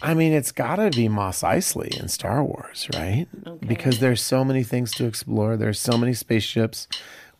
I 0.00 0.14
mean, 0.14 0.32
it's 0.32 0.52
got 0.52 0.76
to 0.76 0.90
be 0.90 1.08
Mos 1.08 1.40
Eisley 1.40 2.00
in 2.00 2.06
Star 2.06 2.44
Wars, 2.44 2.88
right? 2.94 3.26
Because 3.66 3.98
there's 3.98 4.22
so 4.22 4.44
many 4.44 4.62
things 4.62 4.92
to 4.92 5.04
explore. 5.04 5.56
There's 5.56 5.80
so 5.80 5.98
many 5.98 6.14
spaceships. 6.14 6.86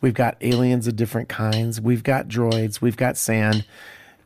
We've 0.00 0.12
got 0.12 0.36
aliens 0.40 0.88
of 0.88 0.96
different 0.96 1.28
kinds. 1.28 1.80
We've 1.80 2.02
got 2.02 2.26
droids. 2.26 2.80
We've 2.80 2.96
got 2.96 3.16
sand. 3.16 3.64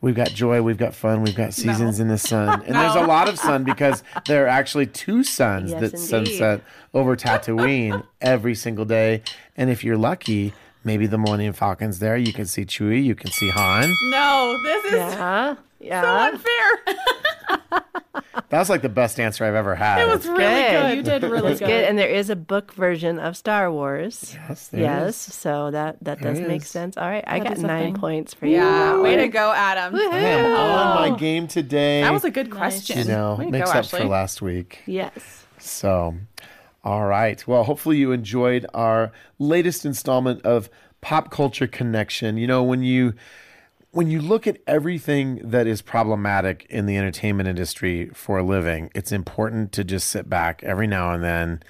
We've 0.02 0.14
got 0.14 0.28
joy. 0.30 0.62
We've 0.62 0.78
got 0.78 0.94
fun. 0.94 1.22
We've 1.22 1.34
got 1.36 1.52
seasons 1.52 2.00
in 2.00 2.08
the 2.08 2.16
sun. 2.18 2.62
And 2.66 2.74
there's 2.74 2.94
a 2.94 3.02
lot 3.06 3.28
of 3.28 3.38
sun 3.38 3.64
because 3.64 4.02
there 4.26 4.44
are 4.44 4.48
actually 4.48 4.86
two 4.86 5.22
suns 5.22 5.70
Yes, 5.72 5.80
that 5.80 5.92
indeed. 5.94 6.06
sunset 6.08 6.62
over 6.94 7.16
Tatooine 7.16 8.04
every 8.20 8.54
single 8.54 8.84
day. 8.86 9.22
And 9.56 9.68
if 9.68 9.84
you're 9.84 9.98
lucky, 9.98 10.54
maybe 10.84 11.06
the 11.06 11.18
Millennium 11.18 11.52
Falcon's 11.52 11.98
there. 11.98 12.16
You 12.16 12.32
can 12.32 12.46
see 12.46 12.64
Chewie. 12.64 13.04
You 13.04 13.14
can 13.14 13.30
see 13.30 13.50
Han. 13.50 13.92
No, 14.10 14.58
this 14.62 14.84
is 14.86 14.92
Yeah. 14.92 15.54
so 16.02 16.16
unfair. 16.16 17.82
That 18.12 18.58
was 18.58 18.68
like 18.68 18.82
the 18.82 18.88
best 18.88 19.20
answer 19.20 19.44
I've 19.44 19.54
ever 19.54 19.74
had. 19.76 20.00
It 20.00 20.08
was 20.08 20.26
really 20.26 20.38
good. 20.38 20.70
good. 20.82 20.96
You 20.96 21.02
did 21.02 21.22
really 21.22 21.52
good. 21.54 21.60
good. 21.66 21.84
And 21.84 21.96
there 21.96 22.08
is 22.08 22.28
a 22.30 22.34
book 22.36 22.72
version 22.74 23.18
of 23.20 23.36
Star 23.36 23.70
Wars. 23.70 24.34
Yes, 24.48 24.68
there 24.68 24.80
Yes. 24.80 25.28
is. 25.28 25.34
So 25.34 25.70
that, 25.70 25.96
that 26.02 26.20
There 26.20 26.32
does 26.32 26.40
it 26.40 26.48
make 26.48 26.64
sense. 26.64 26.96
All 26.96 27.08
right. 27.08 27.22
I 27.26 27.38
That 27.38 27.48
got 27.48 27.58
nine 27.58 27.92
thing. 27.92 27.94
points 28.00 28.34
for 28.34 28.46
you. 28.46 28.56
Yeah, 28.56 28.94
that 28.94 29.00
way 29.02 29.16
to 29.16 29.28
go, 29.28 29.52
Adam. 29.52 29.94
I 29.94 29.98
am 30.18 30.52
on 30.52 31.10
my 31.12 31.16
game 31.18 31.46
today. 31.46 32.00
That 32.02 32.12
was 32.12 32.24
a 32.24 32.30
good 32.30 32.48
Nice. 32.48 32.56
question. 32.56 32.98
you 32.98 33.04
know, 33.04 33.36
way 33.38 33.46
makes 33.46 33.72
go, 33.72 33.78
up 33.78 33.86
for 33.86 34.04
last 34.04 34.42
week. 34.42 34.80
Yes. 34.86 35.44
So, 35.58 36.16
all 36.82 37.06
right. 37.06 37.46
Well, 37.46 37.62
hopefully 37.64 37.98
you 37.98 38.10
enjoyed 38.12 38.66
our 38.74 39.12
latest 39.38 39.84
installment 39.84 40.44
of 40.44 40.68
Pop 41.00 41.30
Culture 41.30 41.66
Connection. 41.68 42.36
You 42.36 42.46
know, 42.48 42.62
when 42.64 42.82
you 42.82 43.14
when 43.92 44.10
you 44.10 44.20
look 44.20 44.46
at 44.46 44.58
everything 44.66 45.40
that 45.42 45.66
is 45.66 45.82
problematic 45.82 46.66
in 46.70 46.86
the 46.86 46.96
entertainment 46.96 47.48
industry 47.48 48.08
for 48.14 48.38
a 48.38 48.42
living, 48.42 48.90
it's 48.94 49.10
important 49.10 49.72
to 49.72 49.84
just 49.84 50.08
sit 50.08 50.28
back 50.28 50.62
every 50.62 50.86
now 50.86 51.12
and 51.12 51.24
then 51.24 51.62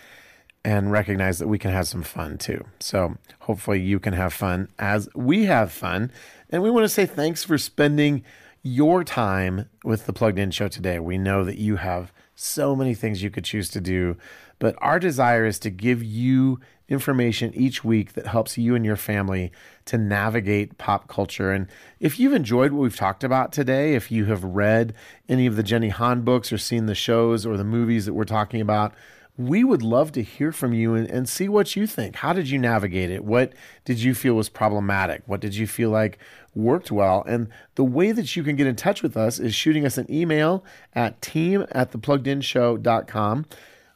and 0.62 0.93
recognize 0.93 1.39
that 1.39 1.49
we 1.49 1.59
can 1.59 1.71
have 1.71 1.89
some 1.89 2.03
fun 2.03 2.37
too. 2.37 2.62
So, 2.81 3.16
hopefully 3.41 3.81
you 3.81 3.99
can 3.99 4.12
have 4.12 4.35
fun 4.35 4.68
as 4.79 5.09
we 5.14 5.47
have 5.47 5.73
fun. 5.73 6.12
And 6.51 6.62
we 6.62 6.71
want 6.71 6.85
to 6.85 6.89
say 6.89 7.07
thanks 7.07 7.43
for 7.43 7.57
spending 7.57 8.23
your 8.62 9.03
time 9.03 9.71
with 9.85 10.05
the 10.05 10.12
Plugged 10.12 10.39
In 10.39 10.51
Show 10.51 10.68
today. 10.68 10.99
We 10.99 11.16
know 11.16 11.45
that 11.45 11.57
you 11.57 11.77
have 11.77 12.12
so 12.35 12.77
many 12.77 12.95
things 12.95 13.23
you 13.23 13.31
could 13.31 13.45
choose 13.45 13.71
to 13.71 13.81
do, 13.81 14.18
but 14.59 14.75
our 14.79 14.99
desire 14.99 15.47
is 15.47 15.59
to 15.61 15.71
give 15.71 16.03
you 16.03 16.61
information 16.91 17.55
each 17.55 17.84
week 17.84 18.12
that 18.14 18.26
helps 18.26 18.59
you 18.59 18.74
and 18.74 18.84
your 18.84 18.97
family 18.97 19.53
to 19.86 19.97
navigate 19.97 20.76
pop 20.76 21.09
culture. 21.09 21.53
And 21.53 21.68
if 22.01 22.18
you've 22.18 22.34
enjoyed 22.34 22.72
what 22.72 22.82
we've 22.82 22.97
talked 22.97 23.24
about 23.24 23.53
today, 23.53 23.95
if 23.95 24.11
you 24.11 24.26
have 24.26 24.43
read 24.45 24.93
any 25.28 25.47
of 25.47 25.57
the 25.57 25.62
Jenny 25.62 25.88
Han 25.88 26.22
books 26.22 26.53
or 26.53 26.59
seen 26.59 26.86
the 26.86 26.95
shows 26.95 27.47
or 27.47 27.57
the 27.57 27.64
movies 27.64 28.07
that 28.07 28.14
we're 28.14 28.24
talking 28.24 28.61
about, 28.61 28.93
we 29.36 29.64
would 29.64 29.82
love 29.82 30.12
to 30.12 30.22
hear 30.22 30.53
from 30.53 30.74
you 30.74 30.95
and, 30.95 31.09
and 31.09 31.28
see 31.28 31.49
what 31.49 31.74
you 31.74 31.86
think. 31.86 32.16
How 32.16 32.32
did 32.32 32.51
you 32.51 32.59
navigate 32.59 33.11
it? 33.11 33.24
What 33.24 33.55
did 33.84 34.03
you 34.03 34.14
feel 34.14 34.34
was 34.34 34.51
problematic? 34.51 35.22
What 35.26 35.41
did 35.41 35.55
you 35.55 35.66
feel 35.66 35.88
like 35.88 36.18
worked 36.55 36.91
well? 36.91 37.24
And 37.26 37.49
the 37.76 37.84
way 37.84 38.12
that 38.12 38.36
you 38.36 38.43
can 38.43 38.57
get 38.57 38.66
in 38.66 38.76
touch 38.76 39.03
with 39.03 39.16
us 39.16 39.38
is 39.38 39.55
shooting 39.55 39.86
us 39.86 39.97
an 39.97 40.12
email 40.12 40.62
at 40.95 41.22
team 41.22 41.66
at 41.70 41.93
thepluggedinshow.com 41.93 43.47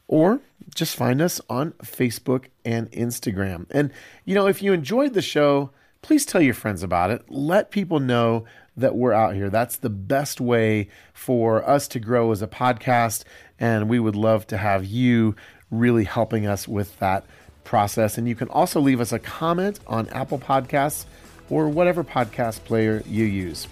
or 0.07 0.41
just 0.73 0.95
find 0.95 1.21
us 1.21 1.39
on 1.49 1.71
Facebook 1.83 2.45
and 2.63 2.91
Instagram. 2.91 3.65
And, 3.71 3.91
you 4.25 4.35
know, 4.35 4.47
if 4.47 4.61
you 4.61 4.73
enjoyed 4.73 5.13
the 5.13 5.21
show, 5.21 5.71
please 6.01 6.25
tell 6.25 6.41
your 6.41 6.53
friends 6.53 6.83
about 6.83 7.11
it. 7.11 7.23
Let 7.29 7.71
people 7.71 7.99
know 7.99 8.45
that 8.77 8.95
we're 8.95 9.13
out 9.13 9.35
here. 9.35 9.49
That's 9.49 9.77
the 9.77 9.89
best 9.89 10.41
way 10.41 10.89
for 11.13 11.67
us 11.67 11.87
to 11.89 11.99
grow 11.99 12.31
as 12.31 12.41
a 12.41 12.47
podcast. 12.47 13.23
And 13.59 13.89
we 13.89 13.99
would 13.99 14.15
love 14.15 14.47
to 14.47 14.57
have 14.57 14.85
you 14.85 15.35
really 15.71 16.03
helping 16.03 16.45
us 16.45 16.67
with 16.67 16.97
that 16.99 17.25
process. 17.63 18.17
And 18.17 18.27
you 18.27 18.35
can 18.35 18.49
also 18.49 18.79
leave 18.79 19.01
us 19.01 19.11
a 19.11 19.19
comment 19.19 19.79
on 19.87 20.09
Apple 20.09 20.39
Podcasts 20.39 21.05
or 21.49 21.69
whatever 21.69 22.03
podcast 22.03 22.63
player 22.65 23.03
you 23.05 23.25
use. 23.25 23.67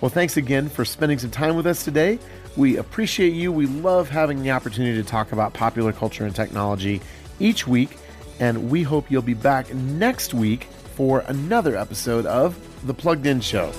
Well, 0.00 0.10
thanks 0.10 0.36
again 0.36 0.68
for 0.68 0.84
spending 0.84 1.18
some 1.18 1.30
time 1.30 1.56
with 1.56 1.66
us 1.66 1.84
today. 1.84 2.18
We 2.56 2.76
appreciate 2.76 3.32
you. 3.32 3.50
We 3.50 3.66
love 3.66 4.08
having 4.08 4.42
the 4.42 4.52
opportunity 4.52 5.02
to 5.02 5.08
talk 5.08 5.32
about 5.32 5.54
popular 5.54 5.92
culture 5.92 6.24
and 6.24 6.34
technology 6.34 7.00
each 7.40 7.66
week. 7.66 7.96
And 8.38 8.70
we 8.70 8.82
hope 8.82 9.10
you'll 9.10 9.22
be 9.22 9.34
back 9.34 9.72
next 9.74 10.34
week 10.34 10.64
for 10.94 11.20
another 11.26 11.76
episode 11.76 12.26
of 12.26 12.56
The 12.86 12.94
Plugged 12.94 13.26
In 13.26 13.40
Show. 13.40 13.72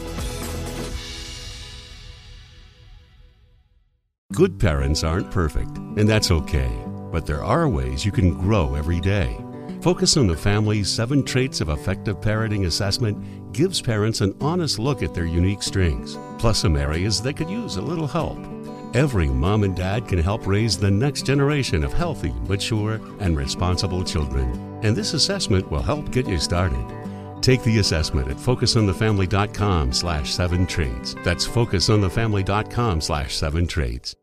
Good 4.34 4.60
parents 4.60 5.04
aren't 5.04 5.32
perfect, 5.32 5.78
and 5.78 6.10
that's 6.10 6.32
okay. 6.32 6.72
But 7.12 7.26
there 7.26 7.44
are 7.44 7.70
ways 7.70 8.04
you 8.04 8.12
can 8.12 8.38
grow 8.38 8.76
every 8.76 9.00
day. 9.00 9.38
Focus 9.82 10.18
on 10.18 10.28
the 10.28 10.36
Family's 10.36 10.90
Seven 10.90 11.24
Traits 11.24 11.62
of 11.62 11.70
Effective 11.70 12.20
Parenting 12.20 12.66
assessment 12.66 13.54
gives 13.54 13.82
parents 13.82 14.20
an 14.20 14.36
honest 14.42 14.80
look 14.80 15.04
at 15.04 15.14
their 15.14 15.26
unique 15.26 15.64
strengths, 15.64 16.18
plus 16.38 16.60
some 16.60 16.76
areas 16.76 17.22
that 17.22 17.38
could 17.38 17.50
use 17.50 17.78
a 17.78 17.82
little 17.82 18.08
help. 18.08 18.55
Every 18.96 19.28
mom 19.28 19.66
and 19.66 19.76
dad 19.76 20.08
can 20.08 20.20
help 20.20 20.48
raise 20.48 20.78
the 20.78 20.90
next 20.90 21.26
generation 21.26 21.84
of 21.84 21.92
healthy, 21.92 22.32
mature, 22.48 23.02
and 23.20 23.36
responsible 23.36 24.06
children. 24.06 24.80
And 24.84 24.96
this 24.96 25.14
assessment 25.14 25.70
will 25.70 25.82
help 25.82 26.12
get 26.12 26.30
you 26.30 26.40
started. 26.40 26.86
Take 27.42 27.62
the 27.64 27.80
assessment 27.80 28.30
at 28.30 28.38
focusonthefamily.com 28.38 29.92
slash 29.92 30.34
seven 30.34 30.66
traits. 30.66 31.14
That's 31.26 31.46
focusonthefamily.com 31.46 33.02
slash 33.02 33.36
seven 33.36 33.68
traits. 33.68 34.16